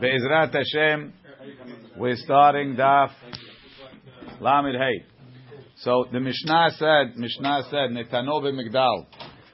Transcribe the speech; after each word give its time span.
Be'ezrat 0.00 0.52
Hashem, 0.52 1.12
we're 1.96 2.16
starting 2.16 2.74
Daf 2.76 3.10
Lamed 4.40 4.74
Hey. 4.74 5.04
So 5.76 6.06
the 6.10 6.18
Mishnah 6.18 6.70
said, 6.78 7.16
Mishnah 7.16 7.62
said, 7.70 7.90
Netano 7.90 8.40
Migdal. 8.42 9.06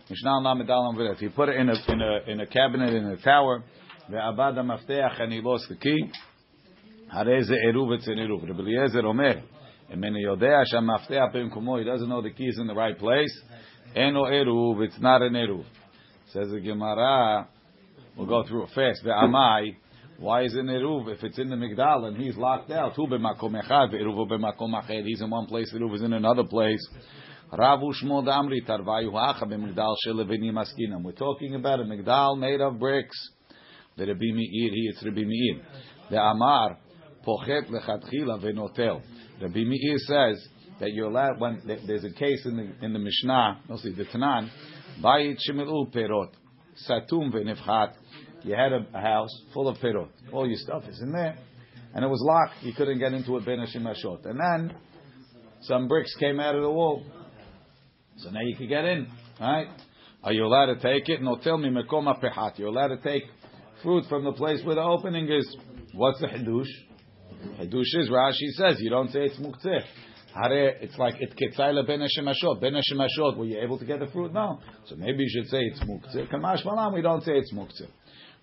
Mishnah 0.08 0.38
Lamed 0.38 0.70
Al 0.70 1.14
He 1.18 1.28
put 1.28 1.48
it 1.48 1.56
in 1.56 1.68
a, 1.68 1.74
in 1.88 2.00
a, 2.00 2.30
in 2.30 2.40
a 2.40 2.46
cabinet 2.46 2.94
in 2.94 3.04
a 3.06 3.16
tower. 3.16 3.64
Ve'abad 4.10 4.54
mafteach 4.58 5.20
and 5.20 5.32
he 5.32 5.40
lost 5.42 5.66
the 5.68 5.76
key. 5.76 6.12
הרי 7.10 7.42
זה 7.42 7.54
עירוב 7.54 7.92
אצל 7.92 8.18
עירוב. 8.18 8.44
רבי 8.50 8.62
אליעזר 8.62 9.02
אומר, 9.02 9.32
אם 9.94 10.04
אני 10.04 10.22
יודע 10.22 10.60
שהמפתח 10.64 11.24
במקומו, 11.32 11.78
he 11.78 11.84
doesn't 11.84 12.08
know 12.08 12.22
the 12.22 12.30
key 12.30 12.46
is 12.46 12.58
in 12.58 12.66
the 12.66 12.74
right 12.74 12.98
place, 12.98 13.44
אינו 13.96 14.26
עירוב, 14.26 14.82
it's 14.82 14.98
not 15.00 15.22
an 15.22 15.36
עירוב. 15.36 15.66
Says 16.26 16.50
the 16.52 16.60
Gemara, 16.60 17.46
we'll 18.18 18.26
go 18.26 18.46
through 18.46 18.64
it 18.64 18.70
fast. 18.74 19.04
Ve'amai, 19.04 19.76
why 20.18 20.42
is 20.42 20.54
it 20.54 20.64
Eruv 20.64 21.08
if 21.14 21.22
it's 21.22 21.38
in 21.38 21.48
the 21.48 21.56
Migdal 21.56 22.06
and 22.08 22.16
he's 22.16 22.36
locked 22.36 22.72
out? 22.72 22.94
Hu 22.94 23.06
b'makom 23.06 23.62
echad 23.62 23.94
ve'eruv 23.94 24.28
b'makom 24.28 24.74
ached. 24.74 25.06
He's 25.06 25.20
in 25.20 25.30
one 25.30 25.46
place, 25.46 25.72
Eruv 25.72 25.94
is 25.94 26.02
in 26.02 26.12
another 26.12 26.44
place. 26.44 26.84
Ravu 27.52 27.92
Shmuel 28.02 28.24
Damri 28.26 28.66
Tarvayu 28.66 29.12
Hacha 29.12 29.46
b'Migdal 29.46 29.94
shelevinim 30.06 30.54
askinam. 30.54 31.02
We're 31.02 31.12
talking 31.12 31.54
about 31.54 31.80
a 31.80 31.84
Migdal 31.84 32.38
made 32.38 32.60
of 32.60 32.78
bricks. 32.78 33.16
The 33.96 34.06
Rabbi 34.06 34.32
Meir, 34.32 34.70
he 34.72 34.92
Rabbi 35.02 35.22
Meir. 35.24 35.62
The 36.10 36.20
Amar 36.20 36.76
pochet 37.26 37.70
lechatchila 37.70 38.42
v'notel. 38.42 39.00
Rabbi 39.40 39.64
Meir 39.64 39.98
says 39.98 40.46
that 40.80 40.92
you're 40.92 41.06
allowed 41.06 41.40
when 41.40 41.62
there's 41.86 42.04
a 42.04 42.12
case 42.12 42.44
in 42.44 42.56
the 42.56 42.84
in 42.84 42.92
the 42.92 42.98
Mishnah, 42.98 43.60
mostly 43.68 43.92
the 43.92 44.04
Tanan, 44.04 44.50
bayit 45.02 45.38
shemilu 45.48 45.92
perot 45.92 46.30
satum 46.86 47.32
v'nefchat 47.32 47.94
you 48.42 48.54
had 48.54 48.72
a, 48.72 48.86
a, 48.94 49.00
house 49.00 49.30
full 49.52 49.68
of 49.68 49.78
perot. 49.78 50.08
All 50.32 50.46
your 50.46 50.58
stuff 50.58 50.84
is 50.88 51.00
in 51.00 51.12
there. 51.12 51.36
And 51.94 52.04
it 52.04 52.08
was 52.08 52.22
locked. 52.22 52.62
You 52.62 52.72
couldn't 52.72 52.98
get 52.98 53.12
into 53.12 53.36
it 53.36 53.44
ben 53.44 53.58
Hashimashot. 53.58 54.26
And 54.26 54.38
then 54.38 54.76
some 55.62 55.88
bricks 55.88 56.14
came 56.18 56.38
out 56.38 56.54
of 56.54 56.62
the 56.62 56.70
wall. 56.70 57.04
So 58.18 58.30
now 58.30 58.40
you 58.42 58.56
could 58.56 58.68
get 58.68 58.84
in. 58.84 59.08
Right? 59.40 59.68
Are 60.22 60.32
you 60.32 60.44
allowed 60.44 60.66
to 60.66 60.76
take 60.76 61.08
it? 61.08 61.22
No, 61.22 61.36
tell 61.36 61.58
me, 61.58 61.68
mekoma 61.68 62.22
pehat. 62.22 62.58
You're 62.58 62.68
allowed 62.68 62.88
to 62.88 62.98
take 62.98 63.24
fruit 63.82 64.04
from 64.08 64.24
the 64.24 64.32
place 64.32 64.60
where 64.64 64.74
the 64.74 64.82
opening 64.82 65.30
is. 65.30 65.56
What's 65.94 66.20
the 66.20 66.26
hidush? 66.26 66.66
Hidush 67.60 68.00
is 68.00 68.08
Rashi 68.10 68.50
says 68.56 68.80
you 68.80 68.90
don't 68.90 69.10
say 69.10 69.26
it's 69.26 69.38
muktzeh. 69.38 69.80
It's 70.36 70.96
like 70.98 71.14
it 71.20 71.34
ketzayla 71.36 71.86
ben 71.86 72.00
hashemashot. 72.00 72.60
Ben 72.60 72.74
hashemashot, 72.74 73.36
were 73.36 73.44
you 73.44 73.60
able 73.60 73.78
to 73.78 73.84
get 73.84 74.00
the 74.00 74.06
fruit? 74.08 74.32
No. 74.32 74.60
So 74.86 74.96
maybe 74.96 75.24
you 75.24 75.28
should 75.28 75.50
say 75.50 75.58
it's 75.60 75.80
muktzeh. 75.80 76.30
Kamash 76.30 76.64
malam, 76.64 76.94
we 76.94 77.02
don't 77.02 77.22
say 77.22 77.32
it's 77.32 77.52
muktzeh. 77.52 77.88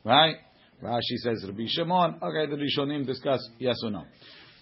Right? 0.03 0.35
Rashi 0.83 1.17
says 1.23 1.43
Rabbi 1.47 1.65
Shimon. 1.67 2.15
Okay, 2.21 2.49
the 2.49 2.57
Rishonim 2.57 3.05
discuss 3.05 3.39
yes 3.59 3.75
or 3.83 3.91
no. 3.91 4.03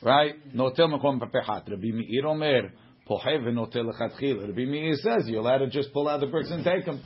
Right? 0.01 0.35
Notel 0.55 0.89
makom 0.89 1.19
papechat. 1.19 1.69
Rabbi 1.69 1.91
Meir 1.91 2.27
omer 2.27 2.71
pohev 3.09 3.43
notel 3.47 3.91
lechatchil. 3.91 4.47
Rabbi 4.47 4.65
Meir 4.65 4.95
says 4.95 5.23
you're 5.27 5.39
allowed 5.39 5.59
to 5.59 5.69
just 5.69 5.91
pull 5.91 6.07
out 6.07 6.19
the 6.19 6.27
bricks 6.27 6.51
and 6.51 6.63
take 6.63 6.85
them. 6.85 7.01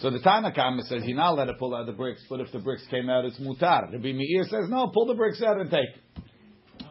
So 0.00 0.10
the 0.10 0.18
Tanakama 0.18 0.82
says 0.82 1.02
you're 1.04 1.16
not 1.16 1.32
allowed 1.32 1.46
to 1.46 1.54
pull 1.54 1.74
out 1.74 1.86
the 1.86 1.92
bricks, 1.92 2.22
but 2.28 2.40
if 2.40 2.50
the 2.52 2.58
bricks 2.58 2.84
came 2.90 3.08
out, 3.08 3.24
it's 3.24 3.38
mutar. 3.38 3.92
Rabbi 3.92 4.12
Meir 4.12 4.44
says 4.44 4.68
no, 4.68 4.88
pull 4.92 5.06
the 5.06 5.14
bricks 5.14 5.40
out 5.42 5.60
and 5.60 5.70
take. 5.70 5.88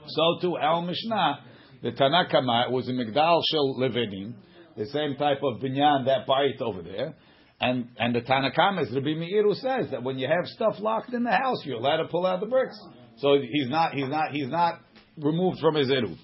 So 0.08 0.38
to 0.41 0.58
El 0.58 0.81
Mishnah, 0.84 1.39
the 1.84 1.92
Tanakama 1.92 2.72
was 2.72 2.88
a 2.88 2.94
Migdal 2.94 3.42
Shel 3.52 3.76
Levinim, 3.78 4.34
the 4.78 4.86
same 4.88 5.16
type 5.17 5.39
of 5.44 5.62
binyan 5.62 6.06
that 6.06 6.25
bite 6.25 6.62
over 6.62 6.81
there. 6.81 7.14
And 7.59 7.90
and 7.98 8.16
the 8.16 8.22
Tanakam 8.22 8.81
is 8.81 8.92
Rabbi 8.92 9.14
Meir 9.14 9.44
who 9.44 9.53
says 9.53 9.92
that 9.92 10.02
when 10.02 10.17
you 10.17 10.28
have 10.28 10.48
stuff 10.48 10.75
locked 10.80 11.14
in 11.14 11.23
the 11.23 11.31
house, 11.31 11.64
you're 11.66 11.78
allowed 11.78 11.98
to 11.98 12.08
pull 12.08 12.25
out 12.25 12.40
the 12.40 12.45
bricks. 12.45 12.78
So 13.17 13.38
he's 13.40 13.70
not 13.70 13.94
he's 13.94 14.09
not 14.09 14.31
he's 14.31 14.50
not 14.50 14.80
removed 15.17 15.59
from 15.59 15.75
his 15.75 15.90
eruv. 15.90 16.17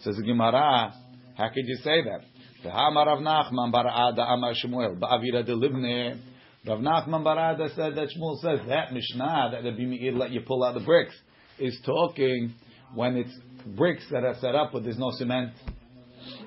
Says 0.00 0.16
the 0.16 0.22
Gemara, 0.22 0.92
how 1.36 1.48
could 1.48 1.66
you 1.66 1.76
say 1.76 2.02
that? 2.02 2.20
The 2.62 2.70
Hamar 2.70 3.06
Rav 3.06 3.18
Nachman 3.20 3.72
Barada 3.72 4.28
Amar 4.28 4.54
Shmuel 4.54 4.98
Ba'avira 4.98 5.46
de 5.46 5.54
Libne. 5.54 6.20
Rav 6.66 6.80
Nachman 6.80 7.24
Barada 7.24 7.74
said 7.74 7.94
that 7.96 8.08
Shmuel 8.08 8.40
says 8.40 8.60
that 8.68 8.92
Mishnah 8.92 9.50
that 9.52 9.64
Rabbi 9.64 9.84
Meir 9.84 10.12
let 10.12 10.30
you 10.30 10.40
pull 10.40 10.64
out 10.64 10.74
the 10.74 10.80
bricks 10.80 11.14
is 11.58 11.80
talking 11.86 12.54
when 12.94 13.16
it's 13.16 13.32
bricks 13.66 14.04
that 14.10 14.24
are 14.24 14.34
set 14.40 14.54
up 14.54 14.70
but 14.72 14.82
there's 14.82 14.98
no 14.98 15.10
cement. 15.12 15.52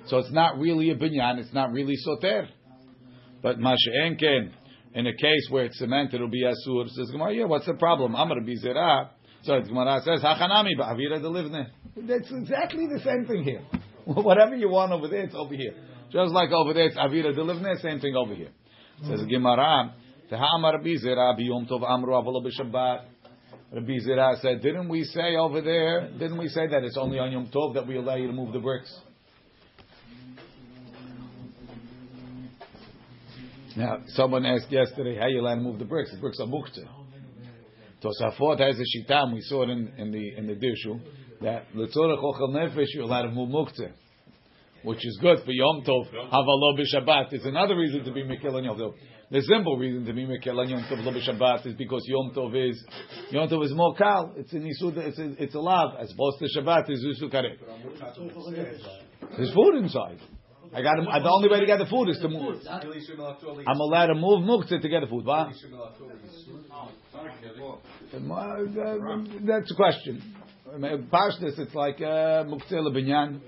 So 0.08 0.18
it's 0.18 0.32
not 0.32 0.58
really 0.58 0.92
a 0.92 0.96
binyan, 0.96 1.40
it's 1.40 1.54
not 1.54 1.72
really 1.72 1.96
soter. 1.96 2.48
But 3.42 3.58
Masha'enken, 3.60 4.52
in 4.94 5.08
a 5.08 5.14
case 5.14 5.48
where 5.50 5.66
it's 5.66 5.78
cement, 5.78 6.14
it'll 6.14 6.30
be 6.30 6.44
asur. 6.44 6.88
Says 6.90 7.10
Gemara, 7.12 7.34
yeah, 7.34 7.46
what's 7.46 7.66
the 7.66 7.74
problem? 7.74 8.16
Amar 8.16 8.40
bizera. 8.40 9.10
So 9.44 9.60
Gemara 9.62 10.02
says, 10.06 10.22
Hachanami 10.22 10.78
ba'avira 10.80 11.20
delivne. 11.20 11.68
That's 11.98 12.32
exactly 12.32 12.88
the 12.88 13.02
same 13.04 13.26
thing 13.26 13.44
here. 13.44 13.62
Whatever 14.06 14.56
you 14.56 14.70
want 14.70 14.92
over 14.94 15.08
there, 15.08 15.24
it's 15.24 15.36
over 15.36 15.54
here. 15.54 15.74
Just 16.12 16.32
like 16.32 16.52
over 16.52 16.74
there, 16.74 16.86
it's 16.86 16.96
avira 16.96 17.36
delivne, 17.36 17.82
same 17.82 18.00
thing 18.00 18.16
over 18.16 18.34
here. 18.34 18.52
Says 19.02 19.22
Gemara, 19.30 19.94
Teha'amar 20.32 20.82
bizera 20.84 21.38
biyom 21.38 21.70
tov 21.70 21.84
amru 21.88 22.14
avalo 22.14 22.46
b'shabbat. 22.46 23.02
Rabbi 23.74 23.98
Zira 24.08 24.40
said, 24.40 24.62
didn't 24.62 24.88
we 24.88 25.04
say 25.04 25.36
over 25.36 25.60
there, 25.60 26.12
didn't 26.12 26.38
we 26.38 26.48
say 26.48 26.68
that 26.68 26.84
it's 26.84 26.96
only 26.96 27.18
on 27.18 27.32
Yom 27.32 27.48
Tov 27.48 27.74
that 27.74 27.88
we 27.88 27.98
allow 27.98 28.16
you 28.16 28.28
to 28.28 28.34
move 28.34 28.54
the 28.54 28.60
bricks? 28.60 28.96
Now, 33.76 33.98
someone 34.10 34.46
asked 34.46 34.72
yesterday, 34.72 35.18
how 35.18 35.26
you 35.26 35.42
allowed 35.42 35.56
to 35.56 35.62
move 35.62 35.80
the 35.80 35.86
bricks? 35.86 36.12
The 36.12 36.20
bricks 36.20 36.40
are 36.40 36.46
muktzeh. 36.46 36.88
Tosafot 38.04 38.60
has 38.60 38.78
a 38.80 39.12
shitam, 39.12 39.34
we 39.34 39.42
saw 39.42 39.64
it 39.64 39.70
in, 39.70 39.92
in 39.98 40.12
the 40.12 40.38
in 40.38 40.46
the 40.46 40.54
dishu, 40.54 41.00
that 41.42 41.66
letzorach 41.74 42.22
ochel 42.22 42.50
nefesh, 42.50 42.86
you're 42.94 43.06
allowed 43.06 43.24
to 43.24 43.32
move 43.32 43.50
muktzeh. 43.50 43.92
Which 44.84 45.04
is 45.04 45.18
good 45.20 45.40
for 45.46 45.52
Yom 45.52 45.84
Tov, 45.88 46.12
havalo 46.14 46.78
b'Shabbat. 46.78 47.32
It's 47.32 47.46
another 47.46 47.76
reason 47.76 48.04
to 48.04 48.12
be 48.12 48.22
Mekil 48.22 48.54
on 48.54 48.66
Yom 48.66 48.78
Tov. 48.78 48.94
The 49.34 49.42
simple 49.42 49.78
reason 49.78 50.06
to 50.06 50.14
be 50.14 50.28
Mekil 50.28 50.60
on 50.60 50.70
Yom 50.70 50.84
Tov 50.84 51.04
lo 51.04 51.12
b'Shabbat 51.12 51.66
is 51.66 51.74
because 51.74 52.04
Yom 52.06 52.34
Tov 52.36 52.54
is, 52.70 52.86
Yom 53.32 53.50
Tov 53.50 53.66
is 53.66 53.74
more 53.74 53.96
kal. 53.96 54.32
It's 54.38 54.54
in 54.54 54.62
Yisud, 54.62 54.96
it's, 54.96 55.18
it's 55.18 55.56
a 55.56 55.60
lav, 55.60 55.96
as 56.00 56.14
opposed 56.14 56.38
to 56.38 56.46
Shabbat 56.56 56.88
is 56.92 57.04
Yisud 57.04 57.34
Kareh. 57.34 57.58
There's 59.36 59.52
food 59.56 59.78
inside. 59.78 60.20
I 60.72 60.84
got 60.84 60.94
to, 60.98 61.02
the 61.02 61.32
only 61.32 61.50
way 61.50 61.62
to 61.62 61.66
get 61.66 61.80
the 61.80 61.88
food 61.88 62.10
is 62.10 62.20
to 62.20 62.30
move. 62.30 62.62
I'm 63.68 63.80
allowed 63.80 64.08
to 64.08 64.14
move 64.14 64.44
muktzah 64.44 64.80
to 64.80 64.88
get 64.88 65.02
the 65.02 65.08
food. 65.08 65.26
What? 65.26 65.48
That's 69.48 69.72
a 69.72 69.76
question. 69.76 70.36
Pashtus, 71.12 71.58
it's 71.58 71.74
like 71.74 72.00
uh, 72.02 72.46
muktzah 72.46 72.74
lebinyan. 72.74 73.42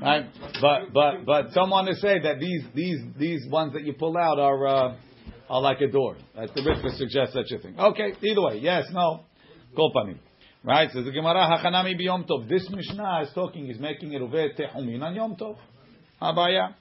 Right, 0.00 0.26
but 0.60 0.92
but 0.92 1.24
but 1.24 1.52
someone 1.52 1.86
to 1.86 1.94
say 1.96 2.18
that 2.20 2.38
these 2.38 2.62
these 2.74 3.00
these 3.18 3.46
ones 3.50 3.72
that 3.72 3.84
you 3.84 3.94
pull 3.94 4.16
out 4.16 4.38
are 4.38 4.66
uh, 4.66 4.96
are 5.48 5.60
like 5.60 5.80
a 5.80 5.88
door. 5.88 6.16
That 6.36 6.50
the 6.54 6.60
Ritva 6.60 6.96
suggests 6.96 7.34
such 7.34 7.50
a 7.52 7.58
thing. 7.58 7.78
Okay, 7.78 8.12
either 8.22 8.42
way, 8.42 8.58
yes, 8.58 8.84
no, 8.92 9.24
kolpanim. 9.76 10.18
Right, 10.62 10.90
says 10.90 11.04
the 11.04 11.12
Gemara 11.12 11.48
Hachanami 11.48 11.98
biyom 12.00 12.28
tov. 12.28 12.48
This 12.48 12.68
Mishnah 12.70 13.22
is 13.22 13.30
talking, 13.34 13.68
is 13.70 13.78
making 13.78 14.12
it 14.12 14.20
over 14.20 14.48
tehumin 14.50 15.02
on 15.02 15.14
yom 15.14 15.36
tov. 15.36 15.56
Abaye. 16.20 16.74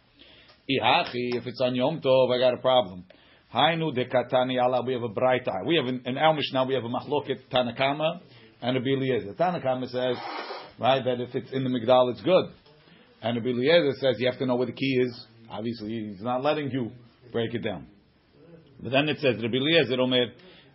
Ihachi, 0.70 1.36
if 1.36 1.48
it's 1.48 1.62
on 1.62 1.76
Yom 1.76 2.02
Tov, 2.02 2.36
I 2.36 2.40
got 2.40 2.54
a 2.54 2.58
problem. 2.58 3.06
Hainu 3.54 3.96
de 3.96 4.06
katani 4.06 4.62
ala, 4.62 4.84
we 4.86 4.92
have 4.94 5.04
a 5.04 5.08
bright 5.08 5.48
eye. 5.48 5.64
We 5.66 5.78
have 5.78 5.88
in 5.88 6.18
our 6.18 6.34
Mishnah, 6.34 6.66
we 6.66 6.74
have 6.74 6.84
a 6.84 6.90
machloket 6.90 7.40
Tanakama 7.50 8.20
and 8.62 8.76
a 8.76 8.82
Eliezer. 8.82 9.34
Tanakama 9.34 9.88
says, 9.88 10.18
right, 10.78 11.02
that 11.06 11.22
if 11.22 11.34
it's 11.36 11.54
in 11.54 11.64
the 11.64 11.70
Migdal, 11.70 12.12
it's 12.12 12.22
good. 12.22 12.52
And 13.22 13.38
a 13.38 13.42
Eliezer 13.42 13.94
says 14.00 14.16
you 14.20 14.28
have 14.28 14.40
to 14.40 14.46
know 14.46 14.56
where 14.56 14.68
the 14.68 14.74
key 14.74 15.02
is. 15.02 15.26
Obviously, 15.50 16.12
he's 16.12 16.22
not 16.22 16.44
letting 16.44 16.72
you 16.72 16.92
break 17.32 17.54
it 17.54 17.60
down. 17.60 17.88
But 18.82 18.92
then 18.92 19.10
it 19.10 19.18
says, 19.20 19.36
Rabbi 19.42 19.58
Eliezer 19.58 20.00
Omer, 20.00 20.28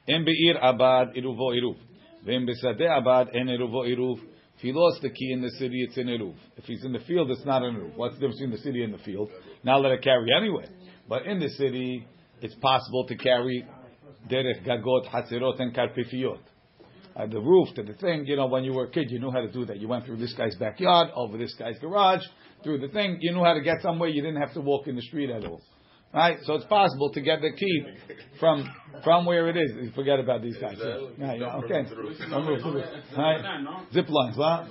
Em 0.09 0.25
be'ir 0.25 0.57
abad 0.61 1.15
iruvo 1.15 1.55
iruv. 1.55 1.77
V'em 2.27 2.49
besadeh 2.49 2.99
abad 2.99 3.29
en 3.35 3.47
iruvo 3.47 3.87
iruv. 3.87 4.19
If 4.63 4.67
he 4.67 4.73
lost 4.73 5.03
the 5.03 5.11
key 5.11 5.33
in 5.33 5.43
the 5.43 5.51
city, 5.51 5.83
it's 5.83 5.97
in 5.97 6.07
Eruv. 6.07 6.37
If 6.57 6.65
he's 6.67 6.85
in 6.85 6.93
the 6.93 7.01
field, 7.01 7.31
it's 7.33 7.45
not 7.45 7.65
in 7.65 7.75
Eruv. 7.75 7.97
What's 7.97 8.15
the 8.15 8.21
difference 8.21 8.39
between 8.39 8.53
the 8.53 8.63
city 8.63 8.85
and 8.85 8.95
the 8.95 8.99
field? 8.99 9.29
Now 9.65 9.79
let 9.79 9.91
it 9.91 10.03
carry 10.03 10.29
anyway. 10.33 10.67
But 11.09 11.27
in 11.27 11.41
the 11.41 11.49
city, 11.49 12.07
it's 12.41 12.55
possible 12.55 13.05
to 13.09 13.17
carry 13.17 13.67
derech 14.31 14.65
gagot, 14.65 15.09
hatzirot, 15.09 15.61
and 15.61 15.75
karpifiyot. 15.75 16.39
Uh, 17.15 17.27
the 17.27 17.41
roof 17.41 17.69
to 17.75 17.83
the 17.83 17.93
thing, 17.95 18.25
you 18.27 18.37
know, 18.37 18.47
when 18.47 18.65
you 18.65 18.73
were 18.73 18.85
a 18.85 18.91
kid, 18.91 19.11
you 19.11 19.19
knew 19.19 19.31
how 19.31 19.41
to 19.41 19.51
do 19.53 19.67
that. 19.67 19.79
You 19.79 19.89
went 19.89 20.07
through 20.07 20.17
this 20.17 20.33
guy's 20.35 20.55
backyard, 20.57 21.11
over 21.15 21.37
this 21.37 21.55
guy's 21.59 21.79
garage, 21.79 22.23
through 22.65 22.79
the 22.79 22.89
thing. 22.89 23.19
You 23.21 23.33
knew 23.33 23.45
how 23.45 23.55
to 23.55 23.61
get 23.61 23.83
somewhere. 23.83 24.09
You 24.09 24.23
didn't 24.23 24.41
have 24.41 24.55
to 24.55 24.61
walk 24.61 24.87
in 24.87 24.97
the 24.97 25.03
street 25.03 25.29
at 25.31 25.45
all. 25.45 25.61
Right? 26.15 26.39
So 26.45 26.55
it's 26.55 26.67
possible 26.67 27.11
to 27.13 27.21
get 27.23 27.41
the 27.41 27.53
key 27.53 27.85
from 28.39 28.69
from 29.03 29.25
where 29.25 29.49
it 29.49 29.57
is. 29.57 29.95
Forget 29.95 30.21
about 30.21 30.43
these 30.43 30.57
guys. 30.59 30.77
Yeah, 31.19 31.35
yeah, 31.35 31.57
okay. 31.57 31.85
Right? 33.17 33.43
Zip 33.95 34.09
lines, 34.11 34.37
what? 34.37 34.67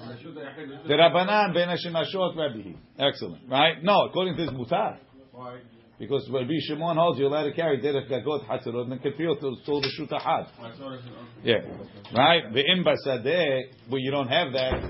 The 0.87 0.93
Rabbanan 0.93 1.53
ben 1.53 1.67
Hashimashot 1.67 2.37
Rabbi. 2.37 2.77
Excellent. 2.99 3.49
Right? 3.49 3.83
No, 3.83 4.05
according 4.05 4.37
to 4.37 4.45
this 4.45 4.53
mutar. 4.53 4.97
Because 6.01 6.27
Rabbi 6.33 6.53
Shimon 6.61 6.97
holds 6.97 7.19
you're 7.19 7.27
allowed 7.27 7.43
to 7.43 7.53
carry 7.53 7.79
derech 7.79 8.09
gagot 8.09 8.47
hatzirot 8.47 8.91
and 8.91 8.99
kefiyot 9.03 9.39
till 9.39 9.55
till 9.63 9.81
the 9.81 9.89
shuta 9.99 10.19
had. 10.19 10.47
Yeah, 11.43 11.57
right. 12.17 12.51
Ve'im 12.51 12.83
basadeh 12.83 13.59
where 13.87 14.01
you 14.01 14.09
don't 14.09 14.27
have 14.27 14.51
that. 14.51 14.81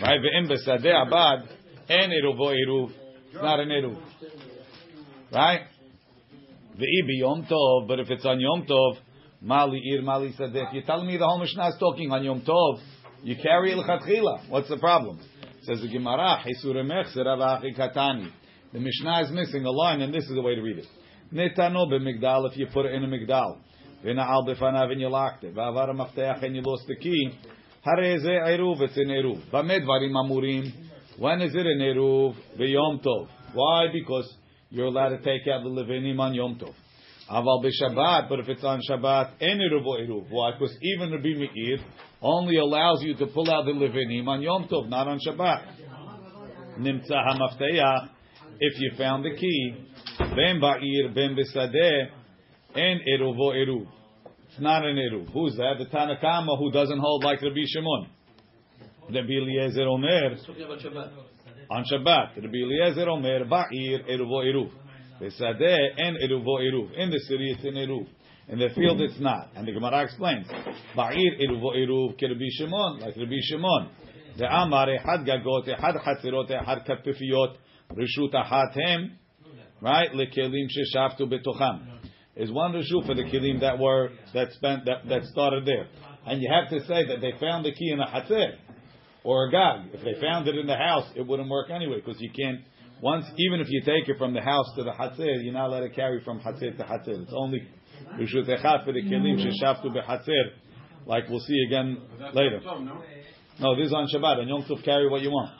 Right. 0.00 0.20
Ve'im 0.22 0.50
basadeh 0.50 1.06
abad 1.06 1.46
en 1.90 2.10
eruvo 2.10 2.54
eruv. 2.56 2.90
It's 3.32 3.34
not 3.34 3.60
an 3.60 3.68
eruv. 3.68 4.00
Right. 5.30 5.60
Ve'i 6.78 7.18
Yom 7.18 7.44
Tov, 7.44 7.86
but 7.86 8.00
if 8.00 8.08
it's 8.08 8.24
on 8.24 8.40
Yom 8.40 8.64
Tov, 8.66 8.96
Mali 9.42 9.78
Ir 9.84 10.00
Mali 10.00 10.32
Sadeh. 10.40 10.72
You're 10.72 10.84
telling 10.84 11.06
me 11.06 11.18
the 11.18 11.26
whole 11.26 11.38
Mishnah 11.38 11.68
is 11.68 11.76
talking 11.78 12.10
on 12.10 12.24
Yom 12.24 12.40
Tov. 12.40 12.80
You 13.22 13.36
carry 13.36 13.74
El. 13.74 14.40
What's 14.48 14.70
the 14.70 14.78
problem? 14.78 15.20
Says 15.64 15.82
the 15.82 15.88
Gemara, 15.88 16.42
Hisuremech 16.46 17.14
Seravachi 17.14 17.78
Katani. 17.78 18.32
The 18.74 18.80
Mishnah 18.80 19.22
is 19.22 19.30
missing 19.30 19.64
a 19.64 19.70
line, 19.70 20.00
and 20.00 20.12
this 20.12 20.24
is 20.24 20.34
the 20.34 20.42
way 20.42 20.56
to 20.56 20.60
read 20.60 20.78
it. 20.78 20.86
Netano 21.32 21.86
b'migdal, 21.86 22.50
if 22.50 22.56
you 22.56 22.66
put 22.72 22.86
it 22.86 22.92
in 22.92 23.04
a 23.04 23.06
migdal. 23.06 23.58
V'na'al 24.04 24.48
b'fanav, 24.48 24.90
and 24.90 25.00
you 25.00 25.08
locked 25.08 25.44
it. 25.44 25.54
V'avar 25.54 25.90
mafteach, 25.90 26.42
and 26.42 26.56
you 26.56 26.62
lost 26.62 26.82
the 26.88 26.96
key. 26.96 27.38
Hare 27.82 28.18
ze 28.18 28.28
eruv, 28.28 28.80
it's 28.80 28.96
an 28.96 29.10
eruv. 29.10 29.48
B'med 29.52 29.86
amurim. 29.86 30.72
When 31.20 31.40
is 31.42 31.54
it 31.54 31.64
an 31.64 31.78
eruv? 31.78 32.34
V'yom 32.58 33.00
tov. 33.00 33.28
Why? 33.52 33.86
Because 33.92 34.34
you're 34.70 34.86
allowed 34.86 35.10
to 35.10 35.18
take 35.18 35.46
out 35.46 35.62
the 35.62 35.70
levinim 35.70 36.18
on 36.18 36.34
Yom 36.34 36.58
Tov. 36.58 36.74
Aval 37.30 37.64
b'Shabbat, 37.64 38.28
but 38.28 38.40
if 38.40 38.48
it's 38.48 38.64
on 38.64 38.80
Shabbat, 38.90 39.34
en 39.40 39.60
eruv 39.60 39.84
eruv. 39.84 40.26
Why? 40.30 40.50
Because 40.58 40.76
even 40.82 41.12
Rabbi 41.12 41.28
Meir 41.28 41.78
only 42.20 42.56
allows 42.56 43.04
you 43.04 43.14
to 43.18 43.26
pull 43.28 43.48
out 43.52 43.66
the 43.66 43.70
levinim 43.70 44.26
on 44.26 44.42
Yom 44.42 44.64
Tov, 44.64 44.88
not 44.88 45.06
on 45.06 45.20
Shabbat. 45.24 45.62
Nimtza 46.80 47.12
hamafteach 47.12 48.08
if 48.60 48.80
you 48.80 48.92
found 48.96 49.24
the 49.24 49.34
key, 49.36 49.74
ben 50.18 50.60
ba'ir, 50.60 51.14
ben 51.14 51.36
b'sadeh, 51.36 52.08
and 52.74 53.00
eruvo 53.08 53.52
eruv. 53.54 53.86
It's 54.48 54.60
not 54.60 54.84
an 54.84 54.96
eruv. 54.96 55.32
Who's 55.32 55.56
that? 55.56 55.74
The 55.78 55.86
Tanakama 55.86 56.58
who 56.58 56.70
doesn't 56.70 56.98
hold 56.98 57.24
like 57.24 57.42
Rabbi 57.42 57.64
Shimon. 57.66 58.08
Rabbi 59.08 59.32
Eliezer 59.32 59.82
Omer. 59.82 60.36
On 61.70 61.84
Shabbat. 61.84 62.36
Rabbi 62.42 62.56
Eliezer 62.56 63.08
Omer, 63.08 63.44
ba'ir, 63.44 64.08
eruvo 64.08 64.44
eruv. 64.44 64.70
B'sadeh, 65.20 65.88
and 65.98 66.16
eruvo 66.18 66.60
eruv. 66.60 66.92
In 66.96 67.10
the 67.10 67.18
city 67.20 67.52
it's 67.56 67.64
an 67.64 67.74
eruv. 67.74 68.06
In 68.48 68.58
the 68.58 68.68
field 68.74 69.00
it's 69.00 69.18
not. 69.20 69.48
And 69.56 69.66
the 69.66 69.72
Gemara 69.72 70.04
explains. 70.04 70.46
Ba'ir, 70.96 71.40
eruvo 71.40 71.74
eruv, 71.76 72.16
ke 72.16 72.22
Rabbi 72.22 72.48
Shimon, 72.58 73.00
like 73.00 73.16
Rabbi 73.16 73.40
Shimon. 73.42 73.90
The 74.36 74.46
Amar, 74.46 74.88
had 74.98 75.24
gagot, 75.24 75.66
had 75.78 75.94
chatzirot, 75.94 76.48
had 76.64 76.84
kapifiyot, 76.84 77.56
Rishut 77.92 78.32
ahatem, 78.34 79.10
right? 79.80 80.10
Lekelim 80.12 80.68
sheshaftu 80.68 81.22
betocham. 81.22 81.88
Is 82.36 82.50
one 82.50 82.72
rishut 82.72 83.06
for 83.06 83.14
the 83.14 83.22
kelim 83.22 83.60
that 83.60 83.78
were 83.78 84.10
that 84.32 84.50
spent 84.52 84.86
that, 84.86 85.08
that 85.08 85.22
started 85.24 85.64
there, 85.66 85.86
and 86.26 86.42
you 86.42 86.50
have 86.52 86.68
to 86.70 86.84
say 86.86 87.06
that 87.06 87.20
they 87.20 87.32
found 87.38 87.64
the 87.64 87.72
key 87.72 87.90
in 87.92 88.00
a 88.00 88.06
hatzer 88.06 88.56
or 89.22 89.46
a 89.46 89.50
gag. 89.52 89.94
If 89.94 90.04
they 90.04 90.20
found 90.20 90.48
it 90.48 90.56
in 90.56 90.66
the 90.66 90.76
house, 90.76 91.08
it 91.14 91.24
wouldn't 91.24 91.48
work 91.48 91.70
anyway 91.70 92.02
because 92.04 92.20
you 92.20 92.30
can't. 92.30 92.60
Once, 93.00 93.26
even 93.36 93.60
if 93.60 93.68
you 93.70 93.80
take 93.82 94.08
it 94.08 94.18
from 94.18 94.32
the 94.34 94.40
house 94.40 94.66
to 94.76 94.82
the 94.82 94.90
hatzer, 94.90 95.44
you're 95.44 95.52
not 95.52 95.68
allowed 95.68 95.80
to 95.80 95.90
carry 95.90 96.20
from 96.24 96.40
hatzer 96.40 96.76
to 96.76 96.82
hatzer. 96.82 97.22
It's 97.22 97.32
only 97.36 97.68
rishut 98.18 98.48
echad 98.48 98.84
for 98.84 98.92
the 98.92 99.02
kelim 99.02 99.38
sheshaftu 99.38 99.94
behatzer, 99.94 100.52
like 101.06 101.28
we'll 101.28 101.38
see 101.40 101.62
again 101.68 101.98
later. 102.32 102.60
No, 103.60 103.76
this 103.76 103.86
is 103.86 103.92
on 103.92 104.08
Shabbat. 104.12 104.40
and 104.40 104.48
Yom 104.48 104.64
Tov, 104.64 104.84
carry 104.84 105.08
what 105.08 105.22
you 105.22 105.30
want. 105.30 105.52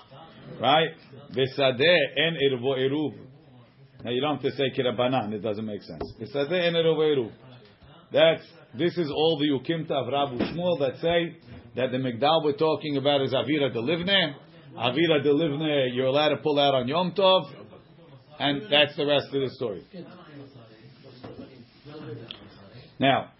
Right? 0.60 0.94
Besadeh 1.34 1.98
en 2.16 2.36
irvo 2.36 2.76
eruv. 2.78 3.14
Now 4.04 4.10
you 4.10 4.20
don't 4.20 4.40
have 4.40 4.42
to 4.42 4.56
say 4.56 4.70
kirabanan, 4.76 5.32
it 5.32 5.42
doesn't 5.42 5.64
make 5.64 5.82
sense. 5.82 6.12
Besadeh 6.20 6.68
en 6.68 6.74
irvo 6.74 6.98
eruv. 6.98 7.32
That's, 8.12 8.42
this 8.76 8.96
is 8.96 9.10
all 9.10 9.38
the 9.38 9.48
ukimta 9.48 9.90
of 9.90 10.06
Rabu 10.06 10.38
Shmuel 10.38 10.78
that 10.80 11.00
say 11.00 11.36
that 11.74 11.90
the 11.90 11.98
Migdal 11.98 12.44
we're 12.44 12.56
talking 12.56 12.96
about 12.96 13.22
is 13.22 13.32
Avira 13.32 13.72
de 13.72 13.80
Livne. 13.80 14.34
Avira 14.76 15.22
de 15.22 15.32
Livne, 15.32 15.94
you're 15.94 16.06
allowed 16.06 16.30
to 16.30 16.36
pull 16.36 16.58
out 16.58 16.74
on 16.74 16.86
Yom 16.86 17.12
Tov. 17.12 17.50
And 18.38 18.62
that's 18.70 18.96
the 18.96 19.06
rest 19.06 19.26
of 19.26 19.40
the 19.40 19.50
story. 19.50 19.84
Now, 22.98 23.30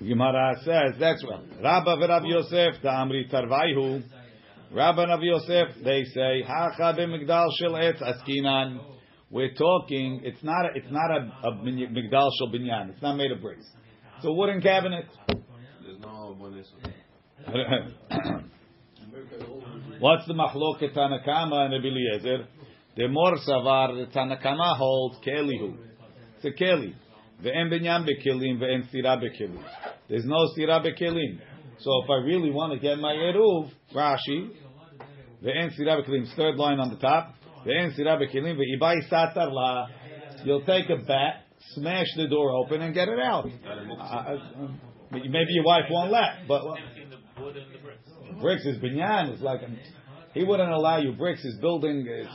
Gemara 0.00 0.54
says, 0.64 0.94
that's 0.98 1.24
well. 1.24 1.44
Rabba 1.62 1.96
v'Rav 1.96 2.28
Yosef, 2.28 2.82
the 2.82 2.88
Amri 2.88 3.30
Tarvaihu. 3.30 4.02
Rabban 4.74 5.10
of 5.10 5.22
Yosef, 5.22 5.84
they 5.84 6.04
say, 6.04 6.42
Hacha 6.46 6.94
b'migdal 6.98 7.48
shel 7.58 7.72
etz 7.72 8.00
askinan. 8.00 8.80
We're 9.30 9.52
talking, 9.52 10.22
it's 10.24 10.42
not 10.42 10.64
a, 10.64 10.68
it's 10.74 10.90
not 10.90 11.10
a, 11.10 11.30
a 11.48 11.52
migdal 11.56 12.30
shel 12.38 12.48
binyan. 12.48 12.90
It's 12.90 13.02
not 13.02 13.16
made 13.16 13.32
of 13.32 13.42
bricks. 13.42 13.66
It's 14.16 14.24
a 14.24 14.32
wooden 14.32 14.62
cabinet. 14.62 15.04
There's 15.28 16.00
no 16.00 16.36
What's 19.98 20.26
the 20.26 20.32
machloket 20.32 20.94
Tanakama 20.96 21.66
and 21.66 21.74
Eliezer? 21.74 22.46
The 22.96 23.08
mor 23.08 23.34
savar, 23.46 23.94
the 23.94 24.06
Tanakama 24.10 24.76
holds 24.76 25.18
kelihu. 25.26 25.76
It's 26.36 26.44
a 26.44 26.50
keli. 26.62 26.94
Ve'en 27.42 27.70
binyan 27.70 28.06
bekelim, 28.06 28.58
ve'en 28.58 28.90
sira 28.90 29.18
bekelim. 29.18 29.62
There's 30.08 30.24
no 30.24 30.46
sira 30.54 30.80
bekelim. 30.80 31.40
So 31.78 32.02
if 32.04 32.10
I 32.10 32.24
really 32.24 32.50
want 32.50 32.72
to 32.74 32.78
get 32.78 32.98
my 32.98 33.12
eruv, 33.12 33.70
Rashi, 33.94 34.50
ve'en 35.42 35.74
sira 35.76 36.02
bekelim, 36.02 36.26
third 36.36 36.56
line 36.56 36.78
on 36.78 36.90
the 36.90 36.96
top, 36.96 37.34
ve'en 37.66 37.94
sira 37.94 38.16
bekelim 38.16 38.56
ve'ibai 38.56 39.08
satar 39.10 39.52
la, 39.52 39.88
you'll 40.44 40.64
take 40.64 40.88
a 40.90 40.96
bat, 40.96 41.44
smash 41.74 42.06
the 42.16 42.28
door 42.28 42.50
open 42.50 42.82
and 42.82 42.94
get 42.94 43.08
it 43.08 43.18
out. 43.18 43.46
Uh, 43.46 44.00
uh 44.00 44.38
maybe 45.10 45.52
your 45.52 45.64
wife 45.64 45.84
won't 45.90 46.10
let, 46.10 46.48
but 46.48 46.62
bricks 48.40 48.64
is 48.64 48.78
binyan. 48.78 49.32
It's 49.32 49.42
like 49.42 49.62
um, 49.62 49.78
he 50.34 50.44
wouldn't 50.44 50.70
allow 50.70 50.98
you 50.98 51.12
bricks. 51.12 51.42
His 51.42 51.56
building 51.56 52.06
is 52.06 52.26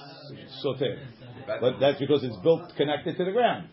soter, 0.62 1.00
but 1.48 1.80
that's 1.80 2.00
because 2.00 2.24
it's 2.24 2.38
built 2.38 2.74
connected 2.76 3.18
to 3.18 3.26
the 3.26 3.32
ground. 3.32 3.70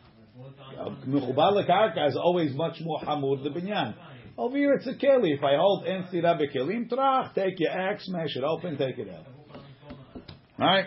Uh, 0.79 0.91
Mechubar 1.07 1.53
lekarka 1.53 2.09
is 2.09 2.17
always 2.17 2.55
much 2.55 2.81
more 2.81 3.01
hamur 3.01 3.43
the 3.43 3.51
binyan. 3.51 3.95
Over 4.37 4.57
here 4.57 4.75
it's 4.75 4.87
a 4.87 4.95
keli. 4.95 5.37
If 5.37 5.45
I 5.45 5.57
hold 5.57 5.87
en 5.87 6.07
sira 6.11 6.37
bekelim 6.37 6.89
trach, 6.91 7.35
take 7.35 7.55
your 7.59 7.71
axe, 7.71 8.05
smash 8.07 8.35
it 8.35 8.43
open, 8.43 8.77
take 8.77 8.99
it 8.99 9.09
out. 9.09 9.27
Right? 10.59 10.87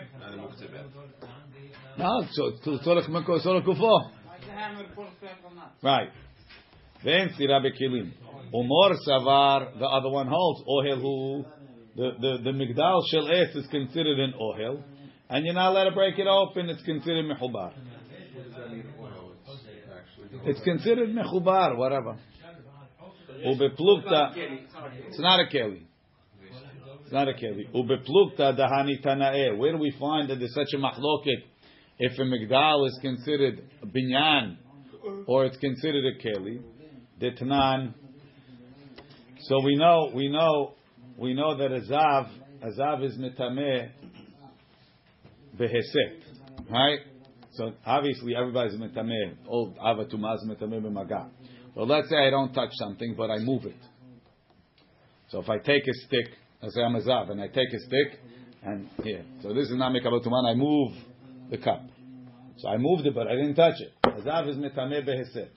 No, 1.96 2.26
so 2.30 2.52
tzorech 2.64 3.08
meko 3.08 3.40
tzorech 3.42 3.64
kufo. 3.64 4.10
Right. 5.82 6.10
Then 7.04 7.30
sira 7.38 7.60
bekelim. 7.60 8.12
Umor 8.54 8.96
savar, 9.06 9.78
the 9.78 9.86
other 9.86 10.10
one 10.10 10.26
holds 10.26 10.62
ohel 10.68 11.00
hu. 11.00 11.44
The 11.96 12.10
the 12.20 12.38
the 12.44 12.50
migdal 12.50 13.02
shel 13.10 13.28
es 13.32 13.56
is 13.56 13.66
considered 13.68 14.18
an 14.18 14.34
ohel, 14.40 14.82
and 15.30 15.44
you're 15.44 15.54
not 15.54 15.70
allowed 15.70 15.84
to 15.84 15.92
break 15.92 16.18
it 16.18 16.26
open. 16.26 16.68
It's 16.68 16.82
considered 16.82 17.24
mechubar. 17.24 17.72
It's 20.44 20.60
considered 20.60 21.08
mechubar, 21.08 21.76
whatever. 21.76 22.18
Ubeplukta. 23.46 24.32
It's 25.08 25.18
not 25.18 25.40
a 25.40 25.44
keli. 25.44 25.82
It's 27.02 27.12
not 27.12 27.28
a 27.28 27.32
keli. 27.32 27.70
Ubeplukta 27.74 28.58
dahani 28.58 29.02
tanae. 29.04 29.56
Where 29.56 29.72
do 29.72 29.78
we 29.78 29.94
find 29.98 30.28
that 30.30 30.38
there's 30.38 30.54
such 30.54 30.74
a 30.74 30.78
machloket 30.78 31.42
if 31.98 32.18
a 32.18 32.22
migdal 32.22 32.86
is 32.86 32.98
considered 33.00 33.62
binyan 33.86 34.56
or 35.26 35.46
it's 35.46 35.56
considered 35.58 36.04
a 36.04 36.26
keli? 36.26 36.62
The 37.20 37.30
tanan. 37.30 37.94
So 39.40 39.60
we 39.64 39.76
know, 39.76 40.10
we 40.14 40.28
know, 40.28 40.74
we 41.16 41.34
know 41.34 41.56
that 41.56 41.70
azav, 41.70 42.30
azav 42.62 43.04
is 43.04 43.16
mitameh 43.16 43.90
beheset, 45.58 46.22
right? 46.70 46.98
So 47.52 47.72
obviously 47.86 48.36
everybody's 48.36 48.78
mitameh. 48.78 49.36
Old 49.46 49.76
avatumah 49.78 50.36
is 50.36 50.46
mitameh 50.48 50.82
b'maga. 50.82 51.28
Well, 51.78 51.86
let's 51.86 52.10
say 52.10 52.16
I 52.16 52.30
don't 52.30 52.52
touch 52.52 52.70
something, 52.72 53.14
but 53.16 53.30
I 53.30 53.38
move 53.38 53.64
it. 53.64 53.76
So 55.28 55.38
if 55.38 55.48
I 55.48 55.58
take 55.58 55.86
a 55.86 55.94
stick, 56.06 56.26
let's 56.60 56.74
say 56.74 56.82
I'm 56.82 56.96
a 56.96 57.00
zav, 57.00 57.30
and 57.30 57.40
I 57.40 57.46
take 57.46 57.72
a 57.72 57.78
stick, 57.78 58.18
and 58.64 58.88
here. 59.04 59.24
So 59.42 59.54
this 59.54 59.70
is 59.70 59.76
not 59.76 59.92
mikabel 59.92 60.20
tuman. 60.26 60.50
I 60.50 60.54
move 60.54 60.92
the 61.52 61.58
cup. 61.58 61.84
So 62.56 62.68
I 62.68 62.78
moved 62.78 63.06
it, 63.06 63.14
but 63.14 63.28
I 63.28 63.36
didn't 63.36 63.54
touch 63.54 63.76
it. 63.78 63.92
Azav 64.02 64.48
is 64.48 64.56
metameh 64.56 65.06
beheset. 65.06 65.52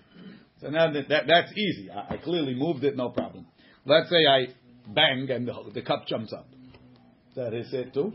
So 0.62 0.70
now 0.70 0.94
that, 0.94 1.10
that, 1.10 1.24
that's 1.28 1.52
easy. 1.58 1.90
I, 1.90 2.14
I, 2.14 2.18
clearly 2.18 2.54
moved 2.54 2.84
it, 2.84 2.96
no 2.96 3.10
problem. 3.10 3.48
Let's 3.84 4.12
say 4.12 4.28
I 4.28 4.46
bang 4.94 5.28
and 5.32 5.48
the, 5.48 5.54
the 5.74 5.82
cup 5.82 6.06
jumps 6.06 6.34
up. 6.34 6.46
Is 7.32 7.36
that 7.36 7.52
heset 7.52 7.96
too? 7.96 8.14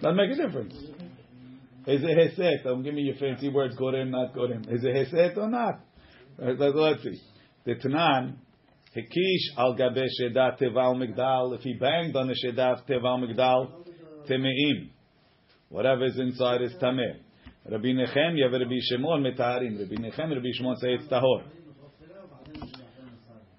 Doesn't 0.00 0.16
make 0.16 0.30
a 0.30 0.36
difference. 0.36 0.74
Is 1.86 2.02
it 2.02 2.36
heset? 2.36 2.64
Don't 2.64 2.82
give 2.82 2.94
me 2.94 3.02
your 3.02 3.16
fancy 3.16 3.48
words. 3.48 3.76
Gorem, 3.76 4.10
not 4.10 4.34
gorem. 4.34 4.70
Is 4.72 4.84
it 4.84 4.94
heset 4.94 5.36
or 5.38 5.48
not? 5.48 5.80
Let's 6.38 7.02
see. 7.02 7.20
The 7.64 7.74
Tanan, 7.74 8.36
Hekish 8.96 9.56
al 9.56 9.76
gabe 9.76 10.04
shedat 10.20 10.58
teval 10.60 10.96
migdal. 10.96 11.56
If 11.56 11.62
he 11.62 11.74
banged 11.74 12.16
on 12.16 12.28
the 12.28 12.34
shedat 12.34 12.86
teval 12.88 13.24
migdal, 13.24 13.70
temeim. 14.28 14.90
Whatever 15.68 16.06
is 16.06 16.18
inside 16.18 16.62
is 16.62 16.72
tameh. 16.82 17.20
Rabbi 17.70 17.88
Nechemya 17.88 18.50
Rabbi 18.50 18.78
Shimon 18.80 19.22
metaharim. 19.22 19.78
Rabbi 19.78 19.94
Nechem 19.94 20.34
Rabbi 20.34 20.48
Shimon 20.54 20.76
say 20.76 20.94
it's 20.94 21.06
tahor. 21.06 21.44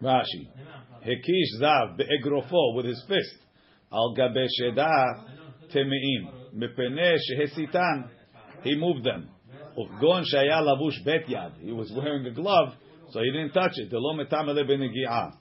Rashi. 0.02 0.48
Hekish 1.06 1.62
zav 1.62 1.98
be'egrofo 1.98 2.76
with 2.76 2.86
his 2.86 3.04
fist. 3.08 3.46
Al 3.92 4.14
gabe 4.18 4.46
shedah 4.60 5.26
temeim. 5.74 6.41
Mepene 6.56 7.18
shehesitan. 7.18 8.10
He 8.64 8.76
moved 8.76 9.04
them. 9.04 9.30
Uchgon 9.78 10.24
shaya 10.34 10.62
lavush 10.62 11.04
bet 11.06 11.28
yad. 11.28 11.60
He 11.60 11.72
was 11.72 11.92
wearing 11.96 12.26
a 12.26 12.32
glove, 12.32 12.74
so 13.12 13.20
he 13.22 13.32
didn't 13.32 13.54
touch 13.54 13.74
it. 13.76 13.90
Delo 13.90 14.14
metamele 14.14 14.64
benegi'ah. 14.70 15.34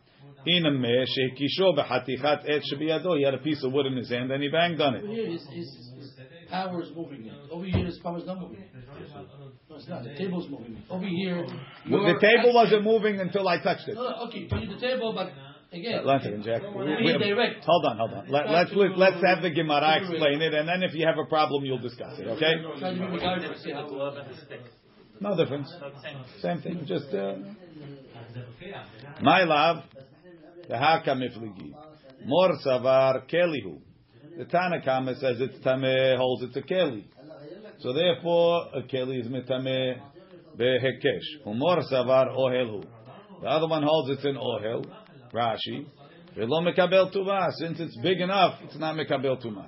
Inameh 0.47 1.05
shehekisho 1.05 1.77
behatichat 1.77 2.49
et 2.49 2.63
shebiyado. 2.73 3.19
He 3.19 3.25
had 3.25 3.35
a 3.35 3.39
piece 3.39 3.63
of 3.63 3.73
wood 3.73 3.87
in 3.87 3.97
his 3.97 4.09
hand 4.09 4.31
and 4.31 4.43
he 4.43 4.49
banged 4.49 4.81
on 4.81 4.95
it. 4.95 5.05
Over 5.05 5.13
here, 5.13 5.27
his, 5.27 5.47
his, 5.51 5.91
his 5.99 6.11
power 6.49 6.83
is 6.83 6.91
moving 6.97 7.27
it. 7.27 7.35
Over 7.51 7.65
here, 7.67 7.85
his 7.85 7.99
power 7.99 8.19
is 8.19 8.27
not 8.27 8.41
moving 8.41 8.61
it. 8.61 8.71
No, 8.75 9.77
it's 9.77 9.89
not. 9.89 10.05
The 10.05 10.15
table's 10.15 10.49
moving 10.49 10.77
it. 10.77 10.83
Over 10.89 11.07
here, 11.07 11.47
Well, 11.91 12.05
the 12.15 12.19
table 12.21 12.55
wasn't 12.55 12.85
moving 12.85 13.21
until 13.21 13.47
I 13.49 13.63
touched 13.63 13.89
it. 13.89 13.95
No, 13.95 14.03
no, 14.03 14.29
okay, 14.29 14.49
you 14.51 14.75
the 14.75 14.81
table, 14.81 15.13
but 15.13 15.31
again, 15.73 16.05
One 16.05 16.21
second, 16.21 16.45
Jack. 16.45 16.63
Be 16.63 17.19
direct. 17.19 17.65
Hold 17.65 17.85
on, 17.87 17.97
hold 17.99 18.13
on. 18.13 18.29
Let, 18.29 18.51
let's 18.51 18.71
let's 18.75 19.25
have 19.25 19.43
the 19.43 19.51
Gemara 19.51 19.99
explain 20.01 20.43
it, 20.43 20.55
and 20.55 20.69
then 20.69 20.83
if 20.83 20.95
you 20.95 21.07
have 21.07 21.19
a 21.19 21.27
problem, 21.27 21.65
you'll 21.65 21.79
discuss 21.79 22.19
it. 22.19 22.27
Okay? 22.27 22.53
try 22.79 22.95
to 22.95 22.99
be 22.99 23.07
regarded 23.07 23.53
to 23.53 23.59
see 23.61 23.73
how 23.73 23.87
No 25.21 25.37
difference. 25.37 25.73
Same 26.41 26.61
thing. 26.63 26.85
Just 26.87 27.13
uh, 27.15 27.37
my 29.21 29.45
love. 29.45 29.85
The 30.69 30.79
haka 30.79 31.11
mifligi. 31.11 31.75
Mor 32.25 32.51
savar 32.65 33.29
kelihu. 33.29 33.81
The 34.39 34.45
Tanakama 34.45 35.19
says 35.19 35.37
it's 35.41 35.59
tameh, 35.65 36.17
holds 36.17 36.45
it's 36.45 36.57
a 36.57 36.63
keli. 36.63 37.05
So 37.81 37.93
therefore, 37.93 38.69
a 38.75 38.83
keli 38.83 39.21
is 39.21 39.27
mitame 39.27 40.01
behekesh. 40.57 41.47
Umor 41.47 41.83
savar 41.91 42.29
ohelhu. 42.37 42.85
The 43.43 43.49
other 43.49 43.67
one 43.67 43.83
holds 43.83 44.11
it's 44.11 44.25
an 44.25 44.37
ohel. 44.37 44.85
Rashi. 45.33 45.87
Mekabel 46.37 47.15
tuma. 47.15 47.51
Since 47.53 47.81
it's 47.81 47.97
big 47.99 48.21
enough, 48.21 48.61
it's 48.63 48.77
not 48.77 48.97
mekabel 48.97 49.45
tuma. 49.45 49.67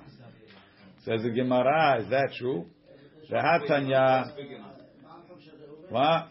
Says 1.05 1.21
the 1.23 1.29
Gemara, 1.29 2.01
is 2.01 2.09
that 2.09 2.29
true? 2.37 2.65
The 3.29 3.35
Hatanya. 3.35 4.31
What? 5.89 6.29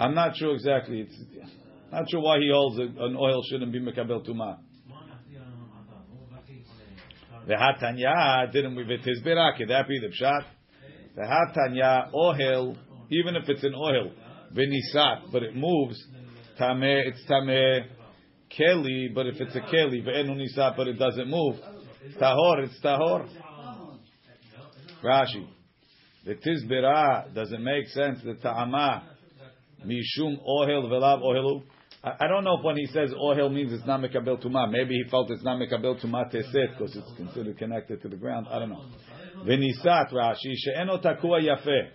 I'm 0.00 0.14
not 0.14 0.36
sure 0.36 0.54
exactly. 0.54 1.00
It's 1.00 1.18
not 1.90 2.10
sure 2.10 2.20
why 2.20 2.38
he 2.38 2.50
holds 2.52 2.78
a, 2.78 2.82
an 2.82 3.16
oil 3.16 3.42
shouldn't 3.48 3.72
be 3.72 3.80
mekabel 3.80 4.26
tuma. 4.26 4.58
The 7.46 7.54
hatanya 7.54 8.52
didn't 8.52 8.76
we 8.76 8.84
his? 8.84 9.22
Could 9.22 9.68
that 9.70 9.88
be 9.88 9.98
the 10.00 10.08
pshat? 10.08 10.44
The 11.16 11.22
hatanya 11.22 12.12
oil, 12.14 12.76
even 13.10 13.36
if 13.36 13.48
it's 13.48 13.64
an 13.64 13.74
oil, 13.74 14.12
venisat, 14.54 15.30
but 15.32 15.42
it 15.42 15.54
moves. 15.54 16.02
Tameh, 16.58 17.06
it's 17.06 17.24
tameh 17.30 17.86
keli, 18.58 19.14
but 19.14 19.26
if 19.26 19.40
it's 19.40 19.54
a 19.54 19.60
keli, 19.60 20.04
ve'enu 20.04 20.36
nisat, 20.36 20.76
but 20.76 20.88
it 20.88 20.98
doesn't 20.98 21.28
move. 21.28 21.56
Tahor, 22.20 22.64
it's 22.64 22.80
tahor. 22.82 23.28
Rashi. 25.04 25.46
The 26.24 26.34
tizbira 26.34 27.32
doesn't 27.34 27.62
make 27.62 27.88
sense. 27.88 28.20
The 28.24 28.34
ta'ama 28.34 29.02
mishum 29.86 30.38
ohel 30.46 30.84
velav 30.84 31.22
ohelu. 31.22 31.62
I 32.02 32.26
don't 32.28 32.44
know 32.44 32.58
if 32.58 32.64
when 32.64 32.76
he 32.76 32.86
says 32.86 33.12
ohel 33.12 33.52
means 33.52 33.72
it's 33.72 33.86
not 33.86 34.00
mekabel 34.00 34.44
tuma. 34.44 34.70
Maybe 34.70 34.94
he 34.94 35.10
felt 35.10 35.30
it's 35.30 35.42
not 35.42 35.60
mekabel 35.60 36.04
tuma 36.04 36.32
teset 36.32 36.76
because 36.76 36.96
it's 36.96 37.12
considered 37.16 37.58
connected 37.58 38.02
to 38.02 38.08
the 38.08 38.16
ground. 38.16 38.46
I 38.50 38.58
don't 38.58 38.70
know. 38.70 38.84
V'nisat 39.44 40.12
Rashi 40.12 40.54
she'eno 40.54 40.98
takua 40.98 41.40
yafeh. 41.40 41.88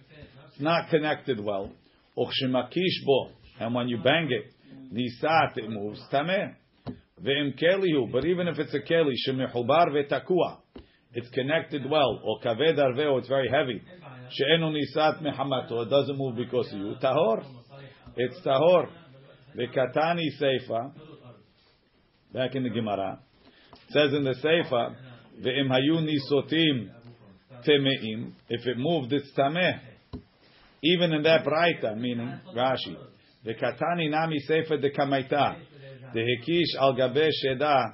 It's 0.51 0.61
not 0.61 0.89
connected 0.89 1.39
well. 1.43 1.71
Uchshemakish 2.17 3.05
bo. 3.05 3.29
And 3.59 3.73
when 3.73 3.87
you 3.87 3.97
bang 4.03 4.29
it, 4.29 4.53
nisat 4.93 5.57
it 5.57 5.69
moves 5.69 6.01
tameh. 6.11 6.55
Ve'im 7.21 7.57
kelihu. 7.59 8.11
But 8.11 8.25
even 8.25 8.47
if 8.47 8.59
it's 8.59 8.73
a 8.73 8.79
keli 8.79 9.13
shemehubar 9.27 9.89
ve'takua, 9.89 10.57
it's 11.13 11.29
connected 11.29 11.89
well. 11.89 12.19
Or 12.23 12.39
kaved 12.41 12.77
arveh, 12.77 13.11
or 13.11 13.19
it's 13.19 13.27
very 13.27 13.49
heavy. 13.49 13.81
She'enu 14.31 14.71
nisat 14.71 15.21
mehamato. 15.21 15.85
It 15.85 15.89
doesn't 15.89 16.17
move 16.17 16.35
because 16.35 16.71
of 16.73 16.79
you. 16.79 16.95
Tahor. 17.01 17.45
It's 18.17 18.39
tahor. 18.45 18.89
V'katani 19.55 20.29
seifa. 20.41 20.91
Back 22.33 22.55
in 22.55 22.63
the 22.63 22.69
Gemara. 22.69 23.19
It 23.73 23.91
says 23.91 24.13
in 24.13 24.23
the 24.23 24.35
seifa, 24.43 24.95
ve'im 25.39 25.69
hayu 25.69 26.01
nisotim 26.01 26.89
temeim. 27.67 28.33
If 28.49 28.65
it 28.65 28.77
moved, 28.77 29.13
it's 29.13 29.31
tameh. 29.37 29.79
Even 30.83 31.13
in 31.13 31.23
that 31.23 31.45
braita, 31.45 31.97
meaning 31.97 32.39
Rashi. 32.55 32.97
V'katani 33.45 34.09
nami 34.09 34.37
seifa 34.49 34.81
de 34.81 34.91
kamaita. 34.91 35.55
Hekish 36.13 36.75
al 36.79 36.93
gabe 36.95 37.29
sheda. 37.43 37.93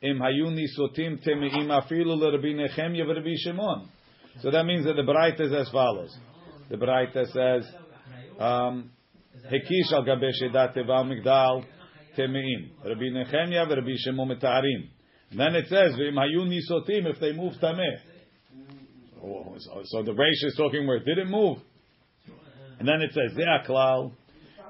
Im 0.00 0.20
hayu 0.20 0.46
nisotim 0.46 1.18
temeim 1.26 1.68
afilu 1.68 2.16
l'Rabbi 2.16 2.54
Nechemya 2.54 3.04
v'Rabbi 3.04 3.34
Shimon. 3.36 3.88
So 4.40 4.52
that 4.52 4.64
means 4.64 4.84
that 4.84 4.94
the 4.94 5.02
Braita 5.02 5.40
is 5.40 5.52
as 5.52 5.68
follows. 5.70 6.16
The 6.70 6.76
Braita 6.76 7.26
says, 7.26 7.68
um, 8.38 8.90
Hekish 9.50 9.92
al 9.92 10.04
gabe 10.04 10.30
sheda 10.40 10.76
teval 10.76 11.06
migdal 11.06 11.64
temeim. 12.16 12.70
Rabbi 12.84 13.10
Nechemya 13.10 13.66
v'Rabbi 13.66 13.96
Shimon 13.96 14.28
metaharim. 14.28 14.88
Then 15.36 15.56
it 15.56 15.66
says, 15.68 15.92
V'im 15.94 16.14
hayu 16.14 16.46
nisotim, 16.46 17.12
if 17.12 17.18
they 17.20 17.32
move 17.32 17.54
tameh. 17.60 17.98
Oh, 19.22 19.56
So, 19.58 19.82
so 19.84 20.02
the 20.04 20.12
Reish 20.12 20.46
is 20.46 20.54
talking 20.56 20.86
where 20.86 20.98
it 20.98 21.04
didn't 21.04 21.30
move. 21.30 21.58
And 22.78 22.88
then 22.88 23.02
it 23.02 23.12
says, 23.12 23.32
"Ze 23.34 23.44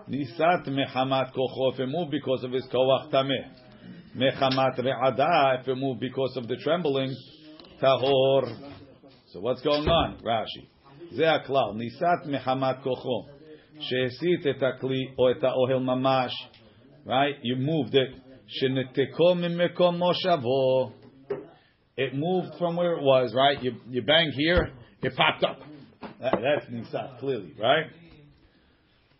nisat 0.08 0.66
mechamat 0.68 1.32
kocho 1.32 1.78
if 1.78 2.10
because 2.10 2.44
of 2.44 2.52
his 2.52 2.66
koach 2.72 3.10
tameh, 3.10 3.50
mechamat 4.16 4.78
re'ada 4.78 5.60
if 5.66 6.00
because 6.00 6.36
of 6.36 6.48
the 6.48 6.56
trembling 6.56 7.14
tahor." 7.80 8.56
So 9.28 9.40
what's 9.40 9.60
going 9.62 9.88
on, 9.88 10.18
Rashi? 10.18 10.68
Ze 11.14 11.24
nisat 11.24 12.26
mechamat 12.26 12.82
kocho 12.82 13.38
sheesit 13.80 14.46
et 14.46 14.60
akli 14.60 15.14
o 15.18 15.26
et 15.28 15.40
mamash. 15.40 16.32
Right, 17.04 17.36
you 17.42 17.56
moved 17.56 17.94
it. 17.94 18.10
Sheneteko 18.60 19.34
mimekom 19.36 19.98
moshavo. 19.98 20.92
It 21.96 22.14
moved 22.14 22.58
from 22.58 22.76
where 22.76 22.92
it 22.94 23.02
was. 23.02 23.34
Right, 23.34 23.62
you 23.62 23.72
you 23.88 24.02
bang 24.02 24.32
here, 24.32 24.72
it 25.02 25.16
popped 25.16 25.44
up. 25.44 25.58
That, 26.20 26.34
that's 26.42 26.66
nisat, 26.70 27.20
clearly, 27.20 27.54
right? 27.60 27.86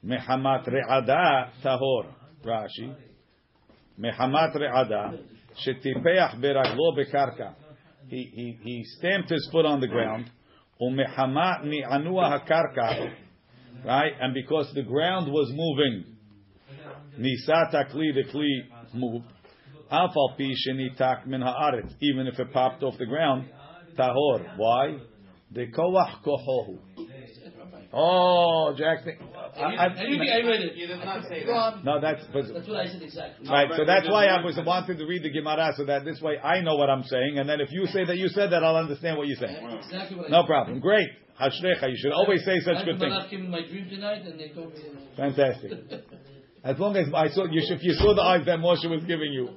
Mehamat 0.05 0.69
re'ada 0.69 1.50
tahor, 1.64 2.07
Rashi. 2.45 2.95
Mehamat 4.00 4.57
re'ada, 4.57 5.21
shetipeach 5.64 6.40
beraglo 6.40 6.97
bekarka. 6.97 7.55
He, 8.09 8.31
he, 8.35 8.59
he 8.62 8.85
stamped 8.99 9.31
his 9.31 9.49
foot 9.52 9.67
on 9.67 9.81
the 9.81 9.87
ground. 9.87 10.31
Umehamat 10.81 11.64
ni'anua 11.64 12.40
hakarka. 12.40 13.12
Right? 13.85 14.12
And 14.21 14.35
because 14.35 14.73
the 14.75 14.83
ground 14.83 15.31
was 15.31 15.52
moving, 15.52 16.05
nisat 17.19 17.75
akli, 17.75 18.14
the 18.14 18.25
kli 18.33 18.95
moved. 18.95 19.26
Afal 19.90 20.37
pi 20.37 20.52
min. 21.26 21.43
Even 22.00 22.26
if 22.26 22.38
it 22.38 22.52
popped 22.52 22.83
off 22.83 22.99
the 22.99 23.07
ground, 23.07 23.49
tahor. 23.97 24.57
Why? 24.57 24.99
The 25.52 25.67
koach 25.67 26.23
kohohu. 26.25 26.78
Oh, 27.93 28.75
Jack. 28.76 28.99
I, 29.57 29.61
I, 29.61 29.64
I, 29.64 29.87
I 29.87 30.02
read 30.45 30.61
it. 30.61 30.76
You 30.76 30.87
did 30.88 30.99
not 31.02 31.25
say 31.25 31.45
that. 31.47 31.85
no, 31.85 32.00
that's 32.00 32.23
but, 32.33 32.45
That's 32.52 32.69
what 32.69 32.76
I 32.76 32.87
said 32.87 33.02
exactly. 33.02 33.49
right. 33.49 33.69
So 33.75 33.85
that's 33.87 34.07
why 34.09 34.26
I 34.26 34.45
was 34.45 34.59
wanting 34.64 34.99
to 34.99 35.07
read 35.07 35.23
the 35.23 35.31
Gemara 35.31 35.73
so 35.75 35.87
that 35.87 36.05
this 36.05 36.21
way 36.21 36.38
I 36.38 36.61
know 36.61 36.76
what 36.76 36.90
I'm 36.90 37.02
saying, 37.05 37.38
and 37.38 37.49
then 37.49 37.61
if 37.62 37.73
you 37.73 37.87
say 37.87 38.05
that 38.05 38.19
you 38.19 38.28
said 38.28 38.50
that, 38.52 38.62
I'll 38.62 38.76
understand 38.76 39.17
what 39.17 39.26
you're 39.26 39.38
saying. 39.38 39.57
Exactly 39.85 40.19
what 40.19 40.26
I 40.26 40.31
No 40.31 40.43
said. 40.43 40.47
problem. 40.47 40.81
Great. 40.81 41.09
Hashrecha. 41.40 41.88
You 41.88 41.97
should 41.97 42.12
always 42.12 42.45
say 42.45 42.61
such 42.61 42.85
good 42.85 42.97
had 42.97 43.00
things. 43.00 43.12
Malach 43.14 43.31
came 43.31 43.45
in 43.47 43.50
my 43.50 43.62
dream 43.67 43.88
tonight, 43.88 44.26
and 44.26 44.38
they 44.38 44.49
told 44.50 44.75
me. 44.75 44.81
Fantastic. 45.17 45.73
As 46.64 46.76
long 46.78 46.97
as 46.97 47.07
I 47.14 47.28
saw 47.28 47.45
you, 47.45 47.62
if 47.64 47.83
you 47.85 47.93
saw 47.95 48.14
the 48.14 48.21
eyes 48.21 48.45
that 48.47 48.59
Moshe 48.59 48.85
was 48.90 49.05
giving 49.07 49.33
you, 49.33 49.49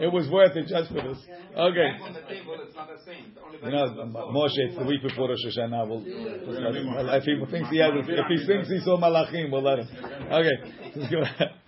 it 0.00 0.12
was 0.12 0.28
worth 0.28 0.56
it 0.56 0.66
just 0.66 0.88
for 0.88 1.02
this. 1.02 1.18
Okay. 1.56 1.90
Bang 1.92 2.02
on 2.02 2.12
the 2.14 2.20
table, 2.22 2.56
it's 2.60 2.74
not 2.74 2.88
the 2.88 2.98
same. 3.04 3.32
Only 3.44 3.58
You 3.58 3.70
know, 3.70 4.06
Moshe, 4.32 4.56
it's 4.56 4.76
the 4.76 4.84
week 4.84 5.02
before 5.02 5.28
Rosh 5.28 5.44
Hashanah. 5.46 5.88
We'll, 5.88 6.00
well, 6.00 7.14
if 7.14 7.24
he 7.24 7.36
thinks 7.50 7.70
he 7.70 7.78
has, 7.78 7.92
if 7.94 8.26
he 8.26 8.46
thinks 8.46 8.68
he 8.68 8.80
saw 8.80 8.98
Malachim, 8.98 9.50
we'll 9.50 9.62
let 9.62 9.78
him. 9.80 9.88
Okay. 10.32 10.56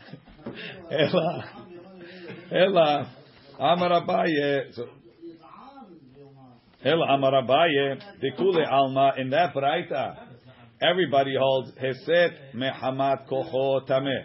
Ela, 0.91 1.45
Ela, 2.51 3.11
Amar 3.59 3.91
Abaye. 4.03 4.73
Ela 6.85 7.15
Amar 7.15 7.33
Abaye. 7.43 8.01
Dikule 8.23 8.71
Alma 8.71 9.13
in 9.19 9.31
that 9.31 9.55
Braita. 9.55 10.26
Everybody 10.83 11.35
holds 11.39 11.73
Heset 11.73 12.55
Mehamat 12.55 13.27
Kocho 13.29 13.89
Tameh. 13.89 14.25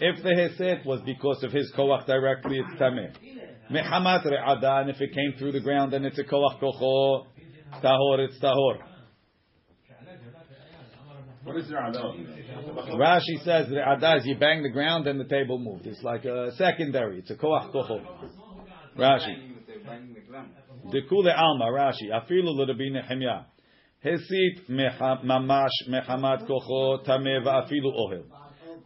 If 0.00 0.22
the 0.22 0.30
Heset 0.30 0.84
was 0.84 1.00
because 1.06 1.42
of 1.44 1.52
his 1.52 1.72
Koach 1.76 2.06
directly, 2.06 2.58
it's 2.58 2.80
Tameh. 2.80 3.12
Mehamat 3.70 4.24
re'ada, 4.24 4.82
and 4.82 4.90
if 4.90 5.00
it 5.00 5.12
came 5.12 5.34
through 5.38 5.52
the 5.52 5.60
ground, 5.60 5.92
then 5.92 6.04
it's 6.04 6.18
a 6.18 6.24
koach 6.24 6.60
kocho. 6.60 7.26
Tahor, 7.82 8.20
it's 8.20 8.38
tahor. 8.40 8.78
What 11.42 11.56
is 11.56 11.66
Ra'ada? 11.66 12.94
Rashi 12.94 13.44
says 13.44 13.66
re'ada 13.66 14.18
is 14.18 14.26
you 14.26 14.36
bang 14.38 14.62
the 14.62 14.70
ground 14.70 15.08
and 15.08 15.18
the 15.18 15.24
table 15.24 15.58
moved. 15.58 15.86
It's 15.86 16.02
like 16.02 16.24
a 16.24 16.52
secondary. 16.56 17.18
It's 17.18 17.30
a 17.30 17.34
koach 17.34 17.72
kocho. 17.72 18.04
Rashi. 18.96 19.52
The 19.66 20.20
ground. 20.28 20.50
Dekule 20.86 21.36
alma 21.36 21.66
Rashi 21.66 22.10
afilu 22.12 22.54
l'Rabbi 22.54 22.92
Nehemiah 22.92 23.46
הסית 24.14 24.70
ממש 25.22 25.70
מחמת 25.88 26.42
כוחו, 26.46 26.96
טמא 27.04 27.38
ואפילו 27.44 27.90
אוהל. 27.90 28.22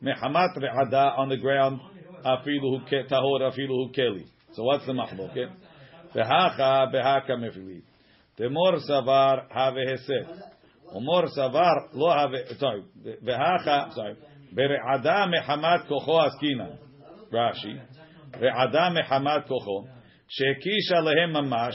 מחמת 0.02 0.50
רעדה 0.62 1.08
on 1.08 1.28
the 1.32 1.42
ground, 1.42 2.00
אפילו 2.28 2.68
הוא 2.68 2.80
טהור, 3.08 3.48
אפילו 3.48 3.74
הוא 3.74 3.92
כלי. 3.94 4.24
So 4.52 4.58
what's 4.58 4.88
the 4.88 4.92
מחלוקת? 4.92 5.48
והכה 6.14 6.86
בהכה 6.92 7.36
מפילית. 7.36 7.84
דמור 8.40 8.78
סבר 8.78 9.34
הווה 9.54 9.92
הסת. 9.92 10.50
ומור 10.96 11.26
סבר 11.26 11.72
לא 11.94 12.14
הווה, 12.14 12.38
סורי, 12.58 12.80
והכה, 13.22 13.84
סורי, 13.90 14.12
ברעדה 14.52 15.24
מחמת 15.26 15.88
כוחו 15.88 16.20
עסקינן. 16.20 16.70
רש"י, 17.32 17.72
רעדה 18.40 18.88
מחמת 18.90 19.46
כוחו, 19.48 19.84
שהקיש 20.28 20.92
עליהם 20.98 21.32
ממש, 21.32 21.74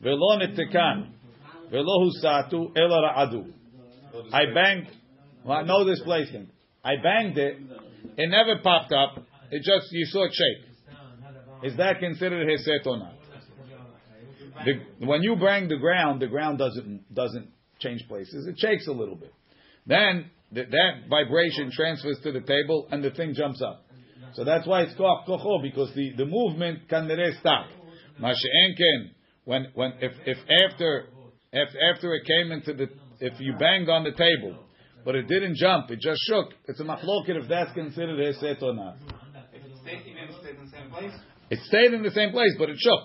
ולא 0.00 0.38
נתקן. 0.42 1.17
I 4.32 4.52
banged. 4.54 4.88
Well, 5.44 5.58
I 5.58 5.62
know 5.62 5.84
this 5.84 6.00
place. 6.02 6.28
I 6.84 6.96
banged 7.02 7.38
it. 7.38 7.58
It 8.16 8.30
never 8.30 8.60
popped 8.62 8.92
up. 8.92 9.24
It 9.50 9.62
just 9.62 9.92
you 9.92 10.06
saw 10.06 10.24
it 10.24 10.32
shake. 10.32 11.70
Is 11.70 11.76
that 11.76 11.98
considered 11.98 12.48
heset 12.48 12.86
or 12.86 12.98
not? 12.98 13.14
The, 14.64 15.06
when 15.06 15.22
you 15.22 15.36
bang 15.36 15.68
the 15.68 15.76
ground, 15.76 16.20
the 16.20 16.26
ground 16.26 16.58
doesn't 16.58 17.14
doesn't 17.14 17.48
change 17.80 18.06
places. 18.08 18.46
It 18.46 18.56
shakes 18.58 18.86
a 18.88 18.92
little 18.92 19.16
bit. 19.16 19.32
Then 19.86 20.30
that 20.52 21.08
vibration 21.08 21.70
transfers 21.72 22.18
to 22.22 22.32
the 22.32 22.40
table 22.40 22.88
and 22.90 23.02
the 23.02 23.10
thing 23.10 23.34
jumps 23.34 23.62
up. 23.62 23.84
So 24.34 24.44
that's 24.44 24.66
why 24.66 24.82
it's 24.82 24.94
called 24.96 25.26
kocho 25.26 25.62
because 25.62 25.94
the 25.94 26.12
the 26.16 26.26
movement 26.26 26.88
can 26.88 27.08
stop. 27.40 27.66
When 29.44 29.68
when 29.74 29.94
if 30.00 30.12
if 30.26 30.38
after 30.70 31.06
if 31.52 31.68
after 31.92 32.14
it 32.14 32.24
came 32.26 32.52
into 32.52 32.74
the 32.74 32.88
if 33.20 33.40
you 33.40 33.54
banged 33.58 33.88
on 33.88 34.04
the 34.04 34.12
table, 34.12 34.58
but 35.04 35.14
it 35.14 35.26
didn't 35.26 35.56
jump, 35.56 35.90
it 35.90 36.00
just 36.00 36.20
shook. 36.28 36.52
It's 36.66 36.80
a 36.80 36.84
machloket 36.84 37.42
if 37.42 37.48
that's 37.48 37.72
considered 37.72 38.20
a 38.20 38.32
heset 38.32 38.62
or 38.62 38.74
not. 38.74 38.96
If 39.52 39.64
it 39.64 39.72
stayed, 39.82 40.02
even 40.06 40.34
stayed 40.40 40.56
in 40.56 40.64
the 40.64 40.70
same 40.70 40.90
place, 40.90 41.12
It 41.50 41.58
stayed 41.64 41.92
in 41.94 42.02
the 42.02 42.10
same 42.10 42.30
place, 42.30 42.54
but 42.58 42.68
it 42.70 42.76
shook. 42.78 43.00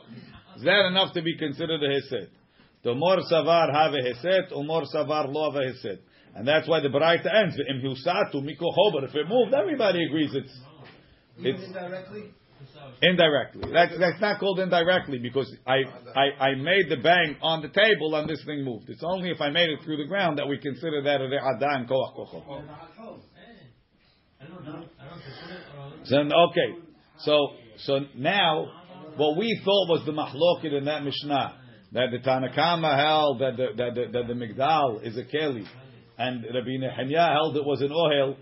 Is 0.58 0.64
that 0.64 0.86
enough 0.88 1.14
to 1.14 1.22
be 1.22 1.38
considered 1.38 1.82
a 1.82 1.90
heset? 1.90 2.30
The 2.84 2.94
more 2.94 3.18
savar 3.32 3.74
have 3.74 3.94
a 3.94 4.02
heset, 4.04 4.52
or 4.54 4.64
more 4.64 4.84
savar 4.84 5.32
lo 5.32 5.52
have 5.52 5.62
a 5.62 5.72
heset. 5.72 6.02
And 6.36 6.48
that's 6.48 6.68
why 6.68 6.80
the 6.80 6.90
Baraita 6.90 7.34
ends, 7.34 7.56
Im 7.70 7.82
husatu 7.82 8.36
mikoho, 8.36 8.92
but 8.94 9.04
if 9.06 9.16
it 9.16 9.28
moved, 9.28 9.54
everybody 9.54 10.04
agrees 10.04 10.32
it's, 10.34 10.54
it's 11.38 11.64
indirectly. 11.64 12.34
Indirectly. 13.02 13.70
That's, 13.74 13.98
that's 14.00 14.22
not 14.22 14.40
called 14.40 14.60
indirectly 14.60 15.20
because 15.20 15.54
I, 15.66 15.84
I, 16.16 16.46
I 16.46 16.56
made 16.56 16.90
the 16.90 16.98
bang 16.98 17.38
on 17.42 17.62
the 17.62 17.70
table 17.70 18.16
and 18.16 18.30
this 18.30 18.44
thing 18.46 18.64
moved. 18.64 18.90
It's 18.90 19.04
only 19.04 19.30
if 19.30 19.42
I 19.42 19.50
made 19.50 19.70
it 19.70 19.80
through 19.84 19.98
the 19.98 20.06
ground 20.06 20.40
that 20.40 20.48
we 20.48 20.58
consider 20.58 21.02
that 21.04 21.22
a 21.22 21.26
re'ada 21.26 21.76
and 21.76 21.90
koach 21.90 22.16
kocho. 22.16 22.64
So, 26.04 26.18
okay, 26.18 26.80
so 27.20 27.48
so 27.78 28.00
now 28.16 28.68
what 29.16 29.38
we 29.38 29.62
thought 29.64 29.90
was 29.90 30.04
the 30.06 30.12
mahloket 30.12 30.78
in 30.78 30.86
that 30.86 31.04
Mishnah 31.04 31.60
that 31.94 32.08
the 32.12 32.18
Tanakama 32.18 32.98
held 32.98 33.40
that 33.40 33.58
the 33.58 33.68
that 33.78 33.96
the, 33.96 34.12
that 34.12 34.28
the 34.28 34.34
Migdal 34.34 35.06
is 35.06 35.18
a 35.18 35.24
keli, 35.24 35.66
and 36.18 36.44
Rabbi 36.44 36.78
Nehemiah 36.80 37.34
held 37.34 37.56
it 37.56 37.64
was 37.64 37.82
an 37.82 37.90
ohel, 37.90 38.36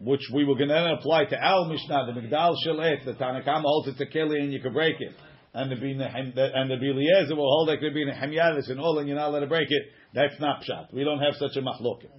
which 0.00 0.22
we 0.32 0.44
were 0.44 0.54
going 0.54 0.68
to 0.68 0.74
then 0.74 0.90
apply 0.98 1.24
to 1.24 1.36
our 1.36 1.68
Mishnah, 1.68 2.06
the 2.06 2.20
Migdal 2.20 2.54
shalet. 2.64 3.04
The 3.04 3.14
Tanakama 3.14 3.62
holds 3.62 3.88
it's 3.88 4.00
a 4.00 4.06
keli 4.06 4.40
and 4.40 4.52
you 4.52 4.60
can 4.60 4.72
break 4.72 5.00
it, 5.00 5.12
and 5.54 5.70
the 5.70 5.76
and 5.76 6.70
the 6.70 6.76
Rabbi 6.76 7.34
will 7.34 7.50
hold 7.50 7.68
like 7.68 7.82
Rabbi 7.82 8.04
Nehemiah 8.04 8.56
it's 8.58 8.68
an 8.68 8.78
ohel 8.78 9.00
and 9.00 9.08
you're 9.08 9.16
not 9.16 9.30
allowed 9.30 9.40
to 9.40 9.46
break 9.46 9.68
it. 9.70 9.82
That's 10.14 10.38
not 10.40 10.62
pshat. 10.62 10.92
We 10.92 11.04
don't 11.04 11.18
have 11.18 11.34
such 11.34 11.56
a 11.56 11.60
mahloket. 11.60 12.10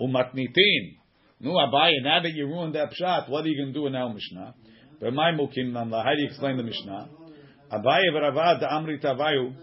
Umatnitin. 0.00 0.96
No, 1.40 1.52
Abaye, 1.52 2.02
now 2.02 2.20
that 2.22 2.32
you 2.32 2.46
ruined 2.46 2.74
that 2.74 2.90
pshat, 2.90 3.28
what 3.28 3.44
are 3.44 3.48
you 3.48 3.62
going 3.62 3.72
to 3.72 3.78
do 3.78 3.86
in 3.86 3.94
our 3.94 4.12
Mishnah? 4.12 4.54
B'may 5.00 5.38
mukim 5.38 5.72
namla. 5.72 6.02
How 6.04 6.14
do 6.14 6.20
you 6.20 6.28
explain 6.28 6.56
the 6.56 6.62
Mishnah? 6.62 7.08
Abaye 7.72 8.10
v'ravad 8.12 8.62
amri 8.72 9.00
tavayu 9.02 9.54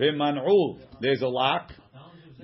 b'man'ul. 0.00 0.80
There's 1.00 1.22
a 1.22 1.28
lock. 1.28 1.70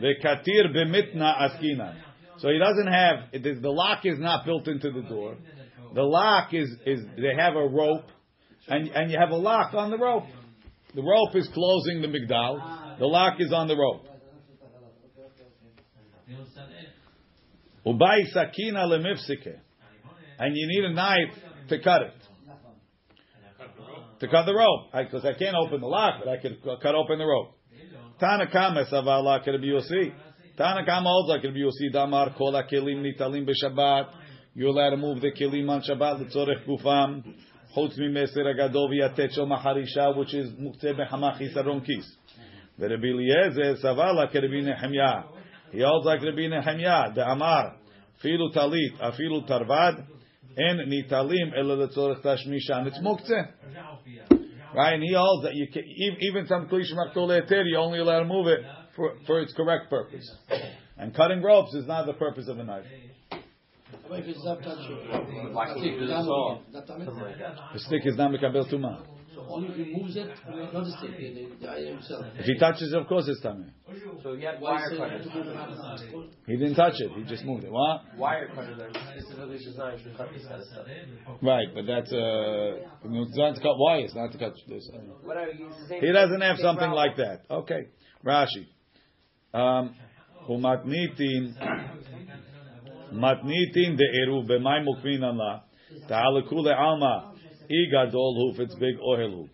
V'katir 0.01 0.75
b'mitna 0.75 1.51
askina. 1.51 1.95
So 2.43 2.49
he 2.49 2.59
doesn't 2.59 2.89
have, 2.89 3.31
the 3.63 3.71
lock 3.71 4.01
is 4.05 4.19
not 4.19 4.45
built 4.45 4.67
into 4.67 4.91
the 4.91 5.03
door. 5.03 5.37
The 5.95 6.03
lock 6.03 6.53
is, 6.53 6.69
is 6.85 7.05
they 7.17 7.37
have 7.39 7.55
a 7.55 7.69
rope, 7.69 8.07
and, 8.67 8.89
and 8.89 9.13
you 9.13 9.19
have 9.19 9.31
a 9.31 9.37
lock 9.37 9.75
on 9.75 9.93
the 9.93 9.97
rope. 9.97 10.25
The 10.93 11.03
rope 11.03 11.37
is 11.37 11.49
closing 11.55 12.03
the 12.03 12.09
migdal. 12.09 12.99
The 12.99 13.07
lock 13.07 13.35
is 13.39 13.53
on 13.53 13.69
the 13.69 13.77
rope. 13.77 14.07
Sakina. 18.33 18.87
And 20.41 20.57
you 20.57 20.67
need 20.67 20.85
a 20.91 20.93
knife 20.93 21.35
to 21.69 21.81
cut 21.81 22.03
it. 22.03 22.15
To 24.21 24.29
cut 24.29 24.47
the 24.47 24.55
rope. 24.55 24.87
Because 24.93 25.25
I, 25.25 25.33
can't 25.39 25.55
open 25.55 25.81
the 25.81 25.87
lock, 25.87 26.23
but 26.25 26.29
I 26.29 26.39
could 26.39 26.59
c- 26.63 26.77
cut 26.83 26.95
open 26.97 27.19
the 27.19 27.25
rope. 27.25 27.55
Tanakama 28.21 28.91
savala 28.93 29.45
could 29.45 29.61
be 29.61 29.69
Yossi. 29.69 30.13
Tanakama 30.59 31.05
holds 31.05 31.31
like 31.31 31.45
Rabbi 31.45 31.61
Yossi 31.61 31.91
damar 31.91 32.35
kol 32.37 32.53
kelim 32.71 33.03
nitalim 33.03 33.49
b'Shabbat. 33.49 34.13
You're 34.55 34.91
to 34.91 34.97
move 34.99 35.23
the 35.23 35.33
kelim 35.33 35.71
on 35.71 35.81
Shabbat 35.81 36.21
l'tzorech 36.21 36.67
gufam. 36.69 37.25
Chutz 37.75 37.99
mimeser 37.99 38.45
agadol 38.45 38.91
v'yatet 38.91 39.33
shel 39.33 39.47
maharisha, 39.47 40.15
which 40.15 40.35
is 40.35 40.51
muktzeh 40.51 40.95
b'hamach 40.95 41.41
chisaron 41.41 41.83
kis. 41.87 42.05
Rabbi 42.79 42.93
Eliezer 42.93 43.77
savala 43.83 44.31
kerebi 44.31 44.63
Nehemiah. 44.63 45.25
He 45.73 45.81
holds 45.81 46.05
like 46.05 46.21
Rabbi 46.21 46.49
Nehemiah, 46.49 47.15
the 47.15 47.27
Amar, 47.27 47.77
filu 48.23 48.55
talit, 48.55 48.99
afilu 49.01 49.49
tarvad, 49.49 50.05
en 50.59 50.81
nitalim 50.87 51.57
ela 51.57 51.89
letzorech 51.89 52.23
tashmishan. 52.23 52.89
It's 52.89 52.99
muktzeh. 52.99 53.53
Right, 54.75 54.95
and 54.95 55.03
he 55.03 55.15
holds 55.15 55.45
that 55.45 55.55
you 55.55 55.69
can, 55.73 55.85
even 56.21 56.47
some 56.47 56.67
klish 56.67 56.93
maktol 56.93 57.29
eter, 57.29 57.63
you 57.65 57.79
only 57.79 58.01
allowed 58.01 58.21
to 58.21 58.25
move 58.27 58.49
it 58.49 58.61
for, 58.97 59.15
for 59.27 59.41
its 59.41 59.53
correct 59.55 59.91
purpose. 59.91 60.29
And 60.99 61.15
cutting 61.15 61.43
ropes 61.43 61.75
is 61.75 61.87
not 61.87 62.07
the 62.07 62.13
purpose 62.15 62.49
of 62.49 62.59
a 62.59 62.65
knife. 62.65 62.85
What 64.07 64.21
if 64.21 64.27
it's 64.27 64.45
not 64.45 64.63
touching? 64.63 65.53
Why 65.53 65.67
can't 65.67 65.81
you 65.85 66.01
do 66.01 66.07
this 66.07 66.11
all? 66.11 66.63
Not 66.73 66.87
tamid. 66.87 67.07
The 67.73 67.79
stick 67.79 68.03
is 68.05 68.17
not 68.17 68.31
mekabel 68.31 68.71
tuma. 68.73 69.05
So 69.35 69.47
only 69.49 69.69
if 69.69 69.77
he 69.77 69.95
moves 69.95 70.17
it, 70.17 70.29
not 70.49 70.85
the 70.85 70.95
stick, 70.99 71.17
the, 71.61 71.89
himself. 71.89 72.27
If 72.39 72.45
he 72.45 72.59
touches 72.59 72.93
it, 72.93 72.99
of 72.99 73.07
course 73.07 73.29
it's 73.29 73.41
tameh. 73.45 73.71
So 74.23 74.35
he 74.35 74.45
had 74.45 74.61
wire 74.61 74.97
cutters. 74.97 75.27
to 75.27 75.35
move 75.35 75.47
it 75.47 75.57
out 75.57 75.71
of 75.71 75.77
the 75.77 76.07
school? 76.07 76.29
He 76.47 76.57
didn't 76.57 76.75
touch 76.75 76.95
it. 76.99 77.11
He 77.13 77.25
just 77.25 77.45
moved 77.45 77.65
it. 77.65 77.73
What? 77.73 78.03
Wire 78.17 78.49
cutters 78.55 78.79
are 78.81 78.91
specifically 78.91 79.59
designed 79.59 80.05
to 80.05 80.17
cut 80.17 80.29
this 80.33 80.45
kind 80.47 80.61
of 80.61 80.67
stuff. 80.69 80.87
Right, 81.43 81.69
but 81.75 81.87
that's 81.87 82.13
uh, 82.13 82.85
it's 83.05 83.37
not 83.37 83.55
to 83.55 83.61
cut 83.61 83.79
wires, 83.79 84.13
not 84.15 84.33
to 84.33 84.39
cut 84.39 84.55
this. 84.69 84.91
Whatever, 85.23 85.53
he's 85.53 85.67
the 85.69 85.89
same. 85.89 86.01
He 86.01 86.13
doesn't 86.13 86.41
have 86.41 86.59
something 86.59 86.91
like 86.91 87.17
that. 87.17 87.43
Okay, 87.51 87.89
Rashi. 88.25 88.69
Um, 89.55 89.95
matnitin 93.13 93.97
de 93.99 94.07
eru 94.23 94.43
b'may 94.49 94.83
mukmin 94.83 95.23
Allah. 95.23 95.65
Ta'alekule 96.09 96.75
alma 96.75 97.35
igadol 97.71 98.35
hu 98.37 98.53
if 98.55 98.61
it's 98.61 98.75
big 98.77 98.97
ohel 98.99 99.31
hu. 99.31 99.49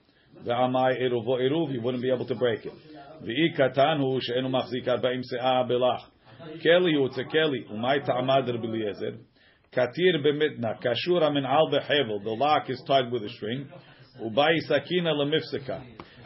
Ve'amay 0.45 1.01
eruvo 1.03 1.41
eruv 1.41 1.73
you 1.73 1.81
wouldn't 1.83 2.03
be 2.03 2.11
able 2.13 2.27
to 2.27 2.37
break 2.37 2.65
it. 2.65 2.73
Hu 3.21 4.21
she'enu 4.21 4.49
machzik 4.49 4.87
arba'im 4.87 5.23
se'ah 5.25 5.69
belach. 5.69 6.05
Keli 6.65 6.95
hu 6.95 7.07
it's 7.07 7.19
a 7.19 7.25
keli. 7.25 7.69
Umay 7.73 8.07
ta'amad 8.07 8.47
Rabbi 8.47 8.67
Eliezer. 8.69 9.19
Katir 9.75 10.23
b'mitna 10.25 10.81
kashura 10.81 11.33
min 11.35 11.45
al 11.45 11.69
behevel. 11.73 12.23
The 12.23 12.31
lock 12.31 12.71
is 12.71 12.81
tied 12.87 13.11
with 13.11 13.25
a 13.25 13.29
string. 13.31 13.69
Ubai 14.23 14.61
sakina 14.69 15.13
lemifsika. 15.13 15.83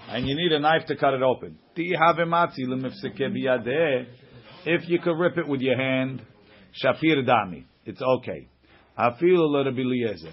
And 0.08 0.26
you 0.26 0.36
need 0.36 0.52
a 0.52 0.58
knife 0.58 0.86
to 0.86 0.96
cut 0.96 1.14
it 1.14 1.22
open. 1.22 1.58
If 4.64 4.88
you 4.88 4.98
could 5.00 5.18
rip 5.18 5.38
it 5.38 5.48
with 5.48 5.60
your 5.60 5.76
hand, 5.76 6.22
shapir 6.84 7.26
dami. 7.26 7.64
It's 7.84 8.00
okay. 8.00 8.48
I 8.96 9.18
feel 9.18 9.48
Afilu 9.48 9.64
l'Rabbi 9.64 9.80
Eliezer. 9.80 10.32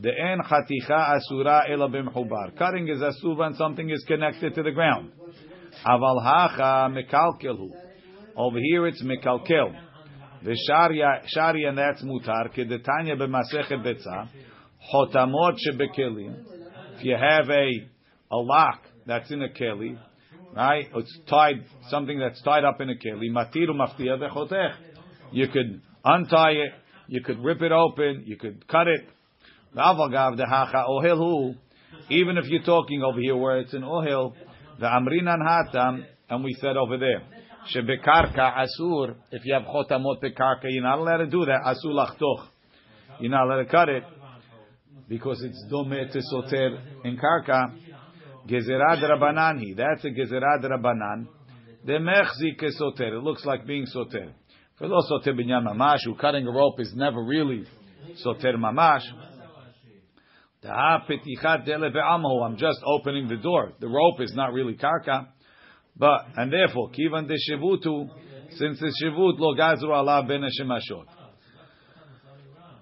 The 0.00 0.10
en 0.10 0.38
chaticha 0.38 1.16
asura 1.16 1.64
ela 1.68 1.88
b'mchubar. 1.88 2.56
Cutting 2.56 2.88
is 2.88 3.00
asur 3.00 3.36
when 3.36 3.54
something 3.54 3.90
is 3.90 4.02
connected 4.08 4.54
to 4.54 4.62
the 4.62 4.70
ground. 4.70 5.12
Aval 5.86 6.22
hacha 6.24 6.88
mekalkelhu. 6.90 7.70
Over 8.36 8.58
here 8.58 8.86
it's 8.86 9.02
mekalkel. 9.02 9.74
The 10.42 10.56
sharia, 10.66 11.20
sharia 11.26 11.68
and 11.68 11.76
that's 11.76 12.02
mutar. 12.02 12.48
Kedetanya 12.56 13.16
b'masechet 13.18 13.84
betza. 13.84 14.28
Hotamot 14.94 15.58
shebekelim. 15.68 16.44
If 16.96 17.04
you 17.04 17.16
have 17.16 17.50
a 17.50 17.70
a 18.32 18.36
lock 18.36 18.80
that's 19.10 19.30
in 19.30 19.42
a 19.42 19.48
keli, 19.48 19.98
right? 20.54 20.86
It's 20.94 21.18
tied, 21.28 21.64
something 21.88 22.18
that's 22.18 22.40
tied 22.42 22.64
up 22.64 22.80
in 22.80 22.90
a 22.90 22.94
keli. 22.94 23.28
Matiru 23.30 23.70
maftia 23.70 24.16
vechotech. 24.16 24.74
You 25.32 25.48
could 25.48 25.82
untie 26.04 26.52
it. 26.52 26.72
You 27.08 27.20
could 27.22 27.42
rip 27.42 27.60
it 27.60 27.72
open. 27.72 28.22
You 28.24 28.36
could 28.36 28.68
cut 28.68 28.86
it. 28.86 29.08
Even 32.08 32.38
if 32.38 32.44
you're 32.46 32.62
talking 32.62 33.02
over 33.02 33.20
here 33.20 33.36
where 33.36 33.58
it's 33.58 33.74
an 33.74 33.82
ohel, 33.82 34.32
the 34.78 34.86
amrinan 34.86 35.40
hatam, 35.42 36.04
and 36.28 36.44
we 36.44 36.52
said 36.60 36.76
over 36.76 36.96
there, 36.96 37.22
shebekarka 37.74 38.64
asur. 38.64 39.16
If 39.32 39.44
you 39.44 39.54
have 39.54 39.64
chotamot 39.64 40.22
bekarka, 40.22 40.64
you're 40.68 40.84
not 40.84 40.98
allowed 40.98 41.18
to 41.18 41.26
do 41.26 41.44
that. 41.46 41.62
Asur 41.66 41.92
lachtoch. 41.92 42.46
You're 43.18 43.32
not 43.32 43.46
allowed 43.46 43.64
to 43.64 43.68
cut 43.68 43.88
it 43.88 44.04
because 45.08 45.42
it's 45.42 45.64
dome 45.68 45.90
to 45.90 46.20
soter 46.32 46.78
in 47.04 47.18
karka. 47.18 47.74
Gezerad 48.48 49.02
rabanani. 49.02 49.76
That's 49.76 50.04
a 50.04 50.08
gezerad 50.08 50.64
rabanan. 50.64 51.28
The 51.84 51.92
mechzi 51.92 52.58
kesoter. 52.60 53.18
It 53.18 53.22
looks 53.22 53.44
like 53.44 53.66
being 53.66 53.86
soter. 53.86 54.32
Velo 54.78 55.00
soter 55.08 55.32
binyan 55.32 55.66
mamash. 55.66 56.00
Cutting 56.20 56.46
a 56.46 56.50
rope 56.50 56.80
is 56.80 56.92
never 56.94 57.22
really 57.22 57.64
soter 58.22 58.56
mamash. 58.56 59.02
I'm 60.62 62.56
just 62.58 62.80
opening 62.84 63.28
the 63.28 63.38
door. 63.42 63.72
The 63.80 63.88
rope 63.88 64.20
is 64.20 64.34
not 64.34 64.52
really 64.52 64.74
karka. 64.74 65.28
But, 65.96 66.26
and 66.36 66.52
therefore, 66.52 66.90
kivan 66.90 67.28
de 67.28 67.34
shivutu, 67.34 68.08
since 68.56 68.78
the 68.78 68.92
shivut 69.02 69.38
lo 69.38 69.54
gazru 69.54 69.88
ala 69.88 70.22
ben. 70.26 70.42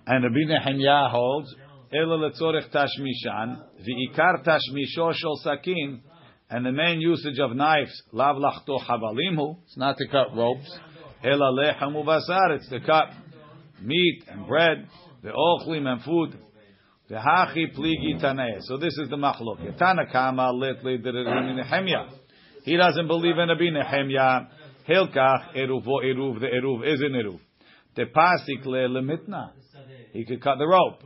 And 0.07 0.25
Rabbi 0.25 0.44
Nehemiah 0.47 1.09
holds, 1.09 1.55
ela 1.92 2.16
letzorech 2.18 2.70
tashmishan, 2.70 3.62
v'ikar 3.81 4.44
tashmisho 4.44 5.12
shel 5.14 5.37
sakin, 5.42 6.01
and 6.51 6.64
the 6.64 6.72
main 6.72 7.01
usage 7.01 7.38
of 7.38 7.55
knives, 7.55 8.03
lav 8.12 8.37
lachto 8.37 8.81
havalimhu, 8.81 9.57
it's 9.64 9.77
not 9.77 9.96
to 9.96 10.07
cut 10.09 10.35
ropes, 10.37 10.79
ela 11.22 11.53
lechem 11.53 11.94
uvasar, 11.94 12.57
it's 12.57 12.68
to 12.68 12.81
cut 12.81 13.11
meat 13.83 14.24
and 14.29 14.46
bread, 14.46 14.88
the 15.22 15.31
ochlim 15.31 15.87
and 15.87 16.03
food, 16.03 16.38
the 17.09 17.14
hachi 17.14 17.74
pligi 17.74 18.22
taneh. 18.22 18.61
So 18.62 18.77
this 18.77 18.96
is 18.98 19.09
the 19.09 19.16
machlok. 19.16 19.79
Tanakama 19.79 20.53
lit 20.53 20.85
li 20.85 20.98
Nehemiah. 20.98 22.11
He 22.64 22.77
doesn't 22.77 23.07
believe 23.07 23.38
in 23.38 23.48
Rabbi 23.48 23.70
Nehemiah. 23.70 24.48
Hilkach 24.87 25.57
eruvo 25.57 26.05
eruv. 26.05 26.40
The 26.40 26.48
eruv 26.48 26.87
is 26.87 27.01
an 27.01 27.12
eruv. 27.12 27.40
The 27.96 28.05
pasik 28.05 28.66
le 28.66 28.88
lemitna. 28.88 29.53
He 30.12 30.27
could 30.27 30.42
cut 30.42 30.59
the 30.59 30.66
rope. 30.66 31.03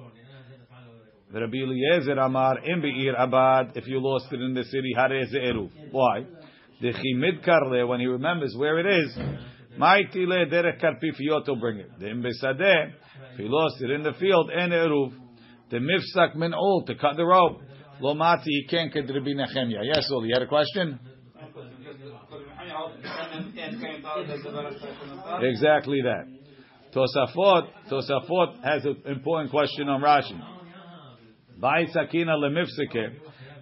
Rabbi 1.40 1.56
Eliezer 1.56 2.18
Amar 2.18 2.58
in 2.64 2.82
Be'ir 2.82 3.14
Abad. 3.14 3.72
If 3.74 3.86
you 3.86 4.00
lost 4.02 4.26
it 4.32 4.40
in 4.40 4.54
the 4.54 4.64
city, 4.64 4.92
hareze 4.96 5.34
eruv. 5.34 5.70
Why? 5.90 6.26
The 6.80 6.92
chimid 6.92 7.44
karle 7.44 7.86
when 7.88 8.00
he 8.00 8.06
remembers 8.06 8.54
where 8.56 8.78
it 8.78 8.86
is. 8.86 9.16
Maiti 9.78 10.26
le 10.26 10.46
derech 10.46 10.78
karpifiot 10.82 11.46
to 11.46 11.56
bring 11.56 11.78
it. 11.78 11.90
The 11.98 12.06
imbesadeh. 12.06 12.92
If 13.32 13.38
he 13.38 13.44
lost 13.46 13.80
it 13.80 13.90
in 13.90 14.02
the 14.02 14.12
field, 14.20 14.50
en 14.50 14.70
eruv. 14.70 15.12
The 15.70 15.78
mifsak 15.78 16.36
min 16.36 16.52
ol 16.52 16.84
to 16.86 16.94
cut 16.96 17.16
the 17.16 17.24
rope. 17.24 17.62
Lo 18.00 18.14
mati 18.14 18.50
he 18.50 18.66
can't 18.68 18.92
get 18.92 19.08
Rabbi 19.08 19.32
Nehemiah. 19.32 19.84
Yes, 19.84 20.10
Oli, 20.12 20.28
you 20.28 20.34
had 20.34 20.42
a 20.42 20.46
question? 20.46 20.98
Exactly 25.40 26.02
that. 26.02 26.26
Tosafot, 26.94 27.68
Tosafot 27.90 28.62
has 28.62 28.84
an 28.84 29.02
important 29.06 29.50
question 29.50 29.88
on 29.88 30.02
Rashi. 30.02 30.61
By 31.62 31.86
sakina 31.92 32.32
lemifseke, 32.32 33.20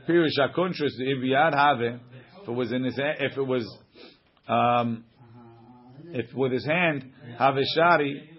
pirish 0.09 0.39
akuntrus 0.41 0.95
if 0.99 1.55
have 1.55 1.83
if 1.83 2.49
it 2.49 2.51
was 2.51 2.73
in 2.73 2.85
his 2.85 2.99
if 2.99 3.37
it 3.37 3.47
was 3.47 3.79
um, 4.49 5.05
if 6.07 6.35
with 6.35 6.53
his 6.53 6.65
hand 6.65 7.13
have 7.39 7.57
shari, 7.77 8.31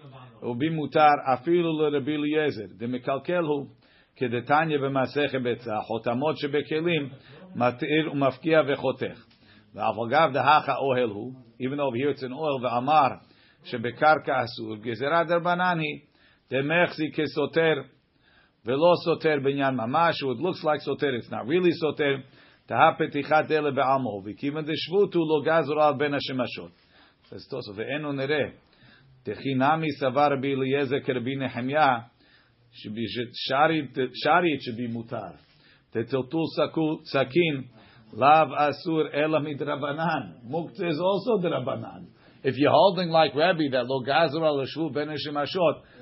it 0.42 0.44
will 0.44 0.56
be 0.56 0.68
mutar 0.68 1.14
afilu 1.28 1.72
leRabbi 1.78 2.16
Eliezer. 2.16 2.70
The 2.76 2.86
mekalkelhu 2.86 3.68
כדתניא 4.16 4.78
במסכת 4.78 5.42
ביצה, 5.42 5.80
חותמות 5.80 6.36
שבכלים, 6.36 7.08
מתיר 7.54 8.12
ומפקיע 8.12 8.60
וחותך. 8.68 9.24
ואף 9.74 9.94
אגב 10.06 10.32
דהכה 10.32 10.74
אוהל 10.76 11.08
הוא, 11.08 11.32
even 11.60 11.78
over 11.78 11.96
here 11.96 12.10
it's 12.10 12.22
an 12.22 12.32
oil, 12.32 12.62
ואמר 12.62 13.08
שבקרקע 13.64 14.44
אסור, 14.44 14.76
גזירה 14.76 15.24
דרבנן 15.24 15.78
היא, 15.78 16.00
דמחזי 16.50 17.12
כסותר, 17.14 17.74
Velo 18.64 18.94
soter 19.04 19.40
binyan 19.40 19.74
mamash. 19.74 20.22
It 20.22 20.38
looks 20.38 20.62
like 20.62 20.80
soter. 20.80 21.14
It's 21.16 21.30
not 21.30 21.46
really 21.46 21.72
soter. 21.72 22.22
Tahapetichat 22.68 23.50
ele 23.50 23.72
be'almo. 23.72 24.22
V'kiven 24.24 24.64
deshvutu 24.64 25.16
lo 25.16 25.42
gazura 25.42 25.98
ben 25.98 26.12
hashemashot. 26.12 26.70
Says 27.28 27.46
Toso. 27.50 27.76
Ve'enu 27.76 28.12
nereh. 28.14 28.52
Techinami 29.26 29.88
savar 30.00 30.40
bi 30.40 30.48
Eliezer 30.48 31.00
kerbi 31.00 31.36
Nehemia. 31.36 32.04
Should 32.72 32.94
be 32.94 33.06
shari. 33.48 33.90
Shari 34.22 34.52
it 34.52 34.62
should 34.62 34.76
be 34.76 34.88
mutar. 34.88 35.36
Tetiltul 35.94 36.46
sakin. 37.04 37.68
Lav 38.12 38.48
asur 38.48 39.14
elamid 39.14 39.60
rabanan. 39.60 40.44
Mukt 40.48 40.80
also 41.00 41.38
the. 41.40 41.50
If 42.44 42.56
you're 42.56 42.70
holding 42.72 43.08
like 43.08 43.34
Rabbi 43.34 43.70
that 43.70 43.86
lo 43.86 44.04
gazra 44.04 44.52
l'shvu 44.52 44.92
ben 44.92 45.14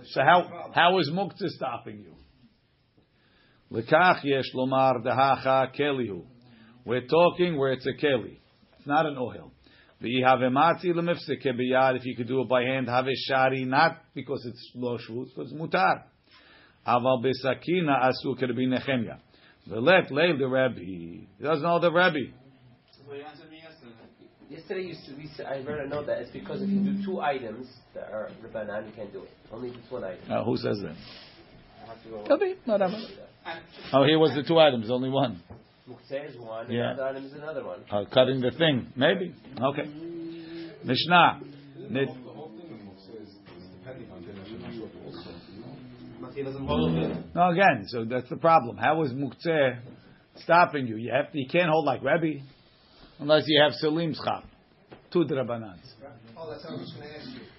so 0.04 0.20
how 0.22 0.70
how 0.74 0.98
is 0.98 1.10
muktzah 1.10 1.48
stopping 1.48 1.98
you? 1.98 2.19
Lekach 3.72 4.24
yesh 4.24 4.52
lomar 4.54 5.02
dehacha 5.04 5.70
kelihu. 5.78 6.24
We're 6.84 7.06
talking 7.06 7.56
where 7.56 7.72
it's 7.72 7.86
a 7.86 7.92
keli. 7.92 8.38
It's 8.78 8.86
not 8.86 9.06
an 9.06 9.16
ohel. 9.16 9.50
If 10.02 10.06
you 12.04 12.16
could 12.16 12.26
do 12.26 12.40
it 12.40 12.48
by 12.48 12.62
hand, 12.62 12.88
have 12.88 13.06
a 13.06 13.14
shari, 13.28 13.64
not 13.66 13.98
because 14.14 14.46
it's 14.46 14.72
lo 14.74 14.96
shvu, 14.96 15.26
because 15.26 15.52
it's 15.52 15.60
mutar. 15.60 16.04
Aval 16.86 17.22
besakina 17.22 18.02
asu 18.02 18.34
Rabbi 18.40 18.62
Nechemia. 18.62 19.18
Velet 19.68 20.10
leil 20.10 20.38
the 20.38 20.48
Rabbi. 20.48 20.80
He 20.80 21.28
doesn't 21.42 21.62
know 21.62 21.78
the 21.78 21.92
Rabbi. 21.92 22.30
Yesterday, 24.48 24.82
you 24.82 24.94
said, 24.94 25.16
we 25.16 25.44
I 25.44 25.60
read 25.62 25.86
a 25.86 25.88
note 25.88 26.06
that 26.06 26.18
it's 26.22 26.30
because 26.32 26.62
if 26.62 26.68
you 26.68 26.80
do 26.80 27.04
two 27.04 27.20
items 27.20 27.68
that 27.94 28.10
are 28.10 28.30
Rabbanan, 28.42 28.86
you 28.86 28.92
can't 28.96 29.12
do 29.12 29.22
it. 29.22 29.30
Only 29.52 29.70
just 29.70 29.92
one 29.92 30.02
item. 30.02 30.18
Uh, 30.28 30.42
who 30.42 30.56
says 30.56 30.80
that? 30.82 30.96
Could 32.26 32.40
be, 32.40 32.56
whatever. 32.64 32.96
Oh, 33.92 34.04
here 34.04 34.18
was 34.18 34.34
the 34.34 34.42
two 34.42 34.58
items, 34.58 34.90
only 34.90 35.10
one. 35.10 35.42
Mukteh 35.88 36.30
is 36.30 36.36
one, 36.38 36.70
yeah. 36.70 36.90
and 36.90 36.98
the 36.98 37.02
other 37.02 37.10
item 37.10 37.24
is 37.26 37.32
another 37.32 37.64
one. 37.64 37.80
Uh, 37.90 38.04
cutting 38.12 38.40
the 38.40 38.50
thing, 38.52 38.92
maybe. 38.96 39.34
Okay. 39.60 39.88
Mishnah. 40.84 41.40
No, 47.34 47.50
again, 47.50 47.84
so 47.88 48.04
that's 48.04 48.28
the 48.28 48.36
problem. 48.36 48.76
How 48.76 49.02
is 49.02 49.12
muktzeh 49.12 49.80
stopping 50.36 50.86
you? 50.86 50.96
You 50.96 51.12
have 51.12 51.32
to, 51.32 51.38
you 51.38 51.48
can't 51.50 51.68
hold 51.68 51.86
like 51.86 52.02
Rebbe 52.02 52.44
unless 53.18 53.44
you 53.46 53.60
have 53.62 53.72
Salim's 53.74 54.20
chap, 54.24 54.44
two 55.12 55.24
drabanans. 55.24 55.80
Oh, 56.36 56.50
that's 56.50 56.64
what 56.64 56.74
I 56.74 56.76
was 56.76 56.92
going 56.92 57.08
to 57.08 57.16
ask 57.18 57.28
you. 57.34 57.49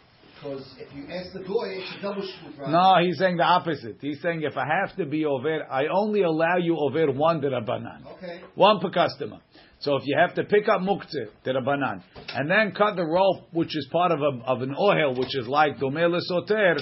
Because 0.41 0.65
if 0.79 0.95
you 0.95 1.05
ask 1.07 1.33
the 1.33 1.41
boy, 1.41 1.67
it's 1.69 1.95
a 1.99 2.01
double 2.01 2.23
shmut, 2.23 2.57
right? 2.57 2.71
No, 2.71 3.05
he's 3.05 3.19
saying 3.19 3.37
the 3.37 3.43
opposite. 3.43 3.97
He's 4.01 4.19
saying 4.21 4.41
if 4.41 4.57
I 4.57 4.65
have 4.65 4.95
to 4.97 5.05
be 5.05 5.25
over, 5.25 5.63
I 5.71 5.85
only 5.93 6.23
allow 6.23 6.57
you 6.57 6.77
over 6.79 7.11
one 7.11 7.41
drabanan. 7.41 8.07
Okay. 8.17 8.41
One 8.55 8.79
per 8.79 8.89
customer. 8.89 9.37
So 9.81 9.95
if 9.97 10.03
you 10.05 10.17
have 10.17 10.33
to 10.35 10.43
pick 10.43 10.67
up 10.67 10.81
muktzeh, 10.81 11.29
banan, 11.45 12.03
and 12.29 12.49
then 12.49 12.73
cut 12.75 12.95
the 12.95 13.05
rope, 13.05 13.49
which 13.51 13.75
is 13.75 13.87
part 13.91 14.11
of, 14.11 14.19
a, 14.19 14.43
of 14.45 14.61
an 14.63 14.73
ohel, 14.75 15.17
which 15.17 15.35
is 15.35 15.47
like 15.47 15.77
domele 15.77 16.19
soter, 16.21 16.77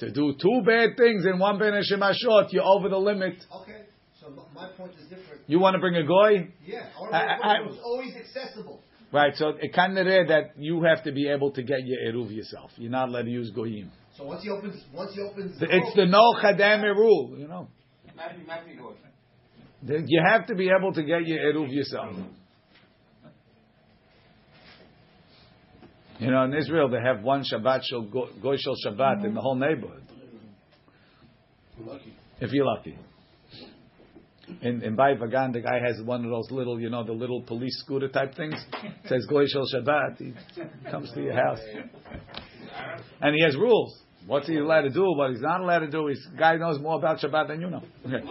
to 0.00 0.10
do 0.10 0.34
two 0.40 0.62
bad 0.66 0.96
things 0.96 1.24
in 1.24 1.38
one 1.38 1.58
ben 1.58 1.80
short, 1.84 2.52
you're 2.52 2.64
over 2.64 2.88
the 2.88 2.98
limit. 2.98 3.44
Okay. 3.62 3.82
So 4.20 4.30
my 4.54 4.70
point 4.76 4.92
is 5.00 5.08
different. 5.08 5.42
You 5.46 5.60
want 5.60 5.74
to 5.74 5.80
bring 5.80 5.96
a 5.96 6.04
goy? 6.04 6.48
Yeah. 6.64 6.88
I, 7.12 7.58
I, 7.58 7.60
was 7.60 7.78
always 7.84 8.14
accessible. 8.16 8.80
Right. 9.14 9.32
So 9.36 9.50
it 9.60 9.72
kind 9.72 9.96
of 9.96 10.06
there 10.06 10.26
that 10.26 10.58
you 10.58 10.82
have 10.82 11.04
to 11.04 11.12
be 11.12 11.28
able 11.28 11.52
to 11.52 11.62
get 11.62 11.78
your 11.84 12.12
eruv 12.12 12.34
yourself. 12.34 12.72
You're 12.76 12.90
not 12.90 13.10
allowed 13.10 13.26
to 13.26 13.30
use 13.30 13.48
goyim. 13.50 13.92
So 14.16 14.24
once 14.24 14.42
he 14.42 14.50
opens, 14.50 14.82
once 14.92 15.12
he 15.14 15.20
opens, 15.20 15.56
the 15.60 15.66
it's 15.70 15.94
the 15.94 16.06
no 16.06 16.34
chadam 16.42 16.82
rule. 16.82 17.36
You 17.38 17.46
know. 17.46 17.68
You 19.86 20.20
have 20.26 20.46
to 20.46 20.56
be 20.56 20.68
able 20.76 20.92
to 20.94 21.02
get 21.04 21.28
your 21.28 21.38
eruv 21.38 21.72
yourself. 21.72 22.16
You 26.18 26.32
know, 26.32 26.42
in 26.42 26.54
Israel 26.54 26.88
they 26.88 27.00
have 27.00 27.22
one 27.22 27.44
Shabbat 27.44 27.82
shel 27.84 28.02
Goy 28.02 28.56
shel 28.56 28.74
Shabbat 28.84 29.24
in 29.24 29.34
the 29.34 29.40
whole 29.40 29.54
neighborhood. 29.54 30.02
Lucky. 31.78 32.16
If 32.40 32.50
you're 32.52 32.66
lucky. 32.66 32.98
In 34.60 34.82
in 34.82 34.96
Bay 34.96 35.14
Vagan, 35.16 35.52
the 35.52 35.60
guy 35.60 35.78
has 35.80 36.02
one 36.02 36.24
of 36.24 36.30
those 36.30 36.50
little, 36.50 36.80
you 36.80 36.90
know, 36.90 37.04
the 37.04 37.12
little 37.12 37.42
police 37.42 37.78
scooter 37.80 38.08
type 38.08 38.34
things. 38.34 38.54
It 38.82 39.08
says 39.08 39.26
Goy 39.26 39.46
shel 39.46 39.64
Shabbat. 39.72 40.18
He 40.18 40.34
comes 40.90 41.10
to 41.12 41.22
your 41.22 41.34
house, 41.34 41.60
and 43.20 43.34
he 43.34 43.42
has 43.42 43.56
rules. 43.56 44.00
What's 44.26 44.46
he 44.46 44.56
allowed 44.56 44.82
to 44.82 44.90
do? 44.90 45.04
What 45.16 45.30
he's 45.30 45.40
not 45.40 45.60
allowed 45.60 45.80
to 45.80 45.90
do. 45.90 46.06
His 46.06 46.26
guy 46.38 46.56
knows 46.56 46.80
more 46.80 46.96
about 46.96 47.18
Shabbat 47.18 47.48
than 47.48 47.60
you 47.60 47.70
know. 47.70 47.82
Okay. 48.06 48.24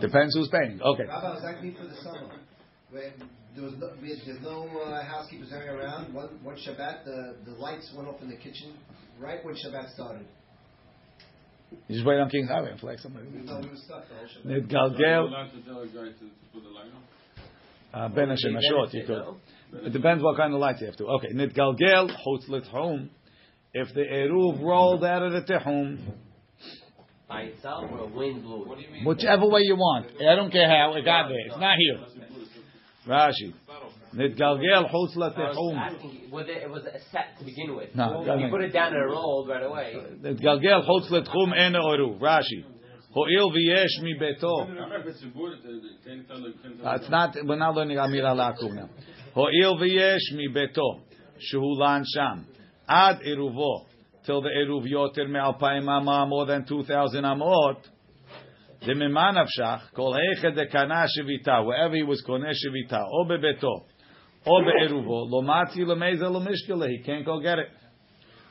Depends 0.00 0.34
who's 0.36 0.48
paying. 0.48 0.80
Okay. 0.80 1.04
When 2.90 3.12
there 3.54 3.64
was 3.64 3.74
no, 3.78 3.90
there's 4.00 4.40
no 4.42 4.68
uh, 4.68 5.04
housekeepers 5.04 5.50
hanging 5.50 5.68
around. 5.68 6.14
One, 6.14 6.28
one 6.42 6.56
Shabbat, 6.56 7.04
the, 7.04 7.36
the 7.44 7.52
lights 7.52 7.92
went 7.96 8.08
off 8.08 8.22
in 8.22 8.30
the 8.30 8.36
kitchen 8.36 8.74
right 9.18 9.44
when 9.44 9.54
Shabbat 9.54 9.92
started. 9.94 10.26
You 11.88 11.94
just 11.96 12.06
wait 12.06 12.18
on 12.18 12.28
King's 12.30 12.48
Highway 12.48 12.70
and 12.72 12.80
flex 12.80 13.02
somebody. 13.02 13.26
We 13.28 13.46
thought 13.46 13.62
we 13.62 13.68
were 13.70 13.76
stuck 13.76 14.04
the 14.08 14.14
whole 14.14 14.26
Shabbat. 14.26 14.68
Nitgalgel 14.68 15.28
allowed 15.28 15.50
to 15.52 15.60
tell 15.62 15.80
a 15.80 15.86
guy 15.86 15.92
to 15.92 16.26
put 16.52 16.62
the 16.62 16.68
light 16.68 16.86
on? 17.94 18.00
uh, 18.04 18.08
ben 18.08 18.28
Hashem 18.28 18.54
Ashot. 18.54 18.92
You 18.94 19.04
could. 19.06 19.86
It 19.86 19.92
depends 19.92 20.22
what 20.22 20.36
kind 20.36 20.52
of 20.52 20.60
lights 20.60 20.80
you 20.80 20.86
have 20.86 20.96
to. 20.96 21.06
Okay. 21.06 21.28
Nitgalgel 21.32 22.10
chutz 22.26 22.48
l'tchum. 22.48 23.08
If 23.72 23.94
the 23.94 24.00
eruv 24.00 24.60
rolled 24.62 25.04
out 25.04 25.22
of 25.22 25.32
the 25.32 25.42
tehum, 25.42 25.98
By 27.28 27.42
itself 27.42 27.84
or 27.92 27.98
a 28.00 28.06
wind 28.06 28.42
blew 28.42 28.66
What 28.66 28.78
it? 28.78 28.82
do 28.82 28.86
you 28.88 28.92
mean? 28.92 29.04
whichever 29.04 29.46
way 29.46 29.60
you 29.62 29.76
want. 29.76 30.06
I 30.20 30.34
don't 30.34 30.50
care 30.50 30.68
how 30.68 30.92
it 30.96 31.04
got 31.04 31.28
there. 31.28 31.38
It's 31.46 31.56
not 31.56 31.76
here. 31.78 31.98
Rashi. 33.06 33.54
Nitgalgel 34.15 34.83
chutz 34.91 35.15
I 35.15 35.19
was 35.19 35.33
l'tehum. 35.35 35.77
asking 35.77 36.31
whether 36.31 36.51
it 36.53 36.69
was 36.69 36.83
a 36.85 36.99
set 37.11 37.37
to 37.39 37.45
begin 37.45 37.75
with. 37.75 37.93
No, 37.95 38.23
you 38.39 38.49
put 38.49 38.61
it 38.61 38.71
down 38.71 38.93
and 38.93 39.03
it 39.03 39.09
rolled 39.13 39.49
right 39.49 39.63
away. 39.63 39.93
נתגלגל 40.21 40.81
חוץ 40.81 41.11
לתחום 41.11 41.53
אין 41.53 41.75
עירוב, 41.75 42.23
רש"י. 42.23 42.61
הואיל 43.13 43.43
ויש 43.53 43.99
מביתו, 44.03 44.47
If 44.47 45.07
it's 45.07 45.23
a 45.23 45.37
board, 45.37 45.53
uh, 45.53 46.05
can 46.05 46.17
you 46.17 46.23
tell 46.27 46.41
the- 46.41 46.53
can 46.61 46.71
you 46.71 46.83
tell 46.83 46.95
it's 46.95 47.09
not, 47.09 47.35
we're 47.45 47.55
not 47.57 47.75
learning 47.75 47.99
אמירה 48.05 48.33
לעקוב 48.33 48.71
now. 48.71 48.87
הואיל 49.33 49.69
ויש 49.81 50.33
מביתו, 50.37 50.99
שהוא 51.39 51.79
לן 51.83 52.01
שם, 52.05 52.41
עד 52.87 53.21
עירובו, 53.21 53.85
till 54.23 54.41
the 54.41 54.49
עירוב 54.59 54.87
יותר 54.87 55.23
מאלפיים 55.27 55.89
אמה, 55.89 56.23
more 56.25 56.47
than 56.47 56.67
2,000 56.71 57.25
אמות, 57.25 57.87
דממה 58.87 59.31
נפשך, 59.31 59.89
כל 59.93 60.11
היכד 60.15 60.59
דקנה 60.59 61.03
שביתה, 61.07 61.51
wherever 61.59 61.93
he 61.93 62.11
was 62.11 62.25
קונה 62.25 62.49
שביתה, 62.53 62.99
או 63.01 63.27
בביתו, 63.27 63.73
or. 64.46 64.62
He 66.88 66.98
can't 67.04 67.24
go 67.24 67.40
get 67.40 67.58
it. 67.58 67.68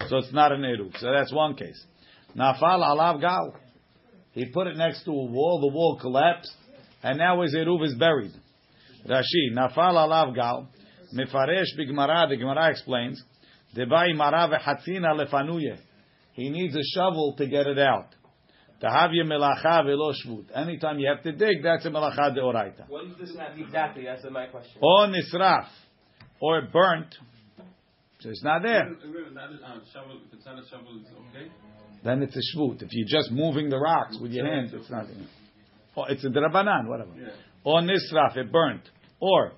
So 0.07 0.17
it's 0.17 0.33
not 0.33 0.51
an 0.51 0.61
eruv. 0.61 0.97
So 0.99 1.11
that's 1.11 1.33
one 1.33 1.55
case. 1.55 1.83
Nafal 2.37 2.61
alav 2.61 3.19
gal. 3.21 3.55
He 4.31 4.45
put 4.45 4.67
it 4.67 4.77
next 4.77 5.03
to 5.05 5.11
a 5.11 5.25
wall. 5.25 5.59
The 5.61 5.73
wall 5.73 5.97
collapsed. 5.99 6.53
And 7.03 7.17
now 7.17 7.41
his 7.41 7.55
eruv 7.55 7.83
is 7.85 7.95
buried. 7.95 8.33
Rashi, 9.07 9.51
nafal 9.53 9.95
alav 9.95 10.35
gal. 10.35 10.69
Mifaresh 11.15 11.77
b'gmara. 11.77 12.29
The 12.29 12.37
Gemara 12.37 12.69
explains. 12.69 13.23
Devai 13.75 14.15
mara 14.15 14.47
v'hatzina 14.47 15.13
lefanuye. 15.15 15.77
He 16.33 16.49
needs 16.49 16.75
a 16.75 16.83
shovel 16.95 17.35
to 17.37 17.47
get 17.47 17.67
it 17.67 17.79
out. 17.79 18.15
Tahavya 18.81 19.25
melacha 19.25 19.85
velo 19.85 20.13
shvut. 20.13 20.45
Anytime 20.55 20.99
you 20.99 21.07
have 21.07 21.21
to 21.23 21.31
dig, 21.31 21.61
that's 21.63 21.85
a 21.85 21.89
melacha 21.89 22.35
deoraita. 22.35 22.89
When 22.89 23.09
does 23.09 23.17
this 23.17 23.35
happen? 23.37 23.61
Exactly, 23.61 24.05
that's 24.05 24.23
my 24.31 24.47
question. 24.47 24.79
Or 24.81 25.07
nisraf, 25.07 25.67
or 26.39 26.61
burnt, 26.71 27.15
so 28.19 28.29
it's 28.29 28.43
not 28.43 28.63
there. 28.63 28.85
Remember, 28.85 29.33
that 29.33 29.53
is, 29.53 29.61
uh, 29.65 29.79
shovel, 29.93 30.19
if 30.27 30.33
it's 30.33 30.45
not 30.45 30.59
a 30.59 30.67
shovel, 30.69 30.99
it's 31.01 31.09
okay? 31.09 31.51
Then 32.03 32.21
it's 32.21 32.35
a 32.35 32.57
shvut. 32.57 32.81
If 32.81 32.89
you're 32.91 33.07
just 33.07 33.31
moving 33.31 33.69
the 33.69 33.77
rocks 33.77 34.17
with 34.21 34.31
your 34.31 34.45
hand, 34.45 34.71
it's 34.73 34.89
not. 34.89 35.05
Or 35.95 36.09
it's 36.09 36.23
a 36.23 36.29
drabanan, 36.29 36.87
whatever. 36.87 37.11
Yeah. 37.17 37.29
Or 37.63 37.81
nisraf, 37.81 38.37
it 38.37 38.51
burnt. 38.51 38.83
Or 39.19 39.53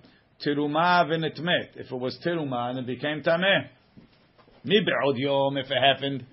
tiruma 0.46 1.06
v'nitmet, 1.08 1.76
if 1.76 1.92
it 1.92 1.96
was 1.96 2.18
tiruma 2.26 2.72
and 2.72 2.80
it 2.80 2.88
became 2.88 3.22
tameh. 3.22 3.68
Mi 4.64 4.80
be'od 4.80 5.18
yom, 5.18 5.58
if 5.58 5.70
it 5.70 5.78
happened 5.78 6.26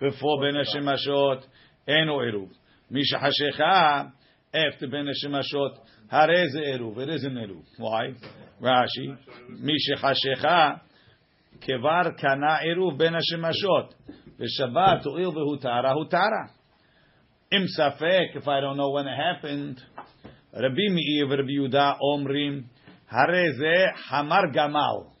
before 0.00 0.40
ben 0.40 0.54
hashemashot, 0.54 1.42
eno 1.86 2.18
eruv. 2.18 2.50
Mi 2.90 3.02
shehashecha, 3.02 4.12
after 4.52 4.86
ben 4.88 5.06
hashemashot, 5.06 5.76
hare 6.08 6.48
ze 6.50 6.60
eruv. 6.60 6.98
It 6.98 7.08
is 7.10 7.24
an 7.24 7.34
eruv. 7.34 7.64
Why? 7.78 8.14
Rashi, 8.60 9.16
mi 9.48 9.74
shehashecha, 9.74 10.80
kevar 11.60 12.16
kana 12.20 12.60
eruv 12.66 12.98
ben 12.98 13.12
hashemashot. 13.12 13.92
V'shabbat 14.38 15.06
u'il 15.06 15.32
v'hutara, 15.32 15.94
hutara. 15.96 16.50
Im 17.50 17.66
safek, 17.78 18.36
if 18.36 18.46
I 18.46 18.60
don't 18.60 18.76
know 18.76 18.90
when 18.90 19.06
it 19.06 19.16
happened, 19.16 19.80
Rabbi 20.52 20.88
Meir 20.90 21.26
v'Rabbi 21.26 21.58
Yehuda 21.58 21.98
omrim, 22.02 22.64
hare 23.06 23.52
ze 23.52 23.86
hamar 24.10 24.52
gamal. 24.52 25.12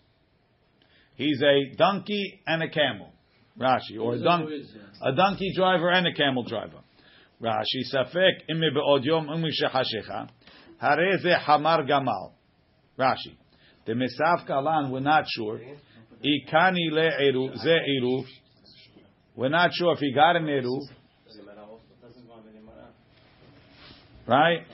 He's 1.14 1.40
a 1.42 1.74
donkey 1.76 2.40
and 2.46 2.62
a 2.62 2.68
camel. 2.68 3.12
Rashi, 3.58 3.98
or 4.00 4.14
a, 4.14 4.18
don- 4.18 4.48
a 5.02 5.14
donkey 5.14 5.52
driver 5.54 5.90
and 5.90 6.06
a 6.06 6.12
camel 6.12 6.44
driver. 6.44 6.80
Rashi, 7.40 7.82
safek 7.92 8.42
imi 8.50 8.72
be'od 8.74 9.04
yom 9.04 9.28
um 9.28 9.42
imi 9.42 9.50
shechashecha, 9.50 10.28
hare 10.78 11.18
ze 11.18 11.32
hamar 11.46 11.84
gamal. 11.84 12.32
Rashi, 12.98 13.34
the 13.86 13.92
Mesaf 13.92 14.46
Kalan, 14.46 14.90
we're 14.90 15.00
not 15.00 15.24
sure. 15.28 15.60
Ikani 16.24 16.90
le 16.90 17.10
eru, 17.20 17.54
ze 17.56 17.76
eruv. 18.00 18.24
We're 19.34 19.48
not 19.48 19.70
sure 19.72 19.92
if 19.92 19.98
he 20.00 20.12
got 20.14 20.36
an 20.36 20.46
eruv. 20.46 20.82
Right? 24.26 24.66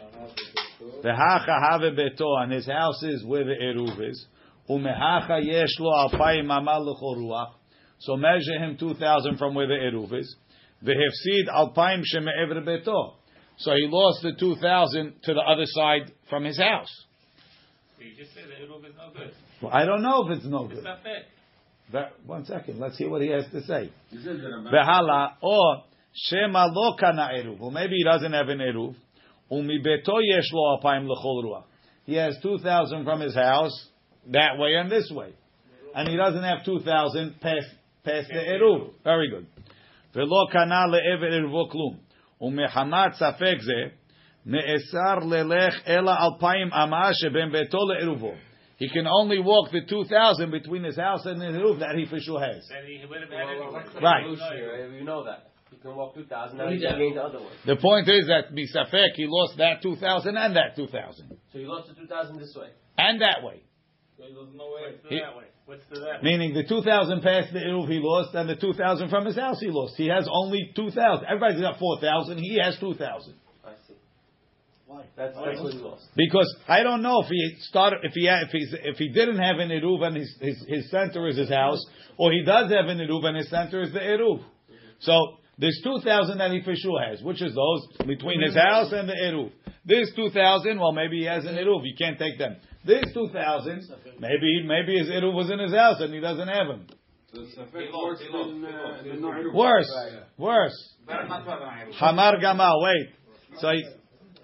The 1.02 1.14
hacha 1.14 1.52
have 1.70 1.80
beto, 1.94 2.42
and 2.42 2.52
his 2.52 2.66
house 2.66 3.02
is 3.02 3.24
where 3.24 3.44
the 3.44 3.54
eruv 3.60 4.08
is. 4.08 4.26
Umehacha 4.68 5.44
yesh 5.44 5.78
lo 5.78 6.08
alpayim 6.08 6.50
amal 6.50 6.86
lechoruach. 6.86 7.54
So 8.02 8.16
measure 8.16 8.58
him 8.58 8.76
two 8.78 8.94
thousand 8.94 9.38
from 9.38 9.54
where 9.54 9.66
the 9.66 9.74
eruv 9.74 10.12
is. 10.18 10.36
Vehefsid 10.84 11.48
alpayim 11.48 12.02
sheme'ever 12.02 12.62
beto. 12.66 13.14
So 13.58 13.72
he 13.72 13.86
lost 13.88 14.22
the 14.22 14.32
two 14.38 14.56
thousand 14.56 15.14
to 15.24 15.34
the 15.34 15.40
other 15.40 15.66
side 15.66 16.12
from 16.28 16.44
his 16.44 16.58
house. 16.58 16.90
You 17.98 18.16
just 18.16 18.34
said 18.34 18.44
the 18.48 18.66
Eruv 18.66 18.84
is 18.88 18.94
no 18.96 19.12
good. 19.16 19.32
Well, 19.62 19.72
I 19.72 19.84
don't 19.84 20.02
know 20.02 20.26
if 20.26 20.36
it's 20.36 20.46
no 20.46 20.64
It's 20.64 20.74
good. 20.74 20.84
not 20.84 21.02
fair. 21.04 21.22
That, 21.92 22.12
one 22.26 22.44
second, 22.46 22.80
let's 22.80 22.98
hear 22.98 23.08
what 23.08 23.22
he 23.22 23.28
has 23.28 23.44
to 23.52 23.62
say. 23.62 23.92
He 24.10 24.16
says 24.16 24.38
that 24.40 24.52
I'm 24.52 24.64
Vehala 24.64 25.34
or 25.40 25.84
shema 26.12 26.66
lo 26.72 26.96
kana 26.98 27.28
eruv. 27.34 27.60
Or 27.60 27.70
maybe 27.70 27.94
he 27.96 28.02
doesn't 28.04 28.32
have 28.32 28.48
an 28.48 28.58
eruv. 28.58 28.96
Umi 29.50 29.80
beto 29.80 30.18
yesh 30.20 30.50
lo 30.52 30.78
alpayim 30.78 31.06
lechol 31.06 31.44
ruach. 31.44 31.64
He 32.04 32.14
has 32.14 32.36
two 32.42 32.58
thousand 32.58 33.04
from 33.04 33.20
his 33.20 33.34
house 33.36 33.88
that 34.32 34.58
way 34.58 34.74
and 34.74 34.90
this 34.90 35.08
way, 35.14 35.34
and 35.94 36.08
he 36.08 36.16
doesn't 36.16 36.42
have 36.42 36.64
two 36.64 36.80
thousand 36.80 37.40
past 37.40 37.66
past 38.04 38.30
eruv. 38.30 38.90
Very 39.04 39.30
good. 39.30 39.46
Velo 40.14 40.46
kana 40.52 40.86
le'ever 40.88 41.30
eruvo 41.30 41.70
klum. 41.70 41.98
Umehamat 42.40 43.18
safek 43.20 43.60
ze 43.60 43.92
ne'esar 44.46 45.22
lelech 45.22 45.74
ela 45.86 46.16
alpayim 46.16 46.70
amah 46.72 47.12
sheben 47.22 47.50
beto 47.50 47.80
le'eruvo. 47.80 48.36
He 48.76 48.88
can 48.88 49.06
only 49.06 49.38
walk 49.38 49.70
the 49.70 49.82
two 49.88 50.04
thousand 50.04 50.50
between 50.50 50.84
his 50.84 50.96
house 50.96 51.24
and 51.26 51.40
the 51.40 51.52
roof 51.52 51.78
that 51.78 51.94
he 51.94 52.06
for 52.06 52.18
sure 52.18 52.40
has. 52.40 52.66
Then 52.68 52.86
he 52.86 53.06
would 53.06 53.20
have 53.20 53.30
had 53.30 53.48
it. 53.48 54.02
Right. 54.02 54.92
You 54.98 55.04
know 55.04 55.24
that. 55.24 55.52
You 55.72 55.78
can 55.78 55.96
walk 55.96 56.14
2,000, 56.14 56.58
now 56.58 56.64
What 56.64 56.74
you 56.74 56.78
is 56.78 56.84
can 56.84 56.98
gain 56.98 57.14
the 57.14 57.22
other 57.22 57.38
one. 57.38 57.48
The 57.64 57.76
point 57.76 58.06
is 58.06 58.26
that 58.28 58.52
Bisafek, 58.52 59.16
he 59.16 59.26
lost 59.26 59.56
that 59.56 59.80
2,000 59.82 60.36
and 60.36 60.56
that 60.56 60.76
2,000. 60.76 61.38
So 61.52 61.58
he 61.58 61.64
lost 61.64 61.88
the 61.88 61.94
2,000 61.94 62.38
this 62.38 62.54
way. 62.54 62.68
And 62.98 63.22
that 63.22 63.42
way. 63.42 63.62
What's 64.16 65.02
the 65.02 65.08
He- 65.08 65.20
that 65.20 65.36
way? 65.36 65.44
What's 65.66 65.84
the 65.86 66.00
that 66.00 66.22
way? 66.22 66.30
Meaning 66.30 66.54
the 66.54 66.64
2,000 66.64 67.22
past 67.22 67.52
the 67.52 67.60
Eruv 67.60 67.88
he 67.88 68.00
lost 68.02 68.34
and 68.34 68.48
the 68.48 68.56
2,000 68.56 69.08
from 69.08 69.26
his 69.26 69.36
house 69.36 69.60
he 69.60 69.70
lost. 69.70 69.96
He 69.96 70.08
has 70.08 70.28
only 70.30 70.72
2,000. 70.74 71.26
Everybody's 71.26 71.60
got 71.60 71.78
4,000. 71.78 72.38
He 72.38 72.58
has 72.62 72.78
2,000. 72.78 73.34
I 73.64 73.70
see. 73.86 73.94
Why? 74.86 75.04
That's, 75.16 75.34
that's 75.36 75.60
what 75.60 75.72
you 75.74 75.80
lost. 75.80 76.08
Because 76.16 76.54
I 76.68 76.82
don't 76.82 77.02
know 77.02 77.22
if 77.22 77.28
he 77.28 77.56
started, 77.60 78.00
if 78.02 78.12
he 78.12 78.28
if 78.28 78.50
he's, 78.50 78.74
if 78.84 78.96
he 78.98 79.08
didn't 79.08 79.38
have 79.38 79.58
an 79.58 79.70
Eruv 79.70 80.02
and 80.02 80.16
his, 80.16 80.36
his, 80.40 80.64
his 80.68 80.90
center 80.90 81.26
is 81.28 81.36
his 81.36 81.48
house, 81.48 81.84
or 82.16 82.32
he 82.32 82.44
does 82.44 82.70
have 82.70 82.86
an 82.86 82.98
Eruv 82.98 83.24
and 83.24 83.36
his 83.36 83.48
center 83.48 83.82
is 83.82 83.92
the 83.92 84.00
Eruv. 84.00 84.44
So 85.00 85.38
there's 85.58 85.80
2,000 85.84 86.38
that 86.38 86.50
he 86.50 86.62
for 86.62 86.74
sure 86.74 87.00
has, 87.02 87.22
which 87.22 87.42
is 87.42 87.54
those 87.54 88.06
between 88.06 88.42
his 88.42 88.54
house 88.54 88.92
and 88.92 89.08
the 89.08 89.14
Eruv. 89.14 89.50
This 89.84 90.10
2,000, 90.16 90.78
well 90.78 90.92
maybe 90.92 91.18
he 91.18 91.24
has 91.24 91.44
an 91.44 91.54
Eruv, 91.54 91.82
you 91.84 91.94
can't 91.98 92.18
take 92.18 92.38
them. 92.38 92.56
This 92.84 93.04
2,000, 93.14 93.88
maybe, 94.18 94.64
maybe 94.66 94.98
his 94.98 95.08
Eruv 95.08 95.34
was 95.34 95.50
in 95.50 95.58
his 95.58 95.72
house 95.72 96.00
and 96.00 96.12
he 96.12 96.20
doesn't 96.20 96.48
have 96.48 96.66
him. 96.66 96.86
So 97.32 97.40
Safek 97.40 97.92
worse 97.92 98.18
than, 98.20 98.64
uh, 98.64 99.02
than 99.02 99.20
no 99.20 99.28
Eruv. 99.28 99.54
Worse, 99.54 99.90
worse. 100.38 100.94
Better 101.06 101.28
not 101.28 101.44
tell 101.44 101.60
them. 101.60 101.92
Hamar 101.94 102.36
Gamal, 102.36 102.82
wait. 102.82 103.08
So 103.58 103.70
he, 103.70 103.84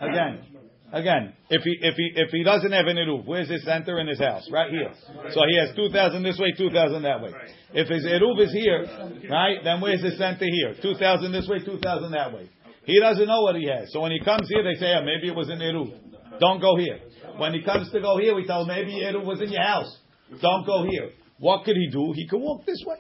again, 0.01 0.45
again, 0.93 1.33
if 1.51 1.63
he 1.63 1.79
if 1.81 1.95
he 1.95 2.13
if 2.15 2.31
he 2.31 2.43
doesn't 2.43 2.73
have 2.73 2.87
an 2.87 2.97
eruv, 2.97 3.27
where's 3.27 3.49
his 3.49 3.65
center 3.65 3.99
in 4.01 4.07
his 4.07 4.19
house? 4.19 4.49
Right 4.51 4.71
here. 4.71 4.93
So 5.31 5.41
he 5.49 5.59
has 5.59 5.75
two 5.77 5.91
thousand 5.91 6.23
this 6.23 6.39
way, 6.39 6.53
two 6.57 6.71
thousand 6.71 7.03
that 7.03 7.23
way. 7.23 7.33
If 7.75 7.89
his 7.89 8.05
eruv 8.05 8.41
is 8.41 8.53
here, 8.53 8.87
right, 9.31 9.59
then 9.63 9.81
where's 9.81 10.03
his 10.03 10.19
center 10.19 10.47
here? 10.47 10.75
Two 10.81 10.95
thousand 10.95 11.33
this 11.33 11.49
way, 11.49 11.59
two 11.65 11.79
thousand 11.79 12.13
that 12.13 12.33
way. 12.33 12.49
He 12.85 12.99
doesn't 13.01 13.27
know 13.27 13.43
what 13.43 13.57
he 13.57 13.69
has. 13.69 13.93
So 13.93 14.01
when 14.01 14.13
he 14.13 14.21
comes 14.21 14.49
here, 14.49 14.65
they 14.65 14.79
say, 14.81 14.95
oh, 14.97 15.05
maybe 15.05 15.29
it 15.29 15.37
was 15.37 15.51
in 15.51 15.59
eruv. 15.59 15.93
Don't 16.41 16.61
go 16.61 16.77
here. 16.77 16.99
When 17.37 17.53
he 17.53 17.63
comes 17.63 17.91
to 17.93 18.01
go 18.01 18.19
here, 18.19 18.35
we 18.35 18.47
tell 18.47 18.63
him 18.63 18.69
maybe 18.69 19.03
eruv 19.05 19.25
was 19.25 19.41
in 19.43 19.53
your 19.53 19.63
house. 19.63 19.95
Don't 20.41 20.65
go 20.67 20.85
here. 20.89 21.11
What 21.39 21.65
could 21.65 21.77
he 21.77 21.89
do? 21.91 22.13
He 22.15 22.27
could 22.27 22.41
walk 22.41 22.65
this 22.67 22.83
way. 22.87 22.97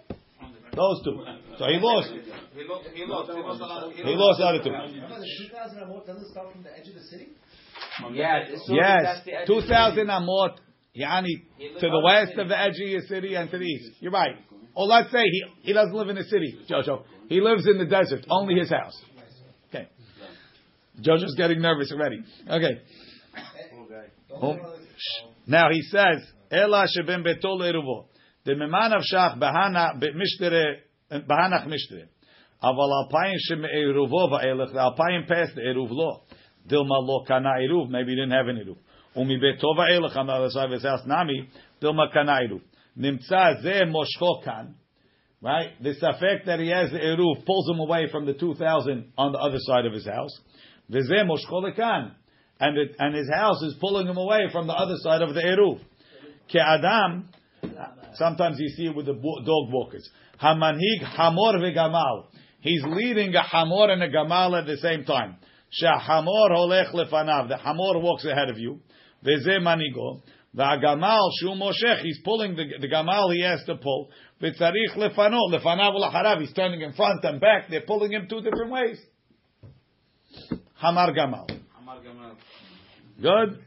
Those 0.79 1.03
two. 1.05 1.25
So 1.59 1.67
he 1.67 1.79
lost. 1.83 2.13
He 2.55 2.63
lost. 2.63 2.89
He 2.95 3.05
lost. 3.05 3.31
He 3.31 3.43
lost 3.43 3.61
a 3.61 3.67
lot. 3.67 3.93
He 3.93 4.15
lost 4.15 4.39
the 4.39 4.47
other 4.47 4.63
two. 4.63 4.71
Remember, 4.71 5.19
the 5.19 5.27
2,000 5.51 5.83
amot 5.83 6.07
doesn't 6.07 6.31
start 6.31 6.53
from 6.53 6.63
the 6.63 6.71
edge 6.71 6.87
of 6.87 6.95
the 6.95 7.03
city? 7.11 7.29
Yeah, 7.29 7.35
as 7.35 7.35
soon 7.35 7.35
as 7.35 7.35
Yes, 7.35 7.35
that's 7.35 7.35
the 7.35 7.48
edge 8.23 9.43
of 9.43 9.47
2,000 9.47 10.07
amot, 10.07 10.57
yani, 10.97 11.81
to 11.81 11.89
the 11.89 12.01
west 12.05 12.39
of 12.39 12.49
the 12.49 12.59
edge 12.59 12.81
of 12.81 12.89
your 12.89 13.03
city 13.03 13.35
and 13.35 13.51
to 13.51 13.59
the 13.59 13.65
east. 13.65 13.93
You're 14.01 14.13
right. 14.13 14.37
Or 14.75 14.87
let's 14.87 15.11
say 15.11 15.23
he, 15.25 15.43
he 15.63 15.73
doesn't 15.73 15.95
live 15.95 16.09
in 16.09 16.17
the 16.17 16.25
city, 16.25 16.59
Jojo. 16.71 17.05
He 17.29 17.41
lives 17.41 17.67
in 17.67 17.79
the 17.79 17.87
desert, 17.87 18.25
only 18.31 18.55
his 18.55 18.71
house. 18.71 18.97
Okay. 19.69 19.89
Jojo's 21.01 21.35
getting 21.37 21.61
nervous 21.61 21.93
already. 21.93 22.23
Okay. 22.49 22.81
Um, 24.41 24.61
now 25.47 25.71
he 25.71 25.83
says, 25.83 26.23
Ela 26.51 26.87
shebim 26.87 27.25
betol 27.25 27.61
eruvo. 27.61 28.07
The 28.45 28.53
meman 28.53 28.95
of 28.95 29.03
shach 29.13 29.39
bahana 29.39 30.01
b'mishtere, 30.01 30.77
bahanach 31.11 31.67
mishtere. 31.67 32.07
Aval 32.63 33.11
alpayim 33.11 33.37
shem 33.49 33.63
eruvo 33.63 34.31
va'elech, 34.31 34.73
the 34.73 34.79
alpayim 34.79 35.29
passed 35.29 35.55
the 35.55 35.63
eruv 35.63 35.89
lo. 35.91 36.23
Dilma 36.67 36.99
lo 37.07 37.25
kana 37.27 37.51
eruv, 37.61 37.91
maybe 37.91 38.11
he 38.11 38.17
didn't 38.17 38.33
have 38.33 38.49
an 38.49 38.57
eruv. 38.57 38.77
Umi 39.17 39.39
betova 39.39 39.89
va'elech 39.89 40.17
on 40.17 40.27
the 40.27 40.33
other 40.33 40.51
side 40.51 40.67
of 40.67 40.73
his 40.73 40.83
house, 40.83 41.01
nami, 41.07 41.49
dilma 41.83 42.13
kana 42.13 42.41
eruv. 42.43 42.61
Nimtza 42.99 43.63
ze 43.63 43.85
moshcho 43.85 44.43
kan. 44.45 44.75
Right? 45.41 45.81
This 45.83 45.99
effect 46.03 46.47
that 46.47 46.59
he 46.59 46.69
has 46.69 46.91
the 46.91 46.99
eruv 46.99 47.45
pulls 47.47 47.69
him 47.71 47.79
away 47.79 48.09
from 48.11 48.27
the 48.27 48.35
2,000 48.35 49.13
on 49.17 49.33
the 49.33 49.39
other 49.39 49.59
side 49.61 49.87
of 49.87 49.93
his 49.93 50.07
house. 50.07 50.37
V'zeh 50.91 51.25
moshcho 51.25 51.63
lekan. 51.63 52.13
And, 52.61 52.77
it, 52.77 52.97
and 52.99 53.15
his 53.15 53.31
house 53.33 53.63
is 53.63 53.77
pulling 53.81 54.09
him 54.09 54.17
away 54.17 54.49
from 54.51 54.67
the 54.67 54.73
other 54.73 54.97
side 54.99 55.23
of 55.23 55.35
the 55.35 55.41
eruv. 55.41 55.81
Ke 56.51 56.57
adam, 56.57 57.29
sometimes 58.15 58.59
you 58.59 58.69
see 58.71 58.87
it 58.87 58.97
with 58.97 59.07
the 59.07 59.13
dog 59.13 59.73
walkers. 59.73 60.09
Hamanhig 60.43 61.05
hamor 61.05 61.59
vegamal. 61.61 62.27
He's 62.61 62.83
leading 62.85 63.35
a 63.35 63.43
hamor 63.43 63.91
and 63.91 64.03
a 64.03 64.11
gamal 64.11 64.59
at 64.59 64.67
the 64.67 64.77
same 64.79 65.05
time. 65.05 65.37
Shahamor 65.71 66.51
holech 66.51 66.95
lefanav. 66.95 67.49
The 67.49 67.57
hamor 67.57 67.99
walks 68.01 68.25
ahead 68.25 68.49
of 68.49 68.59
you. 68.59 68.81
Veze 69.25 69.59
manigo. 69.61 70.23
The 70.55 70.63
gamal 70.63 71.31
shu 71.41 71.49
moshech. 71.49 72.03
He's 72.03 72.19
pulling 72.25 72.57
the, 72.57 72.65
the 72.81 72.89
gamal 72.89 73.35
he 73.35 73.43
has 73.43 73.63
to 73.67 73.77
pull. 73.77 74.11
V'tzarich 74.41 74.97
lefano. 74.97 75.39
Lefanav 75.53 75.95
ulacharav. 75.95 76.41
He's 76.41 76.53
turning 76.55 76.81
in 76.81 76.93
front 76.95 77.23
and 77.25 77.41
back. 77.41 77.69
They're 77.69 77.83
pulling 77.87 78.13
him 78.13 78.27
two 78.29 78.41
different 78.41 78.71
ways. 78.71 78.99
Hamar 80.75 81.13
gamal. 81.13 81.51
Amar 81.79 81.99
Gamal. 81.99 82.37
Good. 83.21 83.65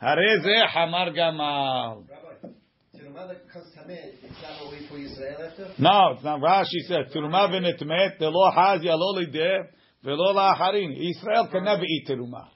Hare 0.00 0.40
ze 0.42 0.54
hamar 0.72 1.10
gamal. 1.10 2.04
Rabbi, 2.08 2.54
Tirumah 2.94 3.28
that 3.28 3.50
comes 3.52 3.66
tameh, 3.76 4.14
it's 4.22 4.42
not 4.42 4.62
a 4.62 4.70
way 4.70 4.86
for 4.88 4.96
Israel 4.96 5.50
after? 5.50 5.74
No, 5.76 6.12
it's 6.14 6.22
not. 6.22 6.40
Rashi 6.40 6.86
said, 6.86 7.12
"Teruma 7.12 7.48
v'netmet 7.50 8.20
lo 8.20 8.50
hazia 8.52 8.96
lo 8.96 9.20
lideh 9.20 9.66
v'lo 10.04 10.34
la'acharin." 10.34 10.96
Israel 10.96 11.48
can 11.50 11.64
never 11.64 11.84
eat 11.84 12.06
teruma. 12.08 12.48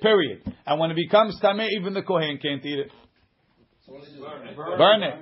Period. 0.00 0.42
And 0.66 0.80
when 0.80 0.90
it 0.90 0.96
becomes 0.96 1.38
tameh, 1.42 1.68
even 1.78 1.94
the 1.94 2.02
kohen 2.02 2.38
can't 2.38 2.64
eat 2.64 2.78
it. 2.78 2.90
So 3.86 3.92
what 3.92 4.04
do 4.04 4.10
do? 4.12 4.22
Burn 4.56 5.02
it. 5.02 5.14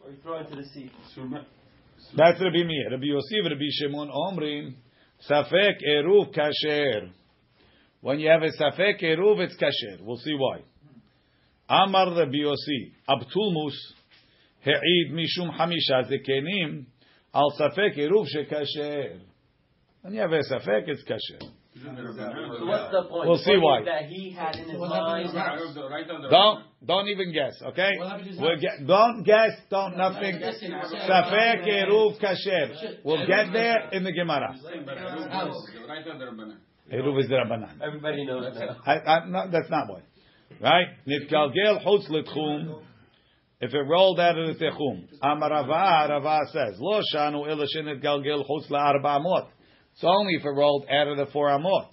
Or 0.00 0.10
you 0.10 0.16
throw 0.22 0.38
it 0.38 0.46
into 0.46 0.56
the 0.56 0.64
sea. 0.68 0.90
That's 2.16 2.40
Rabbi 2.40 2.64
Meir. 2.64 2.90
Rabbi 2.92 3.04
Yosef, 3.04 3.44
Rabbi 3.44 3.68
Shimon, 3.70 4.08
Omrim, 4.08 4.74
Safek 5.28 5.82
eruv 5.86 6.34
kasher. 6.34 7.10
When 8.00 8.20
you 8.20 8.30
have 8.30 8.42
a 8.42 8.50
Safek 8.50 9.02
eruv, 9.02 9.40
it's 9.40 9.56
kasher. 9.56 10.00
We'll 10.00 10.16
see 10.16 10.34
why. 10.34 10.60
Amar 11.68 12.16
Rabbi 12.16 12.38
Yossi, 12.38 12.92
Abtulmus, 13.08 13.74
He'id 14.60 15.12
mishum 15.12 15.50
hamisha 15.54 16.04
zekenim, 16.10 16.86
al 17.34 17.50
Safek 17.58 17.98
eruv 17.98 18.26
shekasher. 18.34 19.20
When 20.02 20.14
you 20.14 20.20
have 20.20 20.32
a 20.32 20.42
Safek, 20.42 20.88
it's 20.88 21.02
kasher. 21.04 21.40
So 21.40 22.66
what's 22.66 22.92
the 22.92 23.02
point? 23.08 23.28
We'll 23.28 23.38
see 23.38 23.52
point 23.52 23.62
why. 23.62 23.84
That 23.84 24.06
he 24.06 24.30
had 24.30 24.56
in 24.56 24.68
his 24.70 24.78
mind. 24.78 25.26
to 25.26 25.32
his 25.32 25.36
house? 25.36 25.60
Don't 26.30 26.64
don't 26.86 27.08
even 27.08 27.32
guess, 27.32 27.54
okay? 27.66 27.92
What 27.98 28.08
happened 28.08 28.24
to 28.24 28.30
his 28.30 28.40
We'll 28.40 28.58
get, 28.58 28.86
don't 28.86 29.22
guess, 29.24 29.50
don't 29.70 29.96
nothing. 29.96 30.38
Guessing, 30.38 30.72
we're 30.72 30.82
Safek 30.82 31.66
eruv 31.66 32.20
kasher. 32.20 32.98
We'll 33.04 33.26
get 33.26 33.52
there 33.52 33.90
in 33.92 34.04
the 34.04 34.12
Gemara. 34.12 34.54
Eruv 36.92 37.20
is 37.20 37.28
the 37.28 37.34
Rabbanan. 37.34 37.80
Everybody 37.82 38.24
knows 38.24 38.54
that. 38.54 38.76
I, 38.86 38.98
I, 38.98 39.28
no, 39.28 39.50
that's 39.50 39.70
not 39.70 39.88
why. 39.88 40.00
Right? 40.60 40.86
Nitgalgel 41.06 41.84
chutz 41.84 42.08
l'tchum. 42.08 42.82
If 43.60 43.74
it 43.74 43.78
rolled 43.78 44.20
out 44.20 44.38
of 44.38 44.56
the 44.56 44.64
techum. 44.64 45.08
Amarava, 45.22 46.08
Rava 46.08 46.40
says, 46.52 46.76
Lo 46.78 47.02
shanu 47.12 47.48
ila 47.50 47.66
shenitgalgel 47.76 48.44
chutz 48.48 48.70
la'arba 48.70 49.20
amot. 49.20 49.48
It's 49.98 50.04
only 50.06 50.34
if 50.34 50.44
it 50.44 50.50
rolled 50.50 50.86
out 50.88 51.08
of 51.08 51.16
the 51.16 51.26
four 51.32 51.48
amot. 51.48 51.88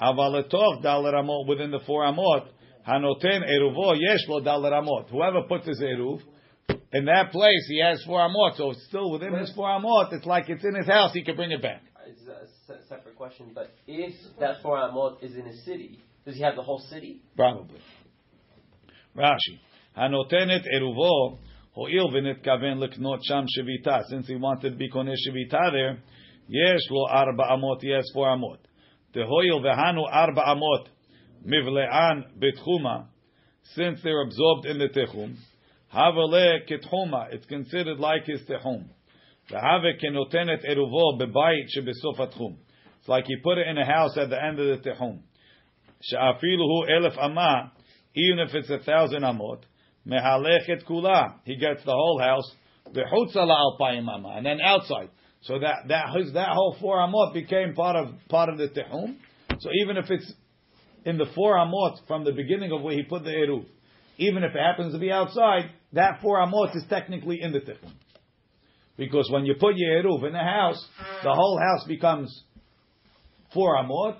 Aval 0.00 0.34
letoch 0.34 0.82
daler 0.82 1.12
amot 1.12 1.46
within 1.46 1.70
the 1.70 1.78
four 1.86 2.02
amot. 2.02 2.48
Hanoten 2.84 3.44
eruvo 3.44 3.94
yesh 3.96 4.26
lo 4.26 4.40
daler 4.40 4.72
amot. 4.72 5.08
Whoever 5.10 5.42
puts 5.42 5.68
his 5.68 5.80
eruv, 5.80 6.22
in 6.92 7.04
that 7.04 7.30
place 7.30 7.68
he 7.68 7.80
has 7.80 8.02
four 8.04 8.18
amot, 8.18 8.56
so 8.56 8.72
it's 8.72 8.84
still 8.88 9.12
within 9.12 9.32
his 9.34 9.52
four 9.54 9.68
amot. 9.68 10.12
It's 10.12 10.26
like 10.26 10.48
it's 10.48 10.64
in 10.64 10.74
his 10.74 10.88
house. 10.88 11.12
He 11.14 11.22
can 11.22 11.36
bring 11.36 11.52
it 11.52 11.62
back. 11.62 11.82
Uh, 11.94 12.08
it's 12.08 12.68
a 12.68 12.88
separate 12.88 13.14
question, 13.14 13.52
but 13.54 13.70
if 13.86 14.12
that 14.40 14.60
four 14.60 14.78
amot 14.78 15.22
is 15.22 15.36
in 15.36 15.46
a 15.46 15.56
city, 15.58 16.00
does 16.24 16.34
he 16.34 16.42
have 16.42 16.56
the 16.56 16.62
whole 16.62 16.84
city? 16.90 17.22
Probably. 17.36 17.78
Rashi. 19.16 19.60
Hanotenet 19.96 20.64
eruvo 20.74 21.38
ho'il 21.76 22.08
v'nitkaven 22.08 22.82
leknot 22.82 23.20
sham 23.22 23.46
shevita. 23.56 24.02
Since 24.08 24.26
he 24.26 24.34
wanted 24.34 24.70
to 24.70 24.76
be 24.76 24.90
koneh 24.90 25.14
shevita 25.14 25.70
there, 25.70 25.98
yesh 26.48 26.80
lo 26.90 27.06
arba 27.08 27.44
amot, 27.44 27.82
yes, 27.82 28.04
four 28.12 28.28
amot. 28.28 28.58
Tehoil 29.14 29.62
v'hanu 29.62 30.04
arba 30.10 30.42
amot 30.42 30.86
mivle'an 31.46 32.24
betchuma. 32.38 33.06
Since 33.74 34.00
they're 34.02 34.22
absorbed 34.22 34.66
in 34.66 34.78
the 34.78 34.88
techum, 34.88 35.36
havale 35.92 36.68
ketchuma. 36.68 37.32
It's 37.32 37.46
considered 37.46 37.98
like 37.98 38.24
his 38.24 38.40
techum. 38.42 38.86
V'have 39.50 40.00
kenotenet 40.02 40.64
eruvo 40.68 41.20
bebayit 41.20 41.66
shebesof 41.76 42.18
atchum. 42.18 42.56
It's 42.98 43.08
like 43.08 43.24
he 43.26 43.36
put 43.42 43.58
it 43.58 43.66
in 43.68 43.78
a 43.78 43.84
house 43.84 44.16
at 44.16 44.30
the 44.30 44.42
end 44.42 44.58
of 44.58 44.82
the 44.82 44.90
techum. 44.90 45.20
She'afilu 46.02 46.58
hu 46.58 46.86
elef 46.90 47.16
amah, 47.18 47.72
even 48.14 48.38
if 48.40 48.54
it's 48.54 48.70
a 48.70 48.78
thousand 48.78 49.22
amot, 49.22 49.62
mehalechet 50.06 50.84
kula, 50.88 51.34
he 51.44 51.56
gets 51.56 51.84
the 51.84 51.92
whole 51.92 52.18
house, 52.20 52.50
v'chutza 52.92 53.36
la'alpayim 53.36 54.08
amah, 54.08 54.36
and 54.36 54.46
then 54.46 54.60
outside. 54.60 55.10
So 55.46 55.60
that 55.60 55.88
that 55.88 56.06
that 56.34 56.48
whole 56.48 56.76
four 56.80 56.98
amot 56.98 57.32
became 57.32 57.74
part 57.74 57.94
of 57.94 58.14
part 58.28 58.48
of 58.48 58.58
the 58.58 58.68
tehum. 58.68 59.16
So 59.60 59.70
even 59.82 59.96
if 59.96 60.10
it's 60.10 60.32
in 61.04 61.18
the 61.18 61.26
four 61.36 61.54
amot 61.56 61.98
from 62.08 62.24
the 62.24 62.32
beginning 62.32 62.72
of 62.72 62.82
where 62.82 62.94
he 62.94 63.04
put 63.04 63.22
the 63.22 63.30
eruv, 63.30 63.64
even 64.18 64.42
if 64.42 64.54
it 64.54 64.60
happens 64.60 64.92
to 64.92 64.98
be 64.98 65.12
outside, 65.12 65.70
that 65.92 66.20
four 66.20 66.38
amot 66.38 66.74
is 66.74 66.84
technically 66.90 67.38
in 67.40 67.52
the 67.52 67.60
tehum. 67.60 67.92
Because 68.96 69.30
when 69.30 69.44
you 69.44 69.54
put 69.60 69.74
your 69.76 70.02
eruv 70.02 70.26
in 70.26 70.32
the 70.32 70.38
house, 70.38 70.84
the 71.22 71.32
whole 71.32 71.60
house 71.60 71.86
becomes 71.86 72.42
four 73.54 73.76
amot, 73.76 74.16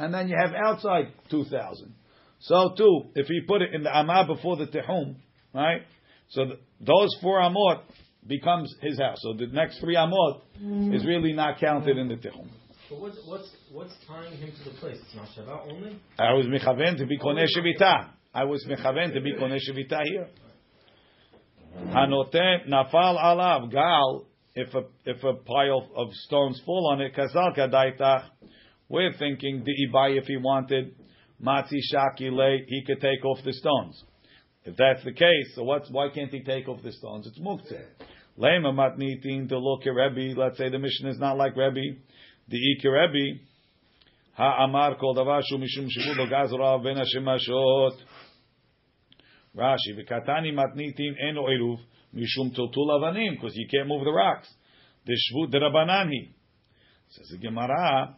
and 0.00 0.12
then 0.12 0.28
you 0.28 0.36
have 0.36 0.52
outside 0.52 1.12
two 1.30 1.44
thousand. 1.44 1.94
So 2.40 2.74
too, 2.76 3.02
if 3.14 3.28
he 3.28 3.42
put 3.46 3.62
it 3.62 3.72
in 3.72 3.84
the 3.84 3.96
amah 3.96 4.26
before 4.26 4.56
the 4.56 4.66
tehum, 4.66 5.16
right? 5.54 5.82
So 6.30 6.44
th 6.44 6.58
those 6.80 7.16
four 7.22 7.38
amot 7.40 7.82
becomes 8.28 8.74
his 8.80 8.98
house. 8.98 9.18
So 9.20 9.34
the 9.34 9.46
next 9.46 9.80
three 9.80 9.96
amot 9.96 10.40
mm. 10.62 10.94
is 10.94 11.04
really 11.04 11.32
not 11.32 11.58
counted 11.58 11.96
in 11.98 12.08
the 12.08 12.14
tehum. 12.14 12.48
But 12.88 13.00
what's 13.00 13.18
what's 13.26 13.50
what's 13.72 13.94
tying 14.06 14.36
him 14.36 14.52
to 14.52 14.70
the 14.70 14.76
place? 14.78 14.98
It's 15.04 15.14
not 15.14 15.28
Shabbat 15.36 15.72
only. 15.72 15.98
I 16.18 16.32
was 16.34 16.46
mechaven 16.46 16.98
to 16.98 17.06
be 17.06 17.18
koneh 17.18 17.46
shevita. 17.56 18.10
I 18.32 18.44
was 18.44 18.64
mechaven 18.64 19.12
to 19.14 19.20
be 19.20 19.34
koneh 19.34 19.58
shevita 19.58 20.04
here. 20.04 20.28
Hanoten 21.86 22.68
nafal 22.68 23.18
alav 23.20 23.70
gal. 23.72 24.26
If 24.54 24.72
a 24.74 24.84
if 25.04 25.22
a 25.22 25.34
pile 25.34 25.90
of 25.96 26.08
stones 26.12 26.62
fall 26.64 26.90
on 26.92 27.00
it, 27.00 27.14
kazal 27.14 27.56
kadaitach. 27.56 28.24
We're 28.88 29.12
thinking 29.18 29.64
the 29.64 29.72
ibai 29.88 30.16
if 30.16 30.24
he 30.26 30.36
wanted 30.36 30.94
matzi 31.44 31.80
shaki 31.92 32.30
he 32.66 32.84
could 32.86 33.00
take 33.00 33.24
off 33.24 33.38
the 33.44 33.52
stones. 33.52 34.02
If 34.64 34.76
that's 34.76 35.04
the 35.04 35.12
case, 35.12 35.54
so 35.54 35.62
what's 35.64 35.90
why 35.90 36.08
can't 36.08 36.30
he 36.30 36.42
take 36.42 36.68
off 36.68 36.82
the 36.82 36.92
stones? 36.92 37.26
It's 37.26 37.38
muktzeh. 37.38 37.84
Lema 38.38 38.72
matnitin 38.72 39.48
to 39.48 39.58
look 39.58 39.86
at 39.86 39.90
Rebbe. 39.90 40.38
Let's 40.38 40.58
say 40.58 40.68
the 40.68 40.78
mission 40.78 41.08
is 41.08 41.18
not 41.18 41.36
like 41.36 41.56
Rebbe. 41.56 41.98
The 42.48 42.58
Rebbe. 42.84 43.40
Ha'amar 44.36 44.96
kol 44.96 45.14
davar 45.14 45.42
shu 45.42 45.56
mishum 45.56 45.88
shivu 45.88 46.16
lo 46.16 46.26
gazra 46.26 46.82
ben 46.82 46.96
hashemashot. 46.96 47.96
Rashi 49.56 49.96
v'katani 49.96 50.52
matnitin 50.52 51.14
eno 51.18 51.46
eruv 51.46 51.78
mishum 52.14 52.54
tiltul 52.54 52.90
avanim 52.90 53.32
because 53.32 53.56
you 53.56 53.66
can't 53.70 53.88
move 53.88 54.04
the 54.04 54.12
rocks. 54.12 54.48
The 55.06 55.12
shvut 55.12 55.54
derabanani. 55.54 56.34
Says 57.08 57.28
the 57.30 57.38
Gemara. 57.38 58.16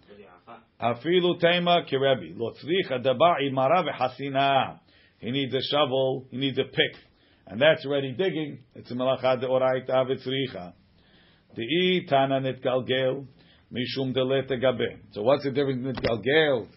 Afilu 0.81 1.39
tema 1.41 1.85
kirebi 1.89 2.37
lo 2.37 2.53
tzrich 2.53 2.91
adabar 2.91 3.37
imara 3.49 3.85
v'hasina. 3.85 4.81
He 5.19 5.31
needs 5.31 5.55
a 5.55 5.61
shovel. 5.71 6.27
He 6.31 6.37
needs 6.37 6.59
a 6.59 6.65
pick, 6.65 6.97
and 7.49 7.61
that's 7.61 7.85
already 7.87 8.13
digging. 8.13 8.59
It's 8.75 8.91
a 8.91 8.95
melacha 8.95 9.43
deoraita 9.43 9.89
v'tzricha. 9.91 10.75
De'i 11.57 12.07
tana 12.07 12.41
nitgalgel 12.41 13.27
mishum 13.73 14.13
delet 14.15 14.49
gabe. 14.49 14.99
So 15.13 15.23
what's 15.23 15.45
the 15.45 15.51
difference 15.51 15.83
between 15.87 15.95
nitgalgel 15.95 16.69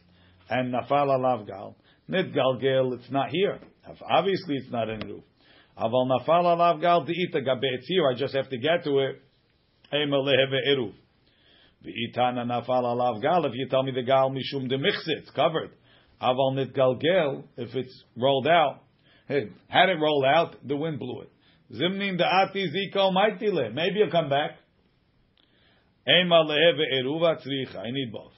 and 0.50 0.74
nafal 0.74 1.10
alav 1.10 1.46
gal? 1.46 1.76
Nitgalgel, 2.10 2.94
it's 2.96 3.12
not 3.12 3.30
here. 3.30 3.60
Obviously, 4.10 4.56
it's 4.56 4.72
not 4.72 4.90
in 4.90 5.02
roof. 5.02 5.24
Aval 5.78 6.08
nafal 6.08 6.46
alav 6.46 6.80
gal 6.80 7.06
de'ita 7.06 7.44
gabe. 7.44 7.60
It's 7.62 7.88
here. 7.88 8.08
I 8.10 8.14
just 8.16 8.34
have 8.34 8.50
to 8.50 8.58
get 8.58 8.86
to 8.86 9.00
it. 9.00 9.22
If 9.94 10.10
you 13.54 13.68
tell 13.70 13.84
me 13.84 13.92
the 13.92 14.04
gal 14.04 14.32
mishum 14.32 14.70
de 14.70 14.78
it's 14.78 15.32
covered. 15.32 15.72
Aval 16.22 16.54
nitgalgel, 16.56 17.44
if 17.58 17.76
it's 17.76 18.04
rolled 18.16 18.48
out. 18.48 18.84
Hey, 19.32 19.50
had 19.70 19.88
it 19.88 19.98
roll 19.98 20.26
out, 20.26 20.58
the 20.68 20.76
wind 20.76 21.00
blew 21.00 21.22
it. 21.22 21.30
Zimnin 21.74 22.20
da'ati 22.20 22.68
ziko 22.68 23.14
maitile. 23.14 23.74
Maybe 23.74 24.00
you'll 24.00 24.12
come 24.12 24.28
back. 24.28 24.58
I 26.06 26.24
need 27.92 28.12
both. 28.12 28.34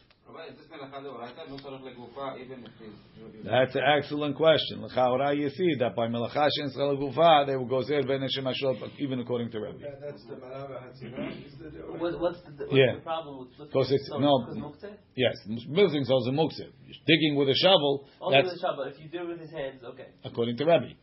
That's 3.44 3.76
an 3.76 3.82
excellent 3.98 4.36
question. 4.36 4.82
L'chaora 4.82 5.36
you 5.36 5.50
see 5.50 5.76
that 5.80 5.96
by 5.96 6.08
melacha 6.08 6.48
shen 6.58 6.70
gufa 6.76 7.46
they 7.46 7.56
will 7.56 7.66
go 7.66 7.84
zer 7.84 8.04
ben 8.04 8.28
shemashot 8.36 8.92
even 9.00 9.20
according 9.20 9.52
to 9.52 9.60
Rabbi. 9.60 9.78
That's 10.02 10.26
the 10.26 10.36
Marava 10.36 10.82
Hatzira. 10.84 12.00
What, 12.00 12.20
what's 12.20 12.42
the, 12.42 12.52
what's 12.66 12.74
Yeah. 12.74 12.96
the 12.96 13.02
problem 13.02 13.40
with 13.40 13.60
with- 13.60 13.68
Because 13.70 13.92
it's 13.92 14.08
so- 14.08 14.18
no. 14.18 14.46
because 14.46 14.58
muktzeh? 14.58 14.98
Yes, 15.16 15.36
building 15.72 16.02
is 16.02 16.10
muktzeh. 16.10 16.72
Digging 17.06 17.36
with 17.36 17.50
a 17.50 17.56
shovel. 17.56 18.08
Only 18.20 18.38
with 18.38 18.46
That's 18.46 18.62
the 18.62 18.68
shabbos. 18.68 18.94
If 18.96 19.04
you 19.04 19.10
do 19.10 19.20
it 19.26 19.28
with 19.28 19.40
his 19.40 19.52
hands, 19.52 19.84
okay. 19.84 20.08
according 20.24 20.58
to 20.58 20.66
Rabbi. 20.66 20.94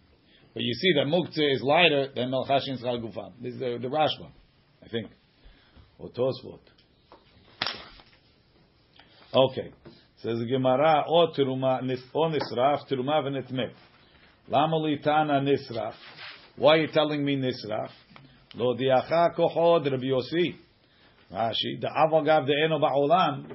But 0.54 0.62
you 0.64 0.74
see 0.74 0.92
that 0.94 1.06
muktzeh 1.06 1.54
is 1.54 1.62
lighter 1.62 2.08
than 2.14 2.30
melacha 2.30 2.60
shen 2.64 2.78
gufa. 2.78 3.32
This 3.40 3.54
is 3.54 3.60
the, 3.60 3.78
the 3.80 3.88
Rashba, 3.88 4.30
I 4.82 4.88
think, 4.88 5.10
or 5.98 6.08
Tosfot. 6.10 6.60
Okay. 9.32 9.70
Says 10.22 10.38
the 10.38 10.44
Gemara, 10.44 11.04
o 11.08 11.28
teruma 11.28 11.82
nis 11.82 12.00
o 12.12 12.28
nisraf 12.28 12.80
teruma 12.90 13.22
v'nitmet. 13.22 13.72
Lama 14.48 14.76
litana 14.76 15.40
nisraf. 15.40 15.94
Why 16.56 16.74
are 16.74 16.80
you 16.80 16.88
telling 16.88 17.24
me 17.24 17.36
nisraf? 17.36 17.90
Lo 18.54 18.74
diacha 18.76 19.34
kochod 19.36 19.90
Rabbi 19.90 20.06
Yossi. 20.06 20.56
Rashi, 21.32 21.80
da'av 21.80 22.12
agav 22.12 22.48
de'eno 22.48 22.80
ba'olam. 22.80 23.52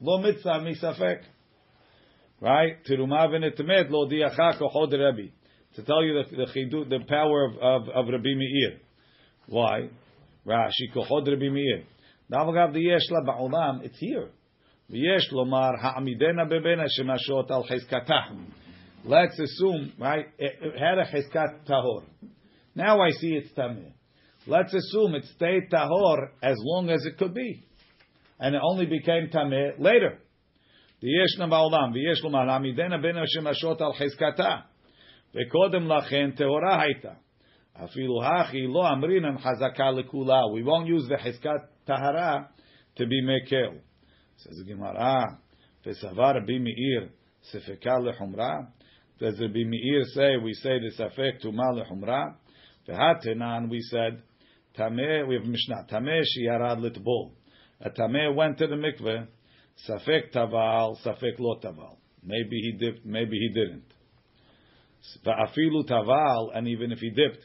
Lo 0.00 0.18
mitzvah 0.18 0.60
misafek. 0.60 1.22
Right? 2.40 2.84
Teruma 2.88 3.26
v'nitmet 3.28 3.90
lo 3.90 4.08
diacha 4.08 4.56
kochod 4.60 4.92
Rabbi. 4.92 5.26
To 5.74 5.82
tell 5.82 6.04
you 6.04 6.22
the 6.22 6.36
the, 6.36 6.46
chidu, 6.52 6.88
the 6.88 7.00
power 7.08 7.46
of, 7.46 7.56
of, 7.56 7.88
of 7.88 8.06
Rabbi 8.06 8.34
Meir. 8.36 8.78
Why? 9.48 9.88
Rashi 10.46 10.94
kochod 10.94 11.26
Rabbi 11.26 11.48
Meir. 11.48 11.82
Da'av 12.30 12.46
agav 12.46 12.74
de'yesh 12.76 13.10
la 13.10 13.34
ba'olam. 13.34 13.84
It's 13.84 13.98
here. 13.98 14.30
ויש 14.89 15.31
לומר, 15.31 15.69
העמידנה 15.81 16.45
בבנה 16.45 16.83
שמשות 16.87 17.51
על 17.51 17.63
חזקתה. 17.63 18.21
Let's 19.05 19.39
assume, 19.39 19.93
right, 19.97 20.25
it, 20.37 20.53
it 20.61 20.77
had 20.77 20.97
a 20.97 21.05
cheskat 21.05 21.65
tahor. 21.65 22.03
Now 22.75 23.01
I 23.01 23.11
see 23.11 23.33
it's 23.33 23.51
tameh. 23.57 23.93
Let's 24.45 24.73
assume 24.73 25.15
it 25.15 25.23
stayed 25.35 25.69
tahor 25.71 26.31
as 26.43 26.57
long 26.59 26.89
as 26.89 27.05
it 27.05 27.17
could 27.17 27.33
be. 27.33 27.63
And 28.39 28.55
it 28.55 28.61
only 28.63 28.85
became 28.85 29.29
tameh 29.31 29.79
later. 29.79 30.19
וישנה 31.03 31.47
בעולם, 31.47 31.91
ויש 31.93 32.23
לומר, 32.23 32.49
העמידנה 32.49 32.97
בין 32.97 33.15
השמשות 33.17 33.81
על 33.81 33.93
חזקתה. 33.93 34.55
וקודם 35.35 35.91
לכן 35.91 36.31
טהורה 36.31 36.81
הייתה. 36.81 37.11
אפילו 37.83 38.23
הכי 38.23 38.67
לא 38.67 38.89
אמרינן 38.89 39.37
חזקה 39.37 39.91
לכולה. 39.91 40.41
We 40.41 40.65
won't 40.65 40.87
use 40.87 41.07
the 41.07 41.17
חזקת 41.17 41.87
tahara 41.87 42.47
to 42.95 43.03
be 43.05 43.21
mekel. 43.21 43.89
Says 44.36 44.58
the 44.58 44.64
Gemara, 44.64 44.96
ah, 44.98 45.38
"Vesavar 45.84 46.34
Rabbi 46.34 46.58
Meir 46.58 47.10
sefeka 47.52 47.98
lechumra." 48.00 48.68
Does 49.18 49.40
Rabbi 49.40 49.64
Meir 49.64 50.02
say 50.14 50.36
we 50.36 50.54
say 50.54 50.78
the 50.80 50.90
safek 50.98 51.42
tuma 51.44 51.72
lechumra? 51.72 52.34
Vehatenan 52.88 53.70
we 53.70 53.80
said 53.80 54.22
tameh. 54.76 55.26
We 55.26 55.36
have 55.36 55.44
Mishnah 55.44 55.86
tameh 55.90 56.22
sheyarad 56.22 56.78
litbol. 56.80 57.32
A 57.80 57.90
tameh 57.90 58.34
went 58.34 58.58
to 58.58 58.66
the 58.66 58.76
mikveh. 58.76 59.26
Safek 59.88 60.32
taval, 60.32 60.96
safek 61.04 61.38
lo 61.38 61.58
taval. 61.62 61.96
Maybe 62.22 62.60
he 62.60 62.72
dipped, 62.72 63.04
maybe 63.04 63.38
he 63.38 63.48
didn't. 63.48 63.84
Ve'afilu 65.24 65.86
taval, 65.88 66.56
and 66.56 66.68
even 66.68 66.92
if 66.92 66.98
he 66.98 67.10
dipped, 67.10 67.44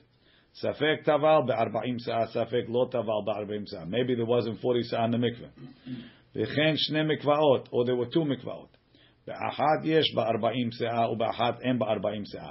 safek 0.63 1.05
taval 1.05 1.45
be'arba'im 1.47 1.99
sa'ah, 1.99 2.27
safek 2.33 2.69
lo 2.69 2.87
taval 2.89 3.25
be'arba'im 3.25 3.65
sa'ah. 3.67 3.85
Maybe 3.85 4.15
there 4.15 4.25
wasn't 4.25 4.61
40 4.61 4.83
sa'ah 4.83 5.05
in 5.05 5.11
the 5.11 5.17
mikveh. 5.17 5.49
וכן 6.36 6.72
שני 6.76 7.02
מקוואות, 7.02 7.68
or 7.68 7.86
there 7.86 7.96
were 7.96 8.14
two 8.14 8.24
מקוואות. 8.24 8.76
באחת 9.26 9.84
יש 9.84 10.14
בארבעים 10.14 10.70
שאה 10.72 11.10
ובאחת 11.10 11.60
אין 11.60 11.78
בארבעים 11.78 12.24
שאה. 12.24 12.50